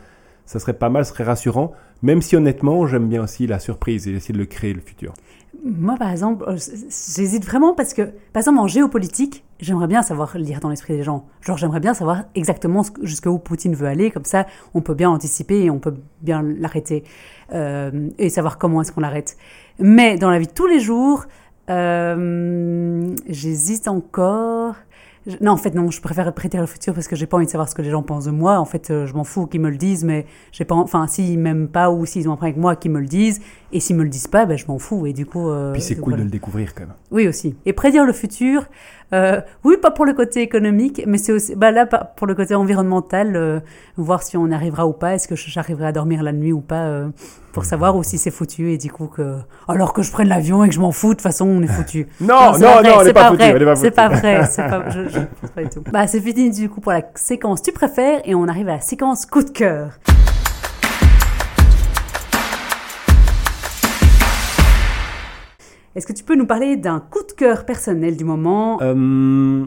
ça 0.46 0.58
serait 0.58 0.74
pas 0.74 0.88
mal, 0.88 1.04
ce 1.04 1.12
serait 1.12 1.24
rassurant, 1.24 1.72
même 2.02 2.22
si 2.22 2.36
honnêtement, 2.36 2.86
j'aime 2.86 3.08
bien 3.08 3.22
aussi 3.22 3.46
la 3.46 3.58
surprise 3.58 4.08
et 4.08 4.12
essayer 4.12 4.32
de 4.34 4.38
le 4.38 4.46
créer, 4.46 4.72
le 4.72 4.80
futur. 4.80 5.12
Moi, 5.64 5.96
par 5.98 6.10
exemple, 6.10 6.44
euh, 6.48 6.56
j'hésite 6.56 7.44
vraiment 7.44 7.74
parce 7.74 7.94
que, 7.94 8.02
par 8.32 8.40
exemple, 8.40 8.58
en 8.58 8.66
géopolitique, 8.66 9.44
j'aimerais 9.60 9.86
bien 9.86 10.02
savoir 10.02 10.36
lire 10.36 10.60
dans 10.60 10.68
l'esprit 10.68 10.96
des 10.96 11.02
gens. 11.02 11.26
Genre, 11.42 11.56
j'aimerais 11.56 11.80
bien 11.80 11.94
savoir 11.94 12.24
exactement 12.34 12.82
jusqu'où 13.02 13.38
Poutine 13.38 13.74
veut 13.74 13.86
aller, 13.86 14.10
comme 14.10 14.24
ça, 14.24 14.46
on 14.74 14.80
peut 14.80 14.94
bien 14.94 15.10
anticiper 15.10 15.62
et 15.64 15.70
on 15.70 15.78
peut 15.78 15.94
bien 16.22 16.42
l'arrêter 16.42 17.04
euh, 17.52 18.08
et 18.18 18.30
savoir 18.30 18.58
comment 18.58 18.82
est-ce 18.82 18.92
qu'on 18.92 19.00
l'arrête. 19.00 19.36
Mais 19.78 20.16
dans 20.16 20.30
la 20.30 20.38
vie 20.38 20.46
de 20.46 20.52
tous 20.52 20.66
les 20.66 20.80
jours, 20.80 21.26
j'hésite 23.28 23.88
encore. 23.88 24.74
Non, 25.40 25.52
en 25.52 25.56
fait, 25.56 25.74
non, 25.74 25.90
je 25.90 26.00
préfère 26.00 26.32
prêter 26.34 26.58
le 26.58 26.66
futur 26.66 26.92
parce 26.92 27.08
que 27.08 27.16
j'ai 27.16 27.26
pas 27.26 27.36
envie 27.36 27.46
de 27.46 27.50
savoir 27.50 27.68
ce 27.68 27.74
que 27.74 27.82
les 27.82 27.90
gens 27.90 28.02
pensent 28.02 28.26
de 28.26 28.30
moi. 28.30 28.58
En 28.58 28.64
fait, 28.64 28.90
euh, 28.90 29.06
je 29.06 29.14
m'en 29.14 29.24
fous 29.24 29.46
qu'ils 29.46 29.60
me 29.60 29.70
le 29.70 29.76
disent, 29.76 30.04
mais 30.04 30.26
j'ai 30.52 30.64
pas, 30.64 30.74
enfin, 30.74 31.06
s'ils 31.06 31.38
m'aiment 31.38 31.68
pas 31.68 31.90
ou 31.90 32.04
s'ils 32.04 32.28
ont 32.28 32.32
un 32.32 32.36
problème 32.36 32.54
avec 32.54 32.60
moi, 32.60 32.76
qu'ils 32.76 32.90
me 32.90 33.00
le 33.00 33.06
disent. 33.06 33.40
Et 33.72 33.80
s'ils 33.80 33.96
me 33.96 34.02
le 34.02 34.10
disent 34.10 34.26
pas, 34.26 34.44
ben, 34.44 34.58
je 34.58 34.66
m'en 34.66 34.78
fous. 34.78 35.06
Et 35.06 35.12
du 35.12 35.24
coup. 35.24 35.48
Euh, 35.48 35.72
Puis 35.72 35.82
c'est 35.82 35.96
cool 35.96 36.16
de 36.16 36.22
le 36.22 36.30
découvrir 36.30 36.74
quand 36.74 36.82
même. 36.82 36.94
Oui, 37.10 37.26
aussi. 37.26 37.56
Et 37.64 37.72
prédire 37.72 38.04
le 38.04 38.12
futur, 38.12 38.68
euh, 39.14 39.40
oui, 39.62 39.76
pas 39.76 39.92
pour 39.92 40.04
le 40.04 40.12
côté 40.12 40.42
économique, 40.42 41.02
mais 41.06 41.18
c'est 41.18 41.32
aussi, 41.32 41.54
bah 41.54 41.70
là, 41.70 41.86
pour 41.86 42.26
le 42.26 42.34
côté 42.34 42.54
environnemental, 42.54 43.36
euh, 43.36 43.60
voir 43.96 44.22
si 44.22 44.36
on 44.36 44.50
arrivera 44.50 44.86
ou 44.86 44.92
pas, 44.92 45.14
est-ce 45.14 45.28
que 45.28 45.36
j'arriverai 45.36 45.86
à 45.86 45.92
dormir 45.92 46.22
la 46.24 46.32
nuit 46.32 46.52
ou 46.52 46.60
pas, 46.60 46.86
euh, 46.86 47.08
pour 47.52 47.64
savoir 47.64 47.94
aussi 47.94 48.18
si 48.18 48.18
c'est 48.18 48.30
foutu 48.32 48.72
et 48.72 48.78
du 48.78 48.90
coup 48.90 49.06
que, 49.06 49.36
alors 49.68 49.92
que 49.92 50.02
je 50.02 50.10
prenne 50.10 50.28
l'avion 50.28 50.64
et 50.64 50.68
que 50.68 50.74
je 50.74 50.80
m'en 50.80 50.90
fous, 50.90 51.10
de 51.10 51.14
toute 51.14 51.22
façon, 51.22 51.46
on 51.46 51.62
est 51.62 51.68
foutu. 51.68 52.08
non, 52.20 52.58
non, 52.58 52.82
non, 52.82 52.90
on 52.98 53.04
n'est 53.04 53.12
pas, 53.12 53.28
foutu. 53.28 53.44
C'est 53.76 53.92
pas 53.92 54.08
vrai, 54.08 54.46
c'est 54.50 54.66
pas, 54.66 54.90
je, 54.90 55.08
je 55.08 55.20
pas 55.54 55.62
du 55.62 55.68
tout. 55.68 55.84
Bah, 55.92 56.08
c'est 56.08 56.20
fini 56.20 56.50
du 56.50 56.68
coup 56.68 56.80
pour 56.80 56.92
la 56.92 57.02
séquence 57.14 57.62
tu 57.62 57.70
préfères 57.70 58.20
et 58.24 58.34
on 58.34 58.48
arrive 58.48 58.68
à 58.68 58.74
la 58.74 58.80
séquence 58.80 59.26
coup 59.26 59.44
de 59.44 59.50
cœur. 59.50 59.90
Est-ce 65.96 66.06
que 66.06 66.12
tu 66.12 66.24
peux 66.24 66.34
nous 66.34 66.46
parler 66.46 66.76
d'un 66.76 66.98
coup 66.98 67.22
de 67.22 67.32
cœur 67.32 67.64
personnel 67.64 68.16
du 68.16 68.24
moment? 68.24 68.78
Euh, 68.82 69.64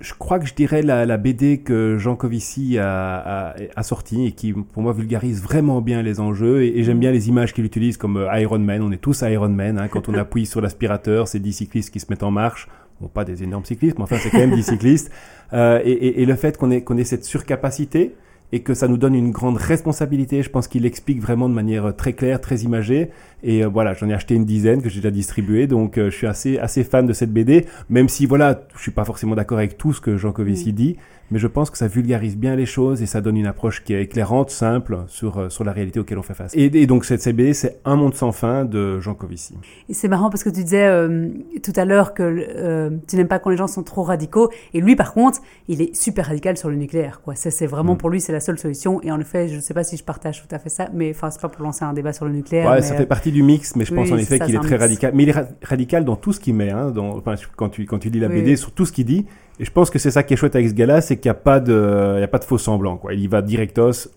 Je 0.00 0.14
crois 0.14 0.40
que 0.40 0.46
je 0.46 0.54
dirais 0.54 0.82
la, 0.82 1.16
BD 1.16 1.58
que 1.58 1.96
Jean 1.96 2.16
Covici 2.16 2.76
a, 2.78 3.54
a, 3.76 3.82
sortie 3.84 4.26
et 4.26 4.32
qui, 4.32 4.52
pour 4.52 4.82
moi, 4.82 4.92
vulgarise 4.92 5.40
vraiment 5.40 5.80
bien 5.80 6.02
les 6.02 6.18
enjeux. 6.18 6.62
Et, 6.62 6.82
j'aime 6.82 6.98
bien 6.98 7.12
les 7.12 7.28
images 7.28 7.54
qu'il 7.54 7.64
utilise 7.64 7.96
comme 7.96 8.16
euh, 8.16 8.40
Iron 8.40 8.58
Man. 8.58 8.82
On 8.82 8.90
est 8.90 9.00
tous 9.00 9.22
Iron 9.22 9.48
Man. 9.48 9.78
Hein. 9.78 9.86
Quand 9.86 10.08
on 10.08 10.14
appuie 10.18 10.44
sur 10.44 10.60
l'aspirateur, 10.60 11.28
c'est 11.28 11.38
10 11.38 11.52
cyclistes 11.52 11.92
qui 11.92 12.00
se 12.00 12.06
mettent 12.10 12.24
en 12.24 12.32
marche. 12.32 12.68
Bon, 13.00 13.06
pas 13.06 13.24
des 13.24 13.44
énormes 13.44 13.64
cyclistes, 13.64 13.96
mais 13.96 14.04
enfin, 14.04 14.16
c'est 14.18 14.30
quand 14.30 14.38
même 14.38 14.54
10 14.54 14.62
cyclistes. 14.64 15.12
Euh, 15.52 15.80
et, 15.84 16.20
et, 16.20 16.26
le 16.26 16.34
fait 16.34 16.58
qu'on 16.58 16.72
ait, 16.72 16.82
qu'on 16.82 16.96
ait 16.96 17.04
cette 17.04 17.24
surcapacité, 17.24 18.16
et 18.52 18.60
que 18.60 18.74
ça 18.74 18.88
nous 18.88 18.96
donne 18.96 19.14
une 19.14 19.30
grande 19.30 19.56
responsabilité. 19.56 20.42
Je 20.42 20.50
pense 20.50 20.68
qu'il 20.68 20.86
explique 20.86 21.20
vraiment 21.20 21.48
de 21.48 21.54
manière 21.54 21.86
euh, 21.86 21.92
très 21.92 22.12
claire, 22.12 22.40
très 22.40 22.60
imagée. 22.60 23.10
Et 23.42 23.64
euh, 23.64 23.68
voilà, 23.68 23.94
j'en 23.94 24.08
ai 24.08 24.14
acheté 24.14 24.34
une 24.34 24.44
dizaine 24.44 24.82
que 24.82 24.88
j'ai 24.88 25.00
déjà 25.00 25.10
distribué, 25.10 25.66
donc 25.66 25.98
euh, 25.98 26.10
je 26.10 26.16
suis 26.16 26.26
assez 26.26 26.58
assez 26.58 26.84
fan 26.84 27.06
de 27.06 27.12
cette 27.12 27.32
BD, 27.32 27.66
même 27.88 28.08
si 28.08 28.26
voilà, 28.26 28.62
je 28.74 28.82
suis 28.82 28.90
pas 28.90 29.04
forcément 29.04 29.34
d'accord 29.34 29.58
avec 29.58 29.78
tout 29.78 29.92
ce 29.92 30.00
que 30.00 30.16
Jean 30.16 30.32
Covici 30.32 30.70
mm. 30.70 30.74
dit, 30.74 30.96
mais 31.30 31.38
je 31.38 31.46
pense 31.46 31.70
que 31.70 31.78
ça 31.78 31.88
vulgarise 31.88 32.36
bien 32.36 32.56
les 32.56 32.66
choses 32.66 33.02
et 33.02 33.06
ça 33.06 33.20
donne 33.20 33.36
une 33.36 33.46
approche 33.46 33.84
qui 33.84 33.94
est 33.94 34.02
éclairante, 34.02 34.50
simple 34.50 34.98
sur, 35.06 35.38
euh, 35.38 35.48
sur 35.48 35.64
la 35.64 35.72
réalité 35.72 36.00
auquel 36.00 36.18
on 36.18 36.22
fait 36.22 36.34
face. 36.34 36.52
Et, 36.54 36.86
donc 36.86 37.04
cette 37.04 37.20
CBD, 37.20 37.54
c'est 37.54 37.80
Un 37.84 37.96
monde 37.96 38.14
sans 38.14 38.32
fin 38.32 38.64
de 38.64 39.00
Jean 39.00 39.14
Covici. 39.14 39.54
Et 39.88 39.94
c'est 39.94 40.08
marrant 40.08 40.30
parce 40.30 40.44
que 40.44 40.48
tu 40.48 40.62
disais 40.64 40.86
euh, 40.86 41.28
tout 41.62 41.72
à 41.76 41.84
l'heure 41.84 42.14
que 42.14 42.22
euh, 42.22 42.90
tu 43.06 43.16
n'aimes 43.16 43.28
pas 43.28 43.38
quand 43.38 43.50
les 43.50 43.56
gens 43.56 43.66
sont 43.66 43.82
trop 43.82 44.02
radicaux, 44.02 44.50
et 44.72 44.80
lui 44.80 44.96
par 44.96 45.12
contre, 45.12 45.40
il 45.68 45.82
est 45.82 45.94
super 45.94 46.26
radical 46.26 46.56
sur 46.56 46.70
le 46.70 46.76
nucléaire. 46.76 47.20
Quoi. 47.22 47.34
C'est, 47.34 47.66
vraiment 47.66 47.94
mm. 47.94 47.98
pour 47.98 48.10
lui, 48.10 48.20
c'est 48.20 48.32
la 48.32 48.40
seule 48.40 48.58
solution. 48.58 49.02
Et 49.02 49.10
en 49.10 49.20
effet, 49.20 49.48
je 49.48 49.56
ne 49.56 49.60
sais 49.60 49.74
pas 49.74 49.84
si 49.84 49.96
je 49.96 50.04
partage 50.04 50.42
tout 50.46 50.54
à 50.54 50.58
fait 50.58 50.68
ça, 50.68 50.88
mais 50.92 51.10
enfin, 51.10 51.30
c'est 51.30 51.40
pas 51.40 51.48
pour 51.48 51.62
lancer 51.62 51.84
un 51.84 51.92
débat 51.92 52.12
sur 52.12 52.24
le 52.24 52.32
nucléaire. 52.32 52.70
Ouais, 52.70 52.82
ça 52.82 52.94
fait 52.94 53.06
partie 53.06 53.32
du 53.32 53.42
mix, 53.42 53.76
mais 53.76 53.84
je 53.84 53.94
pense 53.94 54.10
en 54.10 54.16
effet 54.16 54.38
qu'il 54.38 54.54
est 54.54 54.60
très 54.60 54.76
radical. 54.76 55.12
Mais 55.14 55.24
il 55.24 55.28
est 55.28 55.36
radical 55.62 56.04
dans 56.04 56.16
tout 56.16 56.32
ce 56.32 56.40
qu'il 56.40 56.54
met, 56.54 56.70
hein, 56.70 56.90
dans, 56.90 57.16
enfin, 57.16 57.34
quand 57.56 57.68
tu 57.68 57.84
quand 57.84 57.98
tu 57.98 58.10
lis 58.10 58.20
la 58.20 58.28
BD, 58.28 58.56
sur 58.56 58.72
tout 58.72 58.86
ce 58.86 58.92
qu'il 58.92 59.04
dit. 59.04 59.26
Et 59.60 59.64
je 59.64 59.72
pense 59.72 59.90
que 59.90 59.98
c'est 59.98 60.10
ça 60.10 60.22
qui 60.22 60.34
est 60.34 60.36
chouette 60.36 60.54
avec 60.54 60.68
ce 60.68 60.74
gars-là, 60.74 61.00
c'est 61.00 61.16
qu'il 61.16 61.28
n'y 61.28 61.36
a 61.36 61.40
pas 61.40 61.60
de, 61.60 62.14
il 62.16 62.20
y 62.20 62.24
a 62.24 62.28
pas 62.28 62.38
de 62.38 62.44
faux 62.44 62.58
semblants, 62.58 62.96
quoi. 62.96 63.14
Il 63.14 63.20
y 63.20 63.26
va 63.26 63.42
directos, 63.42 64.08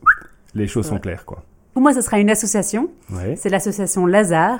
les 0.54 0.68
choses 0.68 0.88
sont 0.88 1.00
claires, 1.00 1.26
quoi. 1.26 1.44
Pour 1.74 1.82
moi, 1.82 1.94
ce 1.94 2.02
sera 2.02 2.20
une 2.20 2.30
association. 2.30 2.90
C'est 3.38 3.50
l'association 3.50 4.06
Lazare. 4.06 4.60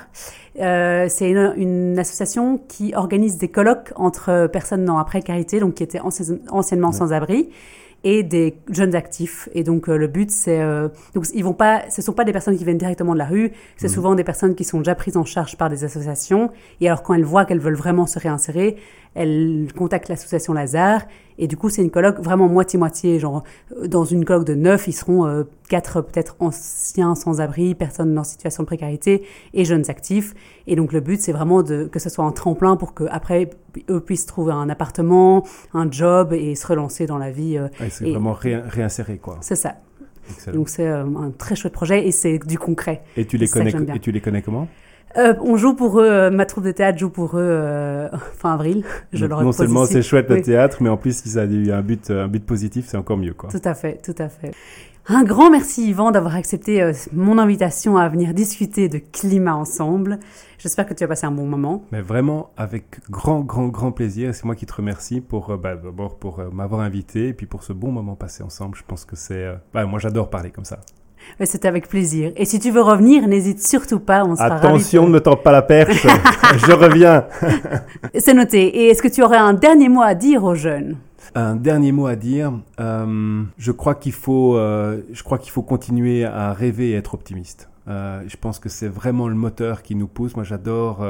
Euh, 0.60 1.08
c'est 1.10 1.30
une, 1.30 1.54
une, 1.58 2.00
association 2.00 2.60
qui 2.70 2.94
organise 2.96 3.38
des 3.38 3.50
colloques 3.50 3.92
entre 3.96 4.48
personnes 4.48 4.90
en 4.90 5.04
précarité, 5.04 5.60
donc 5.60 5.76
qui 5.76 5.84
étaient 5.84 6.00
anciennement 6.00 6.92
sans 6.94 7.12
abri, 7.12 7.50
et 8.04 8.24
des 8.24 8.56
jeunes 8.70 8.96
actifs. 8.96 9.50
Et 9.54 9.64
donc 9.64 9.90
euh, 9.90 9.98
le 9.98 10.08
but, 10.08 10.32
c'est 10.32 10.62
euh, 10.62 10.90
donc 11.14 11.26
ils 11.34 11.44
vont 11.44 11.54
pas, 11.54 11.84
ce 11.90 12.02
sont 12.02 12.14
pas 12.14 12.24
des 12.24 12.32
personnes 12.32 12.58
qui 12.58 12.64
viennent 12.64 12.78
directement 12.78 13.14
de 13.14 13.20
la 13.20 13.26
rue, 13.26 13.52
c'est 13.78 13.88
mmh. 13.88 13.90
souvent 13.90 14.16
des 14.16 14.24
personnes 14.24 14.56
qui 14.56 14.64
sont 14.64 14.80
déjà 14.80 14.96
prises 14.96 15.18
en 15.18 15.26
charge 15.26 15.58
par 15.58 15.70
des 15.70 15.84
associations. 15.84 16.52
Et 16.80 16.88
alors 16.88 17.04
quand 17.04 17.14
elles 17.14 17.26
voient 17.26 17.46
qu'elles 17.46 17.60
veulent 17.60 17.76
vraiment 17.76 18.08
se 18.08 18.20
réinsérer, 18.20 18.78
elles 19.14 19.68
contactent 19.76 20.10
l'association 20.10 20.54
Lazare. 20.54 21.02
Et 21.38 21.48
du 21.48 21.58
coup, 21.58 21.70
c'est 21.70 21.82
une 21.82 21.90
colloque 21.90 22.20
vraiment 22.20 22.48
moitié-moitié. 22.48 23.20
Genre, 23.20 23.44
euh, 23.72 23.88
dans 23.88 24.06
une 24.06 24.26
colloque 24.26 24.46
de 24.46 24.56
neuf, 24.56 24.88
ils 24.88 24.94
seront 24.94 25.46
quatre 25.70 26.02
peut-être 26.02 26.36
anciens 26.40 27.16
sans-abri, 27.16 27.76
personnes 27.76 28.18
en 28.18 28.24
situation 28.24 28.64
de 28.64 28.68
précarité 28.68 29.24
et 29.54 29.66
jeunes 29.66 29.90
actifs. 29.90 30.34
Et 30.68 30.76
donc 30.76 30.94
le 30.94 31.00
but, 31.00 31.20
c'est 31.20 31.32
vraiment 31.32 31.64
de, 31.64 31.86
que 31.86 32.00
ce 32.00 32.10
soit 32.10 32.26
un 32.26 32.32
tremplin 32.32 32.76
pour 32.76 32.94
qu'après, 32.94 33.50
eux 33.90 34.00
puissent 34.00 34.26
trouver 34.26 34.54
un 34.54 34.70
appartement, 34.70 35.46
un 35.74 35.90
job 35.90 36.34
et 36.34 36.56
se 36.56 36.68
relancer 36.68 37.06
dans 37.06 37.18
la 37.18 37.32
vie. 37.32 37.60
c'est 37.90 38.10
vraiment 38.10 38.34
réinsérer, 38.34 39.18
quoi. 39.18 39.38
C'est 39.42 39.56
ça. 39.56 39.76
Donc 40.54 40.70
c'est 40.70 40.88
euh, 40.88 41.04
un 41.04 41.32
très 41.32 41.56
chouette 41.56 41.74
projet 41.74 42.08
et 42.08 42.12
c'est 42.12 42.40
du 42.40 42.58
concret. 42.58 43.02
Et 43.18 43.26
tu 43.26 43.38
les 43.38 43.48
connais 43.48 43.72
et 43.72 44.00
tu 44.00 44.12
les 44.12 44.22
connais 44.22 44.42
comment? 44.42 44.68
Euh, 45.18 45.34
on 45.42 45.58
joue 45.58 45.76
pour 45.76 46.00
eux, 46.00 46.10
euh, 46.10 46.30
ma 46.30 46.46
troupe 46.46 46.64
de 46.64 46.72
théâtre 46.72 46.98
joue 46.98 47.10
pour 47.10 47.38
eux 47.38 48.08
fin 48.38 48.54
avril. 48.54 48.84
Je 49.14 49.26
non 49.26 49.52
seulement 49.52 49.86
c'est 49.86 50.02
chouette 50.02 50.30
le 50.30 50.42
théâtre, 50.42 50.78
mais 50.82 50.90
en 50.90 50.98
plus 50.98 51.18
si 51.22 51.30
ça 51.30 51.42
a 51.42 51.46
eu 51.46 51.72
un 51.72 51.82
but, 51.82 52.12
un 52.12 52.28
but 52.28 52.46
positif, 52.46 52.86
c'est 52.88 52.98
encore 52.98 53.18
mieux. 53.18 53.34
Quoi. 53.34 53.50
Tout 53.50 53.62
à 53.64 53.74
fait, 53.74 54.02
tout 54.04 54.16
à 54.18 54.30
fait. 54.30 54.52
Un 55.08 55.24
grand 55.24 55.50
merci 55.50 55.90
Yvan 55.90 56.12
d'avoir 56.12 56.36
accepté 56.36 56.82
euh, 56.82 56.94
mon 57.12 57.40
invitation 57.40 57.98
à 57.98 58.08
venir 58.08 58.36
discuter 58.36 58.88
de 58.88 59.00
climat 59.00 59.56
ensemble. 59.56 60.20
J'espère 60.60 60.86
que 60.86 60.94
tu 60.94 61.04
as 61.04 61.08
passé 61.08 61.26
un 61.26 61.32
bon 61.32 61.48
moment. 61.48 61.84
Mais 61.92 62.02
vraiment 62.02 62.52
avec 62.56 63.00
grand, 63.10 63.42
grand, 63.42 63.68
grand 63.68 63.92
plaisir. 63.92 64.36
C'est 64.36 64.46
moi 64.46 64.56
qui 64.56 64.68
te 64.68 64.74
remercie 64.74 65.20
pour 65.20 65.50
euh, 65.50 65.58
bah, 65.58 65.76
d'abord 65.76 66.20
pour 66.20 66.40
euh, 66.40 66.50
m'avoir 66.52 66.82
invité 66.82 67.30
et 67.30 67.34
puis 67.34 67.48
pour 67.48 67.64
ce 67.64 67.74
bon 67.74 67.92
moment 67.92 68.16
passé 68.16 68.44
ensemble. 68.44 68.78
Je 68.78 68.84
pense 68.88 69.04
que 69.04 69.16
c'est... 69.16 69.52
Bah, 69.74 69.86
moi 69.86 69.98
j'adore 69.98 70.30
parler 70.30 70.52
comme 70.52 70.66
ça. 70.66 70.80
C'est 71.44 71.66
avec 71.66 71.88
plaisir. 71.88 72.32
Et 72.36 72.46
si 72.46 72.60
tu 72.60 72.72
veux 72.72 72.82
revenir, 72.82 73.28
n'hésite 73.28 73.66
surtout 73.66 74.00
pas. 74.00 74.24
On 74.24 74.36
sera 74.36 74.56
Attention, 74.56 75.08
ne 75.08 75.14
me 75.14 75.20
tends 75.20 75.36
pas 75.36 75.52
la 75.52 75.62
perche. 75.62 76.06
Je 76.58 76.72
reviens. 76.72 77.26
c'est 78.16 78.34
noté. 78.34 78.62
Et 78.68 78.88
est-ce 78.90 79.02
que 79.02 79.08
tu 79.08 79.24
aurais 79.24 79.38
un 79.38 79.54
dernier 79.54 79.90
mot 79.90 80.02
à 80.02 80.14
dire 80.14 80.44
aux 80.44 80.56
jeunes? 80.56 80.98
Un 81.34 81.56
dernier 81.56 81.92
mot 81.92 82.08
à 82.08 82.16
dire. 82.16 82.54
Euh, 82.80 83.44
je 83.58 83.72
crois 83.72 83.96
qu'il 83.96 84.12
faut, 84.12 84.58
euh, 84.58 85.02
je 85.12 85.24
crois 85.24 85.38
qu'il 85.38 85.52
faut 85.52 85.62
continuer 85.62 86.26
à 86.26 86.54
rêver 86.54 86.90
et 86.90 86.96
être 86.96 87.14
optimiste. 87.14 87.70
Euh, 87.88 88.22
je 88.28 88.38
pense 88.38 88.60
que 88.60 88.70
c'est 88.70 88.88
vraiment 88.88 89.28
le 89.28 89.36
moteur 89.36 89.82
qui 89.82 89.96
nous 89.96 90.08
pousse. 90.08 90.36
Moi, 90.36 90.44
j'adore 90.44 91.06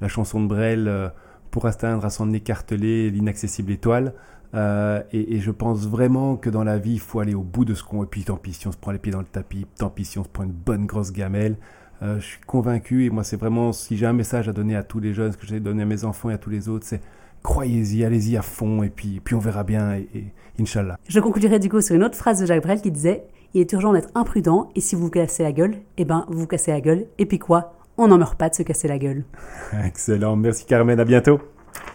la 0.00 0.08
chanson 0.08 0.42
de 0.42 0.46
Brel 0.46 1.12
pour 1.52 1.66
atteindre 1.66 2.04
à 2.04 2.10
son 2.10 2.32
écartelé 2.32 3.10
l'inaccessible 3.10 3.70
étoile. 3.70 4.14
Et, 4.54 5.36
et, 5.36 5.40
je 5.40 5.50
pense 5.50 5.86
vraiment 5.86 6.36
que 6.36 6.50
dans 6.50 6.64
la 6.64 6.76
vie, 6.76 6.94
il 6.94 7.00
faut 7.00 7.20
aller 7.20 7.34
au 7.34 7.42
bout 7.42 7.64
de 7.64 7.72
ce 7.72 7.84
qu'on. 7.84 8.02
Et 8.02 8.06
puis, 8.06 8.24
tant 8.24 8.36
pis 8.36 8.52
si 8.52 8.66
on 8.66 8.72
se 8.72 8.76
prend 8.76 8.90
les 8.90 8.98
pieds 8.98 9.12
dans 9.12 9.20
le 9.20 9.24
tapis, 9.24 9.66
tant 9.78 9.88
pis 9.88 10.04
si 10.04 10.18
on 10.18 10.24
se 10.24 10.28
prend 10.28 10.42
une 10.42 10.52
bonne 10.52 10.84
grosse 10.84 11.12
gamelle. 11.12 11.56
je 12.02 12.20
suis 12.20 12.40
convaincu, 12.40 13.06
et 13.06 13.10
moi, 13.10 13.24
c'est 13.24 13.38
vraiment, 13.38 13.72
si 13.72 13.96
j'ai 13.96 14.04
un 14.04 14.12
message 14.12 14.50
à 14.50 14.52
donner 14.52 14.76
à 14.76 14.82
tous 14.82 15.00
les 15.00 15.14
jeunes, 15.14 15.32
ce 15.32 15.38
que 15.38 15.46
j'ai 15.46 15.60
donné 15.60 15.84
à 15.84 15.86
mes 15.86 16.04
enfants 16.04 16.28
et 16.28 16.34
à 16.34 16.38
tous 16.38 16.50
les 16.50 16.68
autres, 16.68 16.84
c'est 16.86 17.00
croyez-y, 17.42 18.04
allez-y 18.04 18.36
à 18.36 18.42
fond, 18.42 18.82
et 18.82 18.88
puis, 18.88 19.20
puis 19.22 19.34
on 19.34 19.38
verra 19.38 19.64
bien, 19.64 19.94
et, 19.94 20.08
et 20.14 20.32
Inch'Allah. 20.60 20.98
Je 21.08 21.20
conclurai 21.20 21.58
du 21.58 21.68
coup 21.68 21.80
sur 21.80 21.94
une 21.94 22.04
autre 22.04 22.16
phrase 22.16 22.40
de 22.40 22.46
Jacques 22.46 22.62
Brel 22.62 22.80
qui 22.80 22.90
disait 22.90 23.24
Il 23.54 23.60
est 23.60 23.72
urgent 23.72 23.92
d'être 23.92 24.10
imprudent, 24.14 24.70
et 24.74 24.80
si 24.80 24.94
vous 24.94 25.02
vous 25.02 25.10
cassez 25.10 25.42
la 25.42 25.52
gueule, 25.52 25.76
eh 25.96 26.04
ben, 26.04 26.24
vous 26.28 26.40
vous 26.40 26.46
cassez 26.46 26.70
la 26.70 26.80
gueule, 26.80 27.06
et 27.18 27.26
puis 27.26 27.38
quoi? 27.38 27.74
On 27.98 28.08
n'en 28.08 28.18
meurt 28.18 28.36
pas 28.38 28.48
de 28.48 28.54
se 28.54 28.62
casser 28.62 28.88
la 28.88 28.98
gueule. 28.98 29.24
Excellent, 29.84 30.36
merci 30.36 30.64
Carmen, 30.64 30.98
à 30.98 31.04
bientôt. 31.04 31.40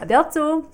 À 0.01 0.05
bientôt 0.05 0.65